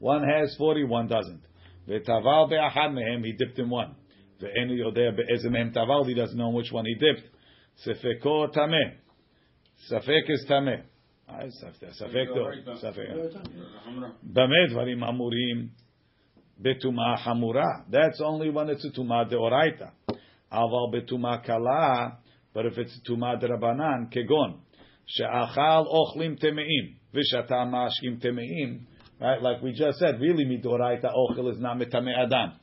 One 0.00 0.22
has 0.22 0.60
40, 0.60 0.88
one 0.88 1.08
doesn't. 1.10 1.46
וטבל 1.88 2.44
באחד 2.50 2.88
מהם, 2.94 3.22
he 3.24 3.42
dipped 3.42 3.58
in 3.58 3.70
one. 3.70 3.94
ואין 4.40 4.68
הוא 4.68 4.76
יודע 4.76 5.10
באיזה 5.16 5.50
מהם 5.50 5.70
טבל, 5.70 6.00
he 6.02 6.14
doesn't 6.14 6.36
know 6.36 6.52
which 6.60 6.72
one 6.72 6.84
he 6.84 7.00
dipped. 7.00 7.36
ספקו 7.76 8.46
טמא. 8.46 8.76
ספק 9.76 10.24
is 10.28 10.48
טמא. 10.48 10.70
אה, 11.28 11.50
ספק, 11.50 11.88
ספק 11.90 12.24
טוב. 12.34 12.74
ספק. 12.74 13.08
במה 14.22 14.66
דברים 14.70 15.04
אמורים? 15.04 15.66
בטומאה 16.58 17.16
חמורה. 17.16 17.68
That's 17.90 18.20
only 18.20 18.56
when 18.56 18.68
it's 18.70 18.92
a 18.92 18.94
טומאה 18.94 19.24
דאורייתא. 19.24 19.86
אבל 20.52 20.98
בטומאה 20.98 21.38
קלה, 21.38 22.08
but 22.55 22.65
if 22.65 22.77
it's 22.77 22.99
tuma 23.07 23.39
derabanan, 23.39 24.11
kegon, 24.11 24.59
she'achal 25.05 25.85
ochlim 25.93 26.41
temeim, 26.41 26.95
v'shata 27.13 27.67
mashkim 27.67 28.23
temeim, 28.23 28.79
right? 29.19 29.41
Like 29.41 29.61
we 29.61 29.73
just 29.73 29.99
said, 29.99 30.21
really 30.21 30.45
midoraita 30.45 31.13
ochel 31.13 31.51
is 31.51 31.59
not 31.59 31.77
metame 31.77 32.17
adam. 32.17 32.53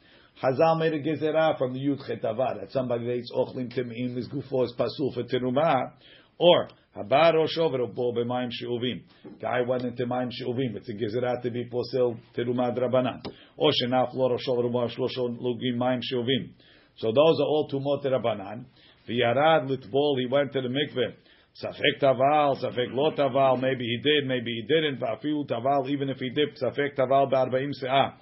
Hazal 0.43 0.79
made 0.79 0.95
a 0.95 0.99
gezerah 0.99 1.59
from 1.59 1.75
the 1.75 1.79
Yud 1.79 2.01
Chetavad 2.09 2.61
that 2.61 2.71
somebody 2.71 3.05
that 3.05 3.13
eats 3.17 3.31
ochlim 3.37 3.71
temeim 3.71 4.17
is 4.17 4.29
gufo 4.29 4.65
is 4.65 4.75
pasul 4.79 5.13
for 5.13 5.25
teruma, 5.25 5.93
or 6.39 6.69
habar 6.97 7.35
rosho 7.35 7.71
v'robo 7.71 8.17
b'mayim 8.17 8.49
she'uvim. 8.51 9.03
Guy 9.43 9.61
went 9.61 9.85
into 9.85 10.07
mayim 10.07 10.31
she'uvim. 10.33 10.75
It's 10.75 10.89
a 10.89 10.95
gezerah 10.95 11.43
to 11.43 11.51
be 11.51 11.69
posel 11.69 12.17
teruma 12.35 12.75
drabanan. 12.77 13.21
Or 13.59 13.71
shenaf 13.71 14.15
lo 14.15 14.31
rosho 14.31 14.57
v'robo 14.57 14.91
shlosho 14.91 15.39
lugim 15.39 15.77
mayim 15.77 16.01
she'uvim. 16.03 16.55
So 16.97 17.09
those 17.09 17.41
are 17.41 17.47
all 17.47 17.69
tumot 17.71 18.05
drabanan. 18.05 18.65
V'yarad 19.13 19.69
litbol, 19.69 20.19
he 20.19 20.27
went 20.27 20.53
to 20.53 20.61
the 20.61 20.69
mikveh. 20.69 21.15
Safek 21.63 22.01
taval, 22.01 22.57
safek 22.63 22.93
lo 22.93 23.11
taval, 23.13 23.61
maybe 23.61 23.85
he 23.85 24.01
did, 24.03 24.27
maybe 24.27 24.53
he 24.53 24.63
didn't. 24.63 25.01
Va'afilu 25.01 25.47
taval, 25.47 25.89
even 25.91 26.09
if 26.09 26.19
he 26.19 26.31
did, 26.31 26.57
safek 26.57 26.97
taval 26.97 27.31
ba'arba'im 27.31 27.71
se'ah. 27.83 28.15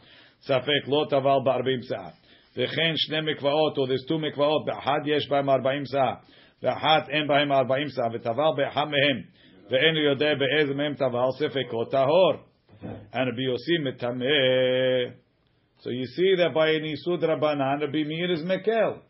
Safek 0.49 0.88
lo 0.88 1.07
taval 1.07 1.47
ba'arba'im 1.47 1.82
se'ah. 1.88 2.12
V'chen 2.57 2.97
shne 3.09 3.22
mikvaot, 3.22 3.78
or 3.78 3.86
there's 3.86 4.05
two 4.09 4.18
mikvaot, 4.18 4.66
ba'ahad 4.66 5.07
yesh 5.07 5.28
ba'im 5.30 5.47
arba'im 5.47 5.86
se'ah. 5.86 6.20
V'ahad 6.62 7.14
en 7.14 7.28
ba'im 7.28 7.51
arba'im 7.51 7.88
se'ah. 7.88 8.11
V'taval 8.11 8.57
be'ahad 8.57 8.88
mehem. 8.88 9.24
Ve'en 9.70 9.95
yodeh 9.95 10.38
be'ez 10.38 10.68
mehem 10.74 10.99
taval, 10.99 11.32
safek 11.41 11.72
o 11.72 11.84
tahor. 11.84 12.41
And 12.82 13.28
Rabbi 13.28 13.43
Yossi 13.43 13.78
metameh. 13.78 15.12
So 15.80 15.91
you 15.91 16.07
see 16.07 16.34
that 16.36 16.55
by 16.55 16.70
an 16.70 16.82
Isud 16.82 17.22
Rabbanan, 17.22 17.80
Rabbi 17.82 18.05
Meir 18.05 18.32
is 18.32 18.41
Mekel. 18.41 19.01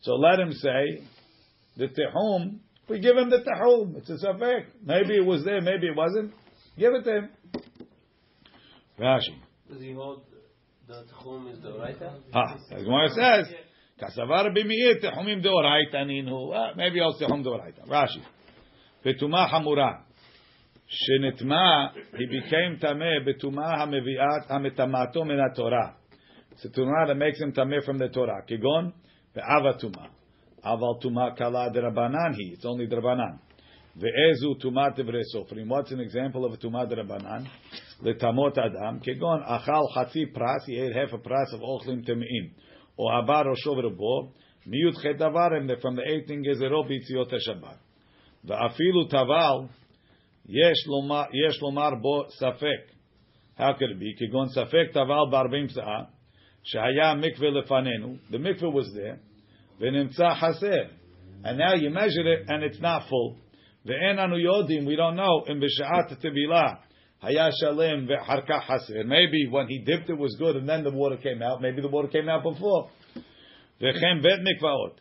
So 0.00 0.14
let 0.14 0.38
him 0.38 0.52
say 0.52 1.02
the 1.76 1.86
tehum. 1.86 2.58
We 2.88 3.00
give 3.00 3.16
him 3.16 3.30
the 3.30 3.38
tehum. 3.38 3.96
It's 3.96 4.10
a 4.10 4.26
safek. 4.26 4.66
Maybe 4.84 5.16
it 5.16 5.24
was 5.24 5.44
there, 5.44 5.60
maybe 5.60 5.86
it 5.88 5.96
wasn't. 5.96 6.32
Give 6.78 6.92
it 6.92 7.04
to 7.04 7.16
him. 7.16 7.28
Rashi. 8.98 9.34
Does 9.70 9.80
he 9.80 9.92
hold 9.92 10.22
the 10.86 11.04
tchum 11.22 11.52
is 11.52 11.60
the 11.62 11.68
oraita? 11.68 12.12
Ah, 12.32 12.56
as 12.70 12.82
Gemara 12.82 13.08
says, 13.08 13.54
kasavar 14.00 14.46
b'mi'ir 14.54 15.02
tehumim 15.02 15.44
deoraita 15.44 16.04
ninu. 16.04 16.52
Ah, 16.54 16.72
Maybe 16.76 17.00
also 17.00 17.26
tehum 17.26 17.44
deoraita. 17.44 17.88
Rashi. 17.88 18.22
Betuma 19.04 19.50
hamura. 19.50 20.02
Shenitma, 20.86 21.92
he 22.16 22.26
became 22.26 22.78
tameh 22.78 23.26
betuma 23.26 23.78
hameviat 23.78 24.48
hametamato 24.50 25.26
min 25.26 25.40
Torah. 25.56 25.96
It's 26.52 26.64
a 26.64 26.68
tumah 26.68 27.08
that 27.08 27.14
makes 27.16 27.40
him 27.40 27.52
tameh 27.52 27.84
from 27.84 27.98
the 27.98 28.08
Torah. 28.08 28.44
Kigon 28.48 28.92
ve'ava 29.35 29.79
tumah. 29.81 30.09
Aval 30.65 31.01
tumah 31.01 31.37
kala 31.37 31.71
derabanan 31.71 32.35
he. 32.35 32.53
It's 32.53 32.65
only 32.65 32.87
derabanan. 32.87 33.39
Ve'ezu 33.97 34.61
tumah 34.63 34.97
tevrei 34.97 35.23
sofrim. 35.35 35.67
What's 35.67 35.91
an 35.91 35.99
example 35.99 36.45
of 36.45 36.53
a 36.53 36.57
tumah 36.57 36.91
derabanan? 36.91 37.47
Letamot 38.03 38.57
adam. 38.57 38.99
Kigon 39.01 39.47
achal 39.47 39.83
chatzi 39.95 40.33
pras. 40.35 40.65
He 40.65 40.79
ate 40.79 40.93
half 40.93 41.13
a 41.13 41.17
pras 41.17 41.53
of 41.53 41.61
ochlim 41.61 42.07
temeim. 42.07 42.51
Or 42.97 43.11
abar 43.21 43.45
rosho 43.45 43.75
v'rabo. 43.75 44.31
Miyut 44.67 45.01
chet 45.01 45.17
davarim. 45.19 45.69
From 45.81 45.95
the 45.95 46.03
eighteen 46.03 46.43
gezerot 46.43 46.89
b'tziot 46.89 47.33
Shabbat. 47.33 47.77
Ve'afilu 48.45 49.11
taval. 49.11 49.69
יש 50.51 50.87
לומר, 50.87 51.23
יש 51.47 51.61
לומר 51.61 51.89
בו 52.01 52.23
ספק. 52.29 52.95
How 53.55 53.73
could 53.73 53.91
it 53.91 53.99
be? 53.99 54.15
כגון 54.17 54.47
ספק 54.47 54.91
טבל 54.93 55.29
בארבעים 55.31 55.67
שאה, 55.67 56.03
Shaya 56.72 57.14
mikveh. 57.16 57.52
The 58.30 58.38
mikveh 58.38 58.72
was 58.72 58.92
there. 58.94 59.18
V'nimtza 59.80 60.34
haser. 60.38 60.88
And 61.44 61.58
now 61.58 61.74
you 61.74 61.90
measure 61.90 62.26
it 62.26 62.48
and 62.48 62.62
it's 62.62 62.80
not 62.80 63.08
full. 63.08 63.36
V'en 63.86 64.18
anu. 64.18 64.36
We 64.86 64.96
don't 64.96 65.16
know. 65.16 65.44
In 65.46 65.60
b'sha'at 65.60 66.24
tevilah. 66.24 66.78
Haya 67.20 67.50
shalem 67.60 68.06
v'harka 68.08 68.60
haser. 68.62 69.04
Maybe 69.04 69.46
when 69.50 69.68
he 69.68 69.80
dipped 69.80 70.08
it 70.08 70.16
was 70.16 70.36
good 70.38 70.56
and 70.56 70.66
then 70.68 70.84
the 70.84 70.90
water 70.90 71.16
came 71.18 71.42
out. 71.42 71.60
Maybe 71.60 71.82
the 71.82 71.88
water 71.88 72.08
came 72.08 72.28
out 72.28 72.42
before. 72.42 72.88
V'chem 73.82 74.22
bet 74.22 74.40
mikvaot. 74.40 74.92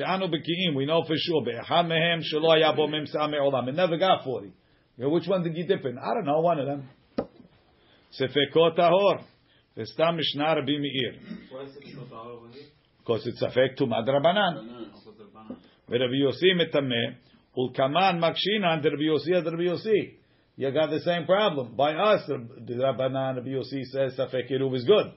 Sha'anu 0.00 0.30
b'ki'im. 0.30 0.74
We 0.74 0.86
know 0.86 1.02
for 1.06 1.16
sure. 1.16 1.42
Be'echam 1.44 1.88
mehem 1.88 2.22
shelo 2.22 2.52
haya 2.54 2.72
bo 2.74 2.86
memsa 2.88 3.28
me'olam. 3.30 3.68
It 3.68 3.74
never 3.74 3.98
got 3.98 4.24
40. 4.24 4.52
Which 4.96 5.26
one 5.26 5.42
did 5.42 5.56
you 5.56 5.66
dip 5.66 5.84
in? 5.84 5.98
I 5.98 6.14
don't 6.14 6.24
know. 6.24 6.40
One 6.40 6.58
of 6.58 6.66
them. 6.66 6.88
Sefekot. 8.18 8.78
וסתם 9.77 10.15
משנה 10.17 10.53
רבי 10.53 10.77
מאיר. 10.77 11.13
Because 13.03 13.27
it's 13.27 13.39
ספק 13.39 13.73
טומאה 13.75 14.01
דרבנן. 14.01 14.53
ורבי 15.89 16.17
יוסי 16.17 16.53
מטמא, 16.53 16.95
ולקמן 17.57 18.19
מקשינן 18.19 18.79
דרבי 18.81 19.05
יוסי 19.05 19.35
עד 19.35 19.47
רבי 19.47 19.63
יוסי. 19.63 20.17
You 20.57 20.71
got 20.71 20.89
the 20.89 20.99
same 21.01 21.25
problem. 21.27 21.75
By 21.75 21.93
us, 21.93 22.25
the 22.27 22.73
Rabbanan 22.73 23.35
Rabbi 23.35 23.49
Yossi 23.49 23.83
says 23.85 24.17
Safek 24.17 24.51
Iruv 24.51 24.75
is 24.75 24.85
good. 24.85 25.13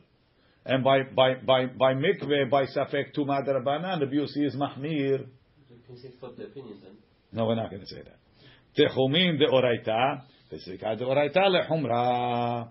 And 0.66 0.84
by 0.84 1.04
by 1.16 1.36
by 1.36 1.64
by 1.64 1.94
mikveh, 1.94 2.50
by 2.50 2.64
Safek 2.66 3.14
Tumad 3.16 3.48
Rabbanan, 3.48 4.00
Rabbi 4.00 4.16
Yossi 4.16 4.44
is 4.44 4.54
Mahmir. 4.54 5.26
You 5.70 5.76
can 5.86 5.96
say 5.96 6.10
flip 6.20 6.36
the 6.36 6.44
opinions 6.44 6.82
then. 6.82 6.92
No, 7.32 7.46
we're 7.46 7.54
not 7.54 7.70
going 7.70 7.80
to 7.80 7.86
say 7.86 8.02
that. 8.02 8.18
Techumin 8.76 9.38
de 9.38 9.46
oraita, 9.46 10.24
vesika 10.52 10.98
de 10.98 11.04
oraita 11.06 11.48
lehumra. 11.48 12.68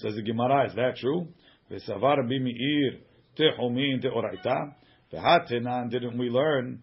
Says 0.00 0.14
the 0.14 0.22
Gemara, 0.22 0.66
is 0.66 0.74
that 0.74 0.96
true? 0.96 1.28
Vesavar 1.70 2.18
Rabbi 2.18 2.38
Meir, 2.38 3.00
techumin 3.38 4.00
de 4.00 4.10
oraita. 4.10 4.74
Vehatenan, 5.12 5.90
didn't 5.90 6.18
we 6.18 6.28
learn? 6.28 6.82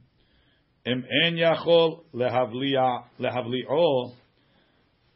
Im 0.86 1.06
en 1.26 1.36
yachol 1.36 2.04
lehavli'a 2.14 3.04
lehavli'o. 3.20 4.14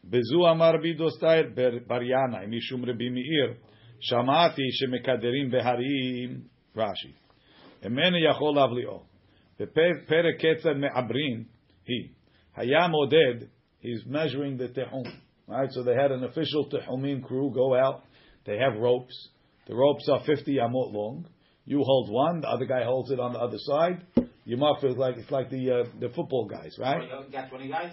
בזו 0.09 0.51
אמר 0.51 0.71
בי 0.81 0.93
דוסטייר 0.93 1.49
בר 1.87 2.01
ינאי, 2.01 2.47
משום 2.47 2.85
רבי 2.85 3.09
מאיר, 3.09 3.53
שמעתי 3.99 4.61
שמקדרים 4.71 5.51
בהרים, 5.51 6.41
רש"י. 6.75 7.11
אינני 7.83 8.29
יכול 8.29 8.55
להבליעו. 8.55 9.03
בפרק 9.59 10.39
כיצד 10.39 10.73
מעברין 10.73 11.43
היא. 11.87 12.09
היה 12.55 12.87
מודד, 12.87 13.47
he's 13.81 14.07
measuring 14.07 14.57
the 14.57 14.77
tehum. 14.77 15.09
Right, 15.48 15.68
so 15.72 15.82
they 15.82 15.94
had 15.94 16.12
an 16.12 16.24
official 16.24 16.68
tehumim 16.70 17.22
crew 17.24 17.52
go 17.54 17.74
out. 17.74 18.04
They 18.46 18.58
have 18.58 18.80
ropes. 18.80 19.28
The 19.66 19.74
ropes 19.74 20.08
are 20.08 20.22
50 20.24 20.56
amot 20.56 20.92
long. 20.92 21.26
You 21.64 21.82
hold 21.84 22.10
one, 22.10 22.40
the 22.40 22.48
other 22.48 22.64
guy 22.64 22.84
holds 22.84 23.10
it 23.10 23.20
on 23.20 23.32
the 23.32 23.38
other 23.38 23.58
side. 23.58 24.02
You 24.44 24.56
mark 24.56 24.82
it 24.82 24.98
like 24.98 25.16
it's 25.16 25.30
like 25.30 25.50
the 25.50 25.70
uh, 25.70 25.84
the 26.00 26.08
football 26.08 26.48
guys, 26.48 26.74
right? 26.78 27.08
got 27.30 27.48
20 27.48 27.68
guys? 27.68 27.92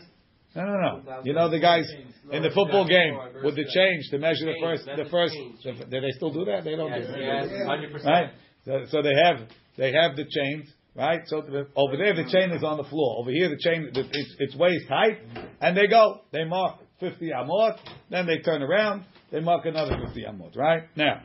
No, 0.56 0.64
no, 0.64 1.02
no. 1.06 1.22
You 1.24 1.34
know 1.34 1.50
the 1.50 1.60
guys 1.60 1.86
in 2.32 2.42
the 2.42 2.50
football 2.50 2.88
game 2.88 3.44
with 3.44 3.56
the 3.56 3.66
change 3.66 4.10
to 4.10 4.18
measure 4.18 4.46
the 4.46 4.58
first, 4.60 4.86
the 4.86 5.10
first. 5.12 5.36
The, 5.64 5.86
do 5.86 6.02
they 6.02 6.10
still 6.16 6.34
do 6.34 6.46
that? 6.46 6.64
They 6.64 6.76
don't 6.76 6.92
do 6.92 7.06
that. 7.06 7.20
Yes, 7.20 7.50
100%. 7.50 8.06
Right. 8.06 8.30
So, 8.66 8.86
so 8.90 9.02
they 9.04 9.14
have 9.14 9.48
they 9.78 9.92
have 9.92 10.16
the 10.16 10.26
chains, 10.26 10.68
right? 10.96 11.22
So 11.28 11.42
the, 11.42 11.68
over 11.76 11.98
there 11.98 12.16
the 12.16 12.30
chain 12.32 12.50
is 12.52 12.64
on 12.64 12.78
the 12.78 12.84
floor. 12.86 13.20
Over 13.20 13.30
here 13.30 13.50
the 13.50 13.60
chain 13.62 13.92
the, 13.94 14.02
it's, 14.02 14.36
it's 14.40 14.56
waist 14.56 14.88
height, 14.90 15.20
and 15.62 15.78
they 15.78 15.86
go. 15.86 16.22
They 16.32 16.46
mark 16.46 16.80
fifty 16.99 17.31
amot, 17.31 17.79
then 18.11 18.27
they 18.27 18.39
turn 18.39 18.63
around, 18.63 19.05
they 19.31 19.41
mark 19.41 19.67
another 19.67 19.97
fifty 20.07 20.25
amot. 20.25 20.57
Right 20.57 20.97
now. 20.97 21.21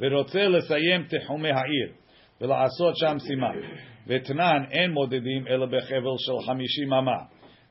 ורוצה 0.00 0.48
לסיים 0.48 1.04
תחומי 1.04 1.50
העיר 1.50 1.92
ולעשות 2.40 2.96
שם 2.96 3.18
סימן. 3.18 3.60
ותנן 4.06 4.62
אין 4.70 4.90
מודדים 4.90 5.46
אלא 5.46 5.66
בחבל 5.66 6.16
של 6.18 6.46
חמישים 6.46 6.92
אמה. 6.92 7.18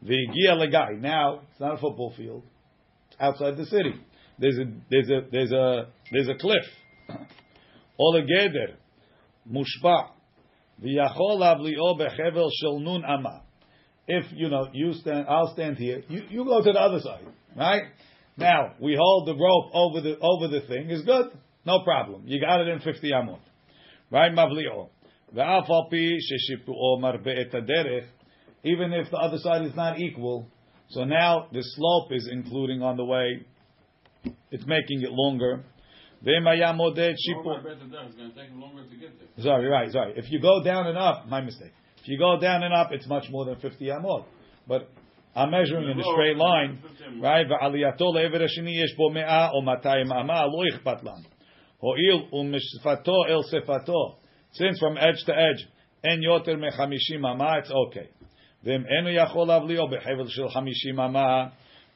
והגיע 0.02 0.56
לגיא. 0.56 1.02
Now, 1.02 1.40
it's 1.40 1.62
not 1.62 1.74
a 1.74 1.78
football 1.78 2.14
field. 2.18 2.44
It's 3.10 3.16
outside 3.20 3.58
the 3.58 3.66
city. 3.66 3.94
There's 4.40 4.60
a, 4.60 4.66
there's 4.92 5.10
a, 5.10 5.22
there's 5.32 5.52
a, 5.52 5.88
there's 6.12 6.30
a 6.30 6.38
cliff. 6.42 6.68
או 8.00 8.18
לגדר, 8.18 8.76
מושבע. 9.46 10.02
ויכול 10.80 11.40
להבליעו 11.40 11.96
בחבל 11.96 12.48
של 12.50 12.84
נון 12.84 13.06
אמה. 13.06 13.38
if 14.07 14.25
you 14.33 14.49
know 14.49 14.69
you 14.73 14.93
stand, 14.95 15.27
I'll 15.29 15.53
stand 15.53 15.77
here. 15.77 16.03
You, 16.09 16.23
you 16.29 16.45
go 16.45 16.63
to 16.63 16.73
the 16.73 16.79
other 16.79 17.01
side, 17.01 17.27
right? 17.57 17.83
Now 18.37 18.75
we 18.81 18.97
hold 18.99 19.29
the 19.29 19.35
rope 19.35 19.71
over 19.75 20.01
the 20.01 20.19
over 20.21 20.49
the 20.49 20.61
thing 20.67 20.91
is 20.91 21.03
good, 21.03 21.27
no 21.65 21.83
problem. 21.85 22.23
You 22.27 22.41
got 22.41 22.61
it 22.61 22.69
in 22.69 22.81
fifty 22.81 23.11
amot, 23.11 23.41
right? 24.11 24.33
Mavlio. 24.33 24.89
Even 28.65 28.93
if 28.93 29.11
the 29.11 29.17
other 29.17 29.39
side 29.39 29.65
is 29.65 29.75
not 29.75 29.99
equal, 29.99 30.47
so 30.91 31.05
now 31.05 31.47
the 31.53 31.63
slope 31.63 32.13
is 32.13 32.29
including 32.31 32.83
on 32.83 32.97
the 32.97 33.05
way. 33.05 33.47
It's 34.51 34.67
making 34.67 35.03
it 35.03 35.11
longer. 35.11 35.65
Sorry, 39.43 39.67
right, 39.67 39.91
sorry. 39.91 40.13
If 40.17 40.31
you 40.31 40.41
go 40.41 40.63
down 40.63 40.87
and 40.87 40.97
up, 40.97 41.27
my 41.29 41.41
mistake. 41.41 41.73
If 42.02 42.08
you 42.08 42.18
go 42.18 42.40
down 42.40 42.64
and 42.64 42.74
up, 42.74 42.92
it's 42.92 43.08
much 43.08 43.26
more 43.30 43.46
than 43.46 43.56
50 43.60 43.86
amot. 43.86 44.26
But 44.68 44.90
I'm 45.36 45.52
measuring 45.52 45.90
in 45.90 46.00
a 46.00 46.04
straight 46.04 46.38
line, 46.38 46.80
right? 47.22 47.46
ועלייתו 47.50 48.14
לעבר 48.14 48.44
השני 48.44 48.84
יש 48.84 48.96
בו 48.96 49.10
100 49.10 49.50
או 49.50 49.62
200 49.62 50.12
אמה, 50.12 50.42
לא 50.46 50.76
אכפת 50.76 51.04
לנו. 51.04 51.28
הואיל 51.78 52.34
ומשפתו 52.34 53.26
אל 53.28 53.42
שפתו, 53.52 54.18
since 54.54 54.80
from 54.80 54.98
edge 54.98 55.26
to 55.26 55.32
edge 55.32 55.68
אין 56.04 56.24
יותר 56.24 56.56
מ-50 56.56 57.18
אמה, 57.34 57.60
it's 57.60 57.70
okay. 57.70 58.26
ואם 58.64 58.84
אינו 58.86 59.10
יכול 59.10 59.48
להבליעו 59.48 59.88
בחבל 59.88 60.28
של 60.28 60.50
50 60.50 61.00
אמה, 61.00 61.46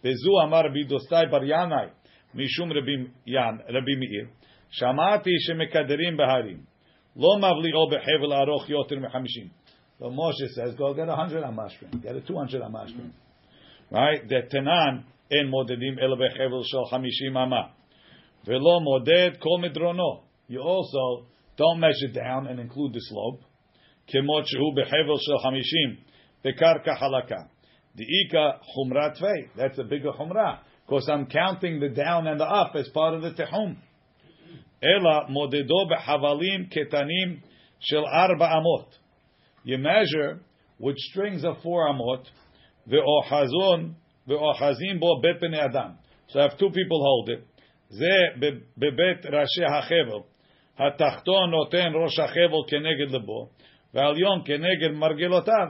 וזו 0.04 0.32
אמר 0.44 0.60
רבי 0.60 0.84
דוסטאי 0.84 1.26
בר 1.32 1.44
ינאי, 1.44 1.88
משום 2.36 2.72
רבי, 2.72 2.92
ין, 3.28 3.56
רבי 3.70 3.96
מאיר, 4.00 4.26
שמעתי 4.70 5.32
שמקדרים 5.40 6.18
בהרים, 6.18 6.58
לא 7.16 7.38
מבליעו 7.38 7.90
בחבל 7.90 8.34
ארוך 8.34 8.70
יותר 8.70 8.96
מ-50. 8.96 9.65
So 9.99 10.07
Moshe 10.07 10.49
says, 10.55 10.75
go 10.77 10.93
get 10.93 11.09
a 11.09 11.17
hundred 11.17 11.43
amashrim, 11.43 12.03
get 12.03 12.15
a 12.15 12.21
two 12.21 12.37
hundred 12.37 12.63
amashrim. 12.63 13.11
Mm-hmm. 13.11 13.95
Right? 13.95 14.29
The 14.29 14.43
tenan 14.53 15.05
in 15.31 15.51
modedim 15.51 16.03
el 16.03 16.17
bechevel 16.17 16.65
shel 16.71 16.89
hamishim 16.93 17.37
ama. 17.37 17.73
Velo 18.45 18.81
moded 18.81 19.41
kol 19.41 19.63
midrono. 19.63 20.23
You 20.49 20.61
also 20.61 21.27
don't 21.57 21.81
measure 21.81 22.13
down 22.13 22.47
and 22.47 22.61
include 22.61 22.93
the 22.93 23.01
slope. 23.01 23.41
Kemot 24.13 24.45
shehu 24.45 24.77
bechevel 24.77 25.19
shel 25.27 25.41
hamishim 25.45 25.99
bekarka 26.45 27.01
halaka. 27.01 27.49
The 27.95 28.05
ika 28.05 28.61
humra 28.77 29.19
tvei. 29.19 29.49
That's 29.57 29.79
a 29.79 29.85
bigger 29.85 30.13
humra. 30.13 30.59
Because 30.87 31.09
I'm 31.11 31.27
counting 31.27 31.81
the 31.81 31.89
down 31.89 32.27
and 32.27 32.39
the 32.39 32.45
up 32.45 32.73
as 32.77 32.89
part 32.91 33.15
of 33.15 33.23
the 33.23 33.31
tehum. 33.31 33.77
Ela 34.83 35.27
modedo 35.31 35.91
behavalim 35.91 36.71
ketanim 36.71 37.41
shel 37.81 38.05
arba 38.05 38.45
amot 38.45 38.87
You 39.66 39.78
measure 39.78 40.40
with 40.80 40.98
strings 40.98 41.44
of 41.44 41.62
four 41.64 41.88
amot, 41.88 42.28
ואוחזון, 42.88 43.94
ואוחזים 44.28 45.00
בו 45.00 45.22
בית 45.22 45.40
בני 45.42 45.66
אדם. 45.66 45.92
So 46.28 46.40
if 46.40 46.58
two 46.58 46.70
people 46.70 47.00
hold 47.02 47.30
it, 47.30 47.64
זה 47.90 48.42
בבית 48.78 49.26
ראשי 49.26 49.66
החבל. 49.66 50.22
התחתון 50.78 51.52
נותן 51.52 51.92
ראש 52.04 52.20
החבל 52.20 52.64
כנגד 52.68 53.16
לבו, 53.16 53.48
והעליון 53.94 54.42
כנגד 54.46 54.92
מרגלותיו. 54.94 55.68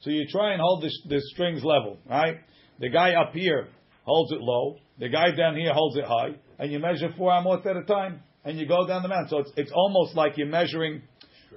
So 0.00 0.10
you 0.10 0.26
try 0.28 0.52
and 0.52 0.60
hold 0.60 0.82
the, 0.82 0.90
the 1.08 1.20
strings 1.32 1.64
level, 1.64 1.98
right? 2.08 2.36
The 2.78 2.90
guy 2.90 3.12
up 3.12 3.32
here 3.32 3.68
holds 4.04 4.32
it 4.32 4.40
low, 4.40 4.76
the 4.98 5.08
guy 5.08 5.30
down 5.36 5.56
here 5.56 5.72
holds 5.72 5.96
it 5.96 6.04
high, 6.04 6.34
and 6.58 6.70
you 6.72 6.78
measure 6.78 7.08
four 7.16 7.30
amot 7.32 7.66
at 7.66 7.76
a 7.76 7.84
time, 7.84 8.20
and 8.44 8.58
you 8.58 8.66
go 8.66 8.86
down 8.86 9.02
the 9.02 9.08
mountain. 9.08 9.28
So 9.30 9.38
it's, 9.38 9.52
it's 9.56 9.72
almost 9.74 10.14
like 10.14 10.36
you're 10.36 10.46
measuring 10.46 11.02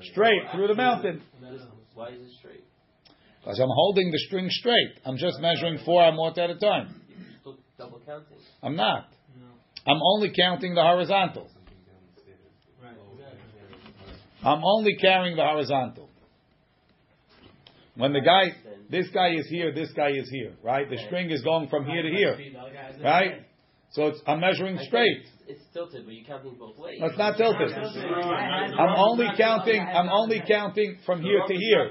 straight 0.02 0.43
through 0.54 0.68
the 0.68 0.76
mountain. 0.76 1.22
Why 1.95 2.09
is 2.09 2.20
it 2.20 2.32
straight? 2.38 2.64
Because 3.40 3.59
I'm 3.59 3.68
holding 3.70 4.11
the 4.11 4.18
string 4.18 4.47
straight. 4.51 5.01
I'm 5.05 5.16
just 5.16 5.40
measuring 5.40 5.78
four 5.84 6.03
amot 6.03 6.38
at 6.38 6.51
a 6.51 6.59
time. 6.59 7.01
You're 7.45 7.57
double 7.76 8.01
counting. 8.07 8.38
I'm 8.62 8.76
not. 8.76 9.09
No. 9.38 9.47
I'm 9.93 10.01
only 10.01 10.32
counting 10.34 10.74
the 10.74 10.82
horizontal. 10.82 11.49
I'm 14.45 14.62
only 14.64 14.97
carrying 15.01 15.36
the 15.36 15.43
horizontal. 15.43 16.09
When 17.97 18.12
the 18.12 18.20
guy, 18.20 18.57
this 18.90 19.09
guy 19.12 19.34
is 19.34 19.47
here, 19.49 19.72
this 19.72 19.93
guy 19.93 20.11
is 20.11 20.28
here, 20.30 20.55
right? 20.62 20.88
The 20.88 20.99
string 21.07 21.30
is 21.30 21.43
going 21.43 21.68
from 21.68 21.84
here 21.84 22.03
to 22.03 22.09
here, 22.09 22.38
right? 23.03 23.47
So 23.93 24.07
it's, 24.09 24.20
I'm 24.26 24.40
measuring 24.40 24.78
I 24.78 24.84
straight. 24.84 25.18
It's, 25.47 25.61
it's 25.61 25.64
tilted, 25.72 26.05
but 26.07 26.14
you're 26.14 26.24
counting 26.24 26.57
both 26.59 26.78
ways. 26.78 26.99
No, 27.01 27.07
it's 27.07 27.18
not 27.18 27.36
tilted. 27.36 27.70
I'm 27.72 28.95
only 28.97 29.26
counting. 29.36 29.80
I'm 29.80 30.09
only 30.09 30.43
counting 30.49 30.99
from 31.05 31.20
here 31.22 31.43
to 31.47 31.55
here, 31.55 31.90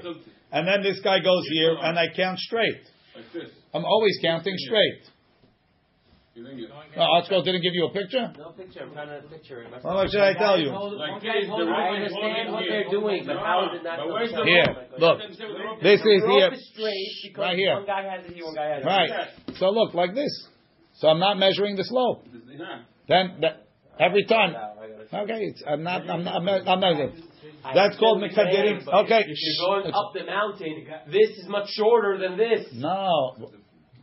and 0.50 0.66
then 0.66 0.82
this 0.82 1.00
guy 1.00 1.20
goes 1.20 1.44
here, 1.52 1.76
and 1.80 1.98
I 1.98 2.06
count 2.14 2.38
straight. 2.40 2.82
I'm 3.74 3.84
always 3.84 4.18
counting 4.22 4.54
straight. 4.56 5.02
You 6.34 6.44
didn't 6.44 6.60
get. 6.60 6.68
No, 6.96 7.02
ArtScroll 7.02 7.44
didn't 7.44 7.60
give 7.60 7.74
you 7.74 7.84
a 7.86 7.92
picture. 7.92 8.32
No 8.38 8.52
picture. 8.56 8.80
I'm 8.84 8.92
trying 8.94 9.20
to 9.20 9.28
picture 9.28 9.62
it. 9.62 9.68
How 9.82 9.92
much 9.92 10.12
should 10.12 10.22
I 10.22 10.32
tell 10.32 10.58
you? 10.58 10.70
Like 10.72 10.80
One 10.80 11.20
this, 11.20 11.28
guy's 11.28 11.44
the 11.44 11.50
holding- 11.52 11.68
rope 11.68 11.76
I 11.76 11.92
is 11.92 11.92
understand 11.92 12.48
holding 12.48 12.52
what 12.52 12.62
here. 12.62 12.72
they're 12.72 12.90
doing, 12.90 13.20
but 13.26 13.36
how 13.36 13.68
is 13.68 13.78
it 13.80 13.84
not 13.84 13.98
But 14.00 14.06
the 14.06 14.12
where's 14.14 14.30
the 14.32 14.36
same? 14.38 14.46
Here, 14.48 14.64
rope? 14.64 14.98
look. 14.98 15.18
Let 15.20 15.28
them 15.28 15.36
say 15.36 15.44
with 15.44 15.56
the 15.56 15.64
rope. 15.64 15.80
This 15.84 16.00
is 16.00 16.20
The 16.24 16.26
rope 16.26 16.38
here. 16.40 16.52
is 16.56 16.70
straight 16.72 17.12
because 17.28 17.36
Right 17.44 17.56
here. 17.60 17.74
one 17.76 17.84
guy 17.84 18.02
has 18.08 18.24
it 18.24 18.32
here, 18.32 18.44
one 18.48 18.54
guy 18.56 18.68
has 18.72 18.80
it 18.80 18.86
Right. 18.88 19.10
So 19.60 19.68
look, 19.76 19.92
like 19.92 20.14
this. 20.16 20.32
So 20.94 21.08
I'm 21.08 21.18
not 21.18 21.38
measuring 21.38 21.76
the 21.76 21.84
slope. 21.84 22.24
Then 23.08 23.38
that, 23.40 23.66
every 23.98 24.24
time. 24.24 24.52
Now, 24.52 24.72
I 24.80 24.88
gotta- 24.88 25.22
Okay, 25.24 25.40
it's, 25.44 25.62
I'm 25.66 25.82
not. 25.82 26.08
I'm 26.08 26.24
not. 26.24 26.34
I'm 26.36 26.44
not. 26.44 26.68
I'm 26.68 26.80
not 26.80 27.12
I 27.64 27.74
That's 27.74 27.96
called 27.98 28.22
understand 28.22 28.48
what 28.48 28.94
mikadirim. 28.94 29.04
Okay. 29.04 29.20
If 29.26 29.38
you're 29.38 29.66
going 29.82 29.94
up 29.94 30.12
the 30.14 30.24
mountain, 30.24 30.86
this 31.06 31.30
is 31.38 31.48
much 31.48 31.68
shorter 31.70 32.18
than 32.18 32.36
this. 32.36 32.66
no, 32.74 33.52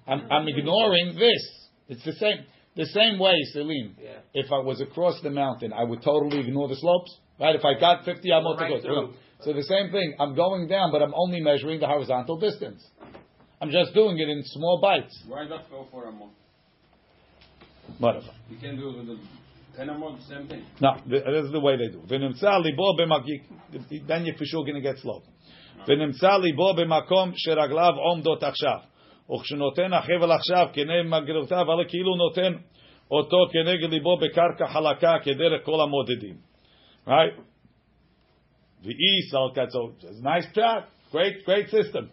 I'm, 0.08 0.32
I'm 0.32 0.48
ignoring 0.48 1.16
this. 1.16 1.68
It's 1.88 2.04
the 2.06 2.14
same. 2.14 2.46
The 2.76 2.86
same 2.86 3.20
way, 3.20 3.34
Celine. 3.52 3.96
Yeah. 4.00 4.20
If 4.34 4.52
I 4.52 4.60
was 4.60 4.80
across 4.80 5.20
the 5.22 5.32
mountain, 5.32 5.74
I 5.74 5.84
would 5.84 6.02
totally 6.02 6.40
ignore 6.40 6.68
the 6.68 6.76
slopes. 6.76 7.14
Right? 7.40 7.56
If 7.56 7.66
I 7.66 7.78
got 7.80 8.06
50 8.06 8.30
amot 8.30 8.58
to 8.58 8.64
Right 8.64 8.70
go 8.70 8.82
through. 8.82 9.14
So 9.42 9.54
the 9.54 9.64
same 9.64 9.92
thing. 9.92 10.16
I'm 10.20 10.36
going 10.36 10.68
down, 10.68 10.92
but 10.92 11.02
I'm 11.02 11.14
only 11.16 11.42
measuring 11.42 11.80
the 11.80 11.88
horizontal 11.88 12.38
distance. 12.38 12.86
I'm 13.62 13.72
just 13.72 13.94
doing 13.94 14.18
it 14.20 14.30
in 14.30 14.42
small 14.46 14.80
bites. 14.82 15.18
Why 15.28 15.48
not 15.48 15.70
go 15.70 15.88
for 15.92 16.06
a 16.06 16.12
month? 16.12 16.34
Whatever. 17.99 18.33
You 18.51 18.59
can 18.59 18.77
do 18.77 18.91
it 18.91 18.97
with 18.99 19.07
the 19.07 19.19
ten 19.77 19.89
a 19.89 19.99
month, 19.99 20.23
same 20.29 20.47
thing. 20.49 20.65
No, 20.81 20.95
th- 21.09 21.25
this 21.25 21.45
is 21.47 21.53
the 21.53 21.61
way 21.61 21.77
they 21.77 21.89
do. 21.89 22.01
V'nimtza 22.01 22.61
libo 22.63 22.97
b'makik. 22.99 24.07
Then 24.07 24.25
you're 24.25 24.37
for 24.37 24.45
sure 24.45 24.65
going 24.65 24.75
to 24.75 24.81
get 24.81 24.99
slope. 24.99 25.25
ונמצא 25.89 26.37
ליבו 26.37 26.75
במקום 26.75 27.33
שרגליו 27.37 27.93
עומדות 27.97 28.43
עכשיו. 28.43 28.79
וכשנותן 29.35 29.93
החבל 29.93 30.33
עכשיו 30.33 30.69
כנגד 30.73 31.07
מגרותיו, 31.07 31.63
אבל 31.63 31.89
כאילו 31.89 32.17
נותן 32.17 32.53
אותו 33.11 33.37
כנגד 33.53 33.91
ליבו 33.91 34.17
בקרקע 34.17 34.67
חלקה 34.67 35.15
כדרך 35.23 35.65
כל 35.65 35.81
המודדים. 35.81 36.37
Right? 37.07 37.41
ואי 38.83 39.23
סלקה, 39.31 39.63
so 39.63 39.93
it's 39.99 40.21
a 40.21 40.23
nice 40.23 40.47
track, 40.55 40.85
great, 41.13 41.45
great 41.47 41.69
system. 41.71 42.05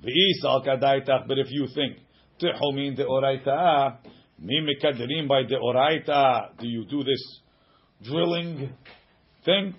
ואי 0.00 0.32
סלקה 0.42 0.76
דייתך, 0.76 1.12
but 1.26 1.38
if 1.46 1.50
you 1.50 1.66
think, 1.74 2.00
תחומין 2.36 2.94
דאורייתא, 2.94 3.88
Mimikaderim 4.43 5.27
by 5.27 5.43
the 5.43 5.55
oraita? 5.55 6.57
Do 6.59 6.67
you 6.67 6.85
do 6.85 7.03
this 7.03 7.39
drilling 8.03 8.69
thing? 9.43 9.75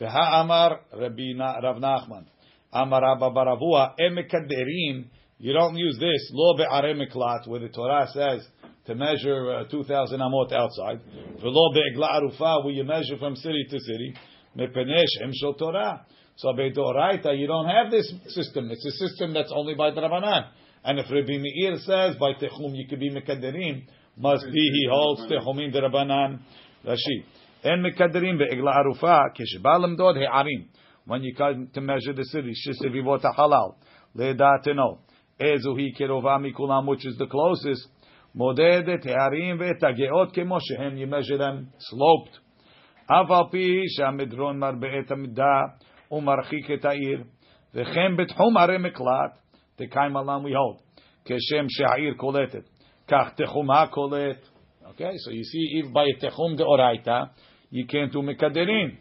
Veha 0.00 0.42
Amar 0.42 0.80
Rabbi 0.92 1.32
Rav 1.38 1.76
Nachman. 1.76 2.26
Amar 2.72 3.02
Rabba 3.02 3.30
Baravua. 3.30 3.94
Emikaderim. 4.00 5.06
You 5.38 5.52
don't 5.52 5.76
use 5.76 5.96
this 5.98 6.30
lo 6.32 6.56
be'aremiklat 6.56 7.46
where 7.46 7.60
the 7.60 7.68
Torah 7.68 8.08
says 8.12 8.46
to 8.86 8.94
measure 8.94 9.60
uh, 9.60 9.64
2,000 9.70 10.18
amot 10.18 10.52
outside. 10.52 11.00
VeLo 11.42 11.72
be'egla 11.74 12.20
arufa 12.20 12.64
where 12.64 12.74
you 12.74 12.84
measure 12.84 13.16
from 13.18 13.36
city 13.36 13.64
to 13.70 13.78
city. 13.78 14.14
Mepenesh 14.56 15.22
em 15.22 15.32
Torah. 15.58 16.04
So 16.36 16.52
be'doraita 16.52 17.38
you 17.38 17.46
don't 17.46 17.68
have 17.68 17.90
this 17.90 18.12
system. 18.28 18.70
It's 18.70 18.84
a 18.84 19.08
system 19.08 19.32
that's 19.32 19.52
only 19.54 19.74
by 19.74 19.90
the 19.90 20.00
Drabanan. 20.00 20.48
And 20.83 20.99
if 20.99 21.05
Rabbi 21.11 21.37
Meir 21.37 21.75
says 21.77 22.15
by 22.19 22.33
techum 22.33 22.71
you 22.73 22.87
could 22.87 22.99
be 22.99 23.09
mekaderim, 23.09 23.83
must 24.17 24.45
be 24.45 24.71
he 24.73 24.87
holds 24.89 25.21
techumim 25.31 25.71
the 25.73 25.81
Rabbanan. 25.81 26.39
Rashi. 26.85 27.23
אין 27.63 27.81
מקדרים 27.81 28.37
בעגלה 28.37 28.71
ערופה, 28.71 29.17
כשבא 29.35 29.77
למדוד 29.77 30.15
הערים. 30.17 30.63
When 31.07 31.23
you 31.23 31.35
come 31.35 31.67
to 31.73 31.81
measure 31.81 32.13
the 32.13 32.23
city, 32.23 32.51
שסביבות 32.53 33.25
החלל, 33.25 33.69
לדעתנו, 34.15 34.97
איזו 35.39 35.75
היא 35.77 35.93
קרובה 35.95 36.37
מכולם, 36.37 36.89
which 36.89 37.05
is 37.05 37.17
the 37.21 37.25
closest, 37.25 37.89
מודד 38.35 38.83
את 38.93 39.05
הערים 39.05 39.57
ואת 39.59 39.83
הגאות 39.83 40.31
כמו 40.33 40.57
שהם, 40.59 40.97
you 40.97 41.11
measure 41.11 41.39
them 41.39 41.79
sloped. 41.79 42.39
אף 43.05 43.31
על 43.31 43.43
פי 43.51 43.83
שהמדרון 43.87 44.59
מרבה 44.59 44.99
את 45.05 45.11
המידה 45.11 45.61
ומרחיק 46.11 46.71
את 46.71 46.85
העיר, 46.85 47.23
וכן 47.73 48.17
בתחום 48.17 48.57
ערי 48.57 48.77
מקלט, 48.77 49.39
the 49.76 49.88
kaimalam 49.88 50.44
we 50.44 50.52
hold. 50.52 50.80
Keshem 51.26 51.68
she'air 51.68 52.14
koletet. 52.14 52.64
Kach 53.08 53.36
Techumah 53.36 53.92
kolet. 53.92 54.38
Okay, 54.90 55.12
so 55.16 55.30
you 55.30 55.42
see, 55.42 55.82
if 55.82 55.92
by 55.92 56.06
techum 56.22 56.58
deoraita, 56.58 57.30
you 57.70 57.86
can't 57.86 58.12
do 58.12 58.18
mekaderin. 58.22 58.96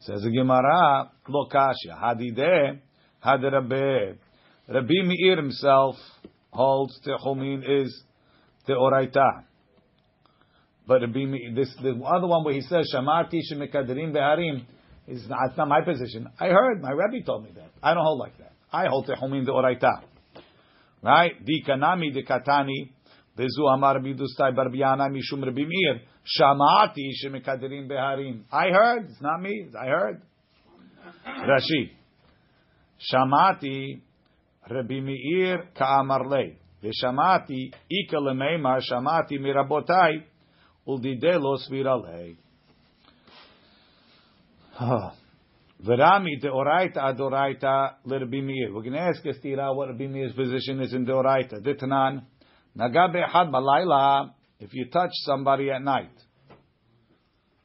Says 0.00 0.22
the 0.22 0.30
Gemara, 0.30 1.12
lo 1.28 1.46
kasha. 1.46 1.96
Hadide, 1.96 2.80
had 3.20 3.42
Rabbi. 3.42 4.14
Rabbi 4.68 4.94
Meir 5.04 5.36
himself 5.36 5.94
holds 6.50 6.98
techumin 7.06 7.62
is 7.64 8.02
the 8.66 8.72
deoraita. 8.72 9.44
But 10.88 11.02
Rabbi 11.02 11.24
Meir, 11.26 11.54
this 11.54 11.72
the 11.80 11.90
other 12.04 12.26
one 12.26 12.44
where 12.44 12.54
he 12.54 12.62
says 12.62 12.92
shamarti 12.92 13.40
shemekaderin 13.52 14.12
beharim 14.12 14.64
is 15.06 15.28
not, 15.28 15.38
it's 15.48 15.56
not 15.56 15.68
my 15.68 15.80
position. 15.82 16.28
I 16.38 16.48
heard 16.48 16.80
my 16.80 16.90
Rebbe 16.90 17.24
told 17.24 17.44
me 17.44 17.50
that. 17.54 17.70
I 17.82 17.94
don't 17.94 18.04
hold 18.04 18.20
like 18.20 18.38
that. 18.38 18.52
I 18.72 18.86
hold 18.86 19.06
techumin 19.06 19.46
deoraita. 19.46 20.02
Right? 21.02 21.44
Di 21.44 21.62
kanami 21.66 22.12
de 22.12 22.22
katani. 22.22 22.92
Bezu 23.36 23.66
amar 23.72 24.00
bidustai 24.00 24.54
barbiana 24.54 25.08
mishum 25.10 25.44
Rabbi 25.44 25.64
Meir. 25.66 26.02
Shamati 26.24 27.10
shemekaderim 27.24 27.88
beharim. 27.88 28.42
I 28.52 28.68
heard. 28.70 29.06
It's 29.10 29.20
not 29.20 29.40
me. 29.40 29.68
I 29.78 29.86
heard. 29.86 30.22
Rashi. 31.26 31.90
Shamati 33.12 34.00
Rabbi 34.70 35.00
Meir 35.00 35.68
ka'amar 35.76 36.28
lei. 36.28 36.58
Veshamati 36.82 37.72
ika 37.90 38.16
lemeimar 38.18 38.80
shamati 38.80 39.38
mirabotai 39.38 40.22
uldidelo 40.86 41.56
svira 41.58 41.96
lei. 41.96 42.36
Oh. 44.80 45.12
Verami 45.84 46.40
deoraita 46.40 47.02
adoraita 47.02 47.96
l'Rabbi 48.04 48.42
Meir. 48.42 48.72
We're 48.72 48.82
going 48.82 48.92
to 48.92 49.00
ask 49.00 49.22
Estira 49.24 49.74
what 49.74 49.88
Rabbi 49.88 50.06
Meir's 50.06 50.32
position 50.32 50.80
is 50.80 50.94
in 50.94 51.04
deoraita. 51.04 51.60
Ditnan. 51.60 52.22
Nagabe 52.76 53.28
had 53.28 53.48
malayla. 53.48 54.32
If 54.60 54.72
you 54.72 54.88
touch 54.90 55.10
somebody 55.24 55.70
at 55.70 55.82
night. 55.82 56.12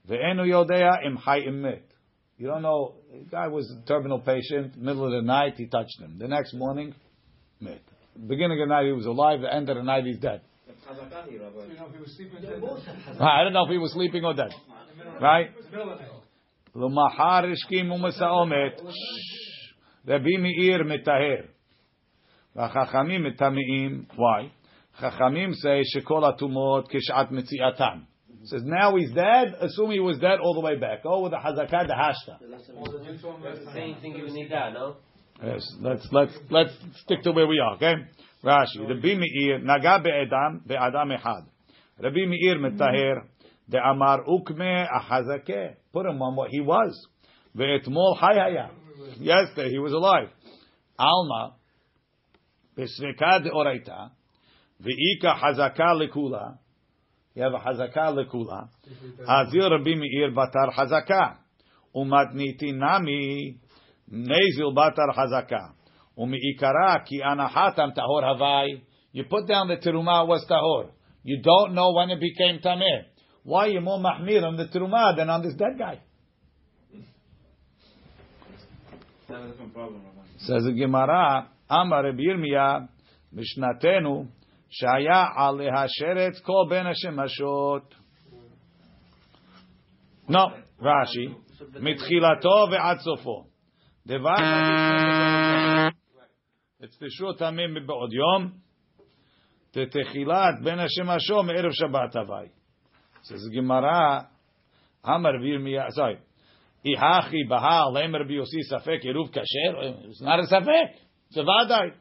Ve'enu 0.09 0.45
yodea 0.47 1.05
im 1.05 1.17
hay 1.17 1.45
im. 1.45 1.63
You 2.37 2.47
don't 2.47 2.61
know. 2.61 2.95
The 3.11 3.25
guy 3.29 3.47
was 3.47 3.71
a 3.71 3.85
terminal 3.87 4.19
patient. 4.19 4.77
Middle 4.77 5.05
of 5.05 5.11
the 5.11 5.21
night, 5.21 5.55
he 5.57 5.67
touched 5.67 5.99
him. 5.99 6.17
The 6.19 6.27
next 6.27 6.53
morning, 6.53 6.93
mit. 7.59 7.81
Beginning 8.15 8.61
of 8.61 8.67
the 8.67 8.73
night, 8.73 8.85
he 8.85 8.91
was 8.91 9.05
alive. 9.05 9.41
The 9.41 9.53
end 9.53 9.69
of 9.69 9.77
the 9.77 9.83
night, 9.83 10.05
he's 10.05 10.17
dead. 10.17 10.41
I 10.89 10.93
don't 13.43 13.53
know 13.53 13.65
if 13.65 13.69
he 13.69 13.77
was 13.77 13.91
sleeping 13.93 14.23
or 14.23 14.33
dead. 14.33 14.53
Right? 15.21 15.49
Lumahar 16.76 17.44
ishkim 17.44 17.90
umasaomet. 17.90 18.80
Rabbi 20.06 20.36
Meir 20.38 20.84
mitaher. 20.84 21.46
והחכמים 22.56 23.24
מטמאים, 23.24 24.04
why? 24.14 24.48
חכמים 24.98 25.52
say 25.52 25.82
שכל 25.84 26.24
הטומאות 26.24 26.88
כשעת 26.88 27.30
מציאתן. 27.30 27.98
Says 28.44 28.64
now 28.64 28.96
he's 28.96 29.12
dead, 29.12 29.54
assume 29.60 29.92
he 29.92 30.00
was 30.00 30.18
dead 30.18 30.40
all 30.40 30.54
the 30.54 30.60
way 30.60 30.76
back. 30.76 31.02
Oh, 31.04 31.22
with 31.22 31.30
the 31.30 31.38
hazakah, 31.38 31.86
the 31.86 31.94
hashta. 31.94 32.38
Same 33.72 33.96
thing 34.00 34.16
you 34.16 34.26
need 34.32 34.50
that, 34.50 34.72
no? 34.72 34.96
Yes, 35.42 35.62
let's 35.80 36.06
let's 36.10 36.36
let's 36.50 36.72
stick 37.04 37.22
to 37.22 37.30
where 37.32 37.46
we 37.46 37.60
are, 37.60 37.74
okay? 37.76 37.94
Rashi, 38.44 38.80
Rabbi 38.80 39.14
Meir 39.14 39.60
naga 39.60 40.00
be'adam 40.02 40.66
be'adam 40.66 41.16
echad. 41.16 41.44
Rabbi 42.00 42.26
Meir 42.26 42.58
metaher 42.58 43.22
de'amar 43.70 44.26
ukme 44.28 44.88
ahazakeh. 44.88 45.76
Put 45.93 46.05
him 46.05 46.22
on 46.22 46.36
what 46.36 46.49
he 46.49 46.61
was. 46.61 47.07
Ve'etmol 47.55 48.18
hayaya. 48.20 48.70
Yesterday 49.20 49.72
he 49.72 49.80
was 49.80 49.93
alive. 49.93 50.30
Alma 50.97 51.55
besveka 52.78 53.43
de'oraita 53.43 54.11
ve'ika 54.82 55.36
hazaka 55.36 55.93
lekula. 55.99 56.57
You 57.36 57.43
have 57.43 57.53
a 57.53 57.59
hazaka 57.59 58.13
lekula. 58.15 58.70
Azir 59.28 59.70
Rabbi 59.70 59.95
Meir 59.95 60.32
batar 60.32 60.74
hazaka. 60.74 61.38
Umatniti 61.95 62.74
nami. 62.74 63.59
Nezil 64.11 64.74
batar 64.76 65.13
hazaka. 65.15 65.74
Umiikara 66.18 67.05
ki 67.05 67.22
anahatam 67.24 67.93
tahor 67.93 68.24
havai. 68.24 68.82
You 69.11 69.24
put 69.26 69.47
down 69.47 69.68
the 69.68 69.78
teruma 69.78 70.28
was 70.28 70.45
tahor. 70.49 70.89
You 71.24 71.41
don't 71.41 71.74
know 71.74 71.91
when 71.93 72.09
it 72.09 72.20
became 72.20 72.59
tameh. 72.59 73.05
Why 73.46 73.66
are 73.66 73.70
you 73.70 73.80
more 73.80 73.98
mahmir 73.98 74.42
on 74.44 74.56
the 74.56 74.66
teruma 74.66 75.16
than 75.16 75.28
on 75.28 75.42
this 75.42 75.54
dead 75.54 75.78
guy? 75.78 76.00
Says 80.38 80.64
the 80.64 80.72
Gemara, 80.72 81.48
Amar 81.68 82.04
Rabbi 82.04 82.20
Yirmiyah, 82.20 82.88
Mishnatenu, 83.34 84.28
Shaya 84.70 85.36
aleha 85.36 85.86
sheret 86.00 86.42
kol 86.44 86.68
ben 86.68 86.86
hashemashot. 86.86 87.82
No, 90.28 90.48
Rashi, 90.80 91.34
מתחילתו 91.80 92.66
ועד 92.70 92.98
סופו. 92.98 93.46
דבר 94.06 94.34
it's 96.80 96.96
the 96.98 97.08
short 97.10 97.38
tamim 97.38 97.74
מבעוד 97.74 98.12
יום, 98.12 98.52
Tetechilat 99.74 100.62
ben 100.62 100.78
Hashem 100.78 101.06
Hashom 101.06 101.48
erev 101.48 101.72
Shabbat 101.72 102.14
Havai. 102.14 102.50
Says 103.28 103.47
Gemara, 103.53 104.30
Amar 105.03 105.34
sorry. 105.89 106.19
Ihachi 106.86 107.49
Bahal 107.49 107.91
Lemer 107.93 108.23
Biosi 108.30 108.61
Safek 108.71 109.05
Eruv 109.05 109.30
Kasher. 109.34 109.95
It's 110.05 110.21
not 110.21 110.39
a 110.39 110.43
Safek. 110.43 110.93
It's 111.30 111.38
a 111.38 111.41
Vadai. 111.41 111.91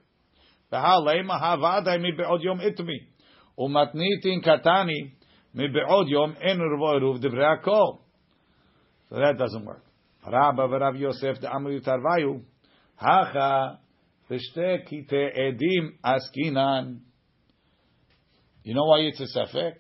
Bahal 0.72 1.04
Lema 1.04 1.38
Ha 1.38 1.96
Mi 1.98 2.12
Be'od 2.12 2.42
Yom 2.42 2.60
Itmi. 2.60 3.06
Umatnitin 3.58 4.44
Katani 4.44 5.12
Mi 5.54 5.66
Be'od 5.68 6.08
Yom. 6.08 6.36
So 9.08 9.16
that 9.16 9.38
doesn't 9.38 9.64
work. 9.64 9.82
Rabba 10.24 10.92
Yosef. 10.96 11.38
Hacha 12.96 13.78
kite 14.28 15.32
edim 15.38 15.98
askinan. 16.04 17.00
You 18.62 18.74
know 18.74 18.84
why 18.84 19.00
it's 19.00 19.20
a 19.20 19.26
safek? 19.38 19.74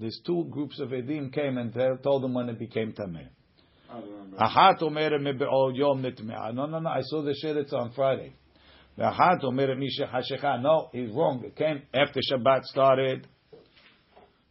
These 0.00 0.20
two 0.24 0.46
groups 0.50 0.80
of 0.80 0.88
edim 0.88 1.30
came 1.32 1.58
and 1.58 1.74
they 1.74 1.86
told 2.02 2.22
them 2.22 2.32
when 2.32 2.48
it 2.48 2.58
became 2.58 2.92
tameh. 2.92 3.28
I 3.90 3.98
remember. 3.98 4.36
Ahat 4.38 4.82
omer 4.82 5.18
mebe'ol 5.18 5.76
yom. 5.76 6.00
No, 6.54 6.66
no, 6.66 6.78
no. 6.78 6.88
I 6.88 7.02
saw 7.02 7.22
the 7.22 7.34
sheretz 7.44 7.72
on 7.74 7.92
Friday. 7.92 8.32
Ahat 8.98 9.44
omer 9.44 9.74
misha 9.74 10.06
hashecha. 10.06 10.62
No, 10.62 10.88
he's 10.92 11.10
wrong. 11.10 11.42
It 11.44 11.54
came 11.54 11.82
after 11.92 12.20
Shabbat 12.20 12.64
started. 12.64 13.26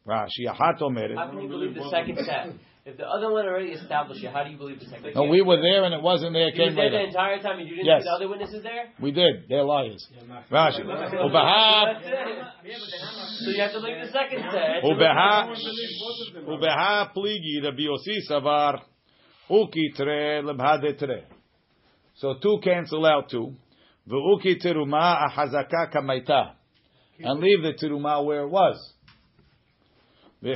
Rashi. 0.05 0.45
Ahat 0.47 0.81
omer. 0.81 1.15
How 1.15 1.29
can 1.29 1.41
you 1.41 1.49
believe 1.49 1.73
the 1.73 1.89
second 1.89 2.19
set? 2.23 2.53
If 2.89 2.97
the 2.97 3.05
other 3.05 3.31
one 3.31 3.45
already 3.45 3.69
established 3.69 4.23
it, 4.23 4.31
how 4.33 4.43
do 4.43 4.49
you 4.49 4.57
believe 4.57 4.79
the 4.79 4.85
second 4.87 5.13
No, 5.13 5.23
we 5.25 5.43
were 5.43 5.61
there 5.61 5.83
and 5.83 5.93
it 5.93 6.01
wasn't 6.01 6.33
there. 6.33 6.47
It 6.47 6.55
You 6.55 6.61
were 6.63 6.67
came 6.69 6.75
there 6.75 6.89
the 6.89 7.03
entire 7.03 7.39
time 7.39 7.59
and 7.59 7.69
you 7.69 7.75
didn't 7.75 7.85
Yes. 7.85 8.01
see 8.01 8.09
the 8.09 8.15
other 8.15 8.27
witnesses 8.27 8.63
there? 8.63 8.89
We 8.99 9.11
did. 9.11 9.47
They're 9.47 9.63
liars. 9.63 10.07
Rashi. 10.49 10.81
That's 10.87 11.11
So 13.43 13.51
you 13.51 13.61
have 13.61 13.73
to 13.73 13.79
believe 13.79 14.01
the 14.01 14.11
second 14.11 14.41
set. 14.51 14.83
Ubeha 14.83 15.53
Ubeha 16.47 17.13
pligi 17.13 17.61
Rabbi 17.63 17.83
Yossi 17.83 18.21
Savar 18.27 18.81
Uki 19.51 19.93
tre 19.95 20.41
lebhade 20.41 20.97
tre. 20.97 21.25
So 22.15 22.35
two 22.41 22.57
cancel 22.63 23.05
out 23.05 23.29
two. 23.29 23.53
V'uki 24.09 24.55
teruma 24.59 25.27
ahazaka 25.29 25.91
kamaita. 25.93 26.53
And 27.21 27.39
leave 27.39 27.61
the 27.61 27.73
teruma 27.73 28.25
where 28.25 28.43
it 28.45 28.49
was. 28.49 28.77
So 30.41 30.47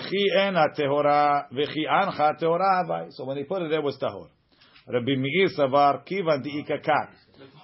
when 3.26 3.38
he 3.38 3.44
put 3.44 3.62
it 3.64 3.70
there 3.70 3.82
was 3.82 3.98
tahor. 4.02 4.30
Rabbi 4.88 5.16
Meir 5.18 5.50
Savar 5.58 6.06
kivan 6.06 6.42
di'ikakak. 6.44 7.10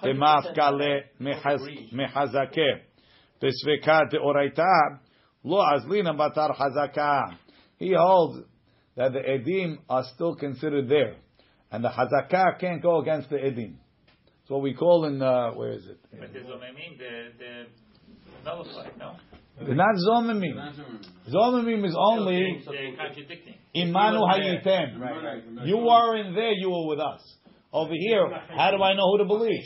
Temafkale 0.02 1.04
mehazake. 1.20 2.82
Pesveka 3.40 4.02
deoraita. 4.10 5.00
Lo 5.44 5.62
azlina 5.62 6.14
batar 6.14 6.54
hazaka. 6.54 7.36
He 7.78 7.94
holds 7.96 8.44
that 8.96 9.12
the 9.12 9.20
edim 9.20 9.78
are 9.88 10.04
still 10.14 10.34
considered 10.34 10.88
there, 10.88 11.16
and 11.70 11.82
the 11.82 11.88
hazaka 11.88 12.58
can't 12.58 12.82
go 12.82 13.00
against 13.00 13.30
the 13.30 13.36
edim. 13.36 13.76
It's 14.42 14.50
what 14.50 14.60
we 14.60 14.74
call 14.74 15.06
in 15.06 15.22
uh, 15.22 15.52
where 15.52 15.72
is 15.72 15.86
it? 15.86 15.98
But 16.10 16.32
the 16.34 16.40
Zomemim, 16.40 16.98
the, 16.98 17.32
the 17.38 17.66
nullified, 18.44 18.98
no? 18.98 19.16
They're 19.58 19.74
not 19.74 19.94
zomimim. 20.08 20.56
Zomimim 21.28 21.84
is 21.84 21.96
only 21.98 22.62
They're 22.64 22.96
contradicting. 22.96 23.54
imanu 23.76 24.26
hayitem. 24.28 25.66
You 25.66 25.78
weren't 25.78 26.34
there. 26.34 26.52
You 26.52 26.70
were 26.70 26.88
with 26.88 27.00
us. 27.00 27.20
Over 27.72 27.92
here, 27.94 28.26
how 28.56 28.72
do 28.72 28.82
I 28.82 28.94
know 28.94 29.12
who 29.12 29.18
to 29.18 29.24
believe? 29.26 29.62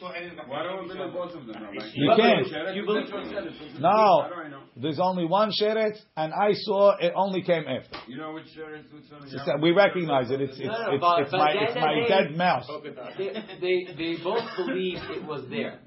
Why 0.00 0.62
don't 0.62 0.88
we 0.88 0.94
believe 0.94 1.12
both 1.12 1.34
of 1.34 1.46
them? 1.46 1.62
now, 1.62 1.70
You 1.92 2.12
can't. 2.16 2.74
You 2.76 2.86
believe 2.86 3.12
what. 3.12 3.80
No. 3.80 3.88
How 4.22 4.28
do 4.28 4.34
I 4.34 4.48
know? 4.48 4.60
There's 4.76 5.00
only 5.00 5.26
one 5.26 5.50
sheret, 5.50 5.96
and 6.16 6.32
I 6.32 6.52
saw 6.52 6.96
it 6.98 7.12
only 7.16 7.42
came 7.42 7.64
after. 7.66 7.98
You 8.08 8.18
know 8.18 8.32
which 8.32 8.46
share 8.54 8.76
is 8.76 8.84
which 8.92 9.10
one? 9.10 9.24
It's 9.24 9.44
that 9.46 9.58
we 9.60 9.72
recognize 9.72 10.30
it. 10.30 10.40
It's 10.40 10.56
it's 10.58 10.66
No, 10.66 10.96
no, 10.96 11.16
it's, 11.16 11.26
it's 11.26 11.32
my 11.32 11.50
it's 11.52 11.74
my 11.74 12.06
dead 12.08 12.36
mouse. 12.36 12.70
They, 13.18 13.32
they, 13.60 13.94
they 13.96 14.22
both 14.22 14.44
believe 14.56 14.98
it 15.10 15.24
was 15.24 15.44
there. 15.50 15.80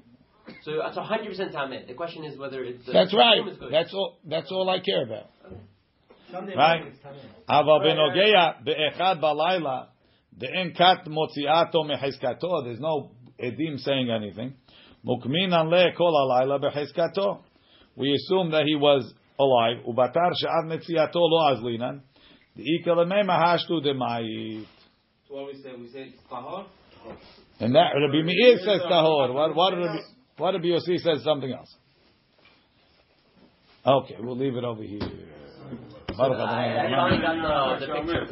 So 0.62 0.72
that's 0.82 0.96
hundred 0.96 1.28
percent 1.28 1.54
tameh. 1.54 1.86
The 1.86 1.94
question 1.94 2.24
is 2.24 2.38
whether 2.38 2.62
it's. 2.64 2.88
Uh, 2.88 2.92
that's 2.92 3.14
right. 3.14 3.40
That's 3.70 3.92
all. 3.94 4.18
That's 4.26 4.50
all 4.50 4.68
I 4.68 4.80
care 4.80 5.04
about. 5.04 5.30
Okay. 6.34 6.54
Right. 6.56 6.92
Aval 7.48 7.80
benogeya 7.82 8.64
beechad 8.66 9.20
balayla 9.20 9.86
de'en 10.38 10.76
kat 10.76 11.06
motziato 11.06 11.84
mehizkato. 11.84 12.64
There's 12.64 12.80
no 12.80 13.10
edim 13.42 13.78
saying 13.78 14.10
anything. 14.10 14.54
Mukminan 15.06 15.70
le 15.70 15.92
kol 15.96 16.12
alayla 16.12 16.60
behizkato. 16.60 17.40
We 17.96 18.12
assume 18.12 18.50
that 18.50 18.64
he 18.64 18.74
was 18.74 19.14
alive. 19.38 19.84
Ubatar 19.86 20.32
she'ad 20.38 20.66
metziato 20.66 21.14
lo 21.14 21.54
azlinan. 21.54 22.00
De'ikalemei 22.58 23.24
mahashtu 23.24 23.84
demayit. 23.84 24.66
So 25.28 25.34
what 25.36 25.46
we 25.46 25.62
say? 25.62 25.74
We 25.78 25.88
say 25.88 26.14
tahor. 26.30 26.66
And 27.60 27.74
that 27.74 27.92
Rabbi 27.94 28.22
Meir 28.22 28.58
says 28.58 28.80
tahor. 28.82 29.32
What, 29.32 29.54
what 29.54 29.74
Rabbi? 29.74 29.98
What 30.36 30.54
Rabbi 30.54 30.66
Yossi 30.66 30.98
says 30.98 31.22
something 31.24 31.52
else. 31.52 31.74
Okay, 33.86 34.16
we'll 34.18 34.36
leave 34.36 34.56
it 34.56 34.64
over 34.64 34.82
here. 34.82 35.00